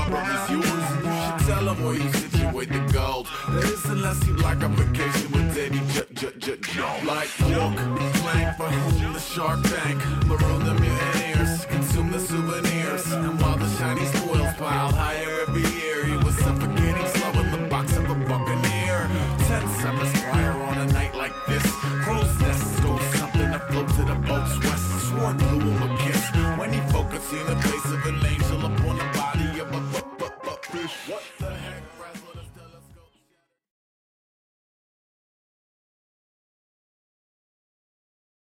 yours. 0.09 0.49
You 0.49 0.61
should 0.61 1.39
tell 1.47 1.65
him 1.69 1.83
where 1.83 1.95
you 1.95 2.11
situate 2.13 2.69
the 2.69 2.79
gold. 2.93 3.27
Is 3.49 3.85
unless 3.85 4.25
you 4.27 4.35
like 4.37 4.61
a 4.63 4.69
vacation 4.69 5.31
with 5.31 5.53
Davy 5.53 5.81
J. 5.93 6.01
J. 6.13 6.57
J. 6.61 6.81
Like 7.05 7.29
joke, 7.49 7.75
playing 8.23 8.53
for 8.57 8.69
whom 8.69 9.13
the 9.13 9.19
shark 9.19 9.61
tank. 9.63 9.97
Maroon 10.25 10.65
the 10.65 10.73
mutineers, 10.73 11.65
consume 11.65 12.11
the 12.11 12.19
souvenirs. 12.19 13.11
And 13.11 13.39
while 13.41 13.57
the 13.57 13.69
shiny 13.77 14.05
spoils 14.05 14.53
pile 14.57 14.91
higher 14.91 15.45
every 15.47 15.65
year, 15.79 16.05
he 16.05 16.17
was 16.25 16.35
suffocating 16.37 17.07
slow 17.15 17.41
in 17.41 17.51
the 17.51 17.67
box 17.69 17.95
of 17.97 18.09
a 18.09 18.15
buccaneer. 18.15 19.09
Ten 19.47 19.67
summers 19.79 20.13
prior 20.21 20.51
on 20.51 20.77
a 20.77 20.87
night 20.93 21.15
like 21.15 21.33
this, 21.47 21.65
crow's 22.03 22.39
nests 22.41 22.79
something 23.19 23.51
to 23.51 23.59
float 23.69 23.87
to 23.89 24.03
the 24.03 24.15
boat's 24.27 24.57
west. 24.65 24.85
Sworn 25.07 25.37
blew 25.37 25.59
him 25.59 25.83
a 25.83 25.97
kiss 25.97 26.23
when 26.57 26.73
he 26.73 26.79
focused 26.91 27.31
in 27.33 27.45
the 27.47 27.68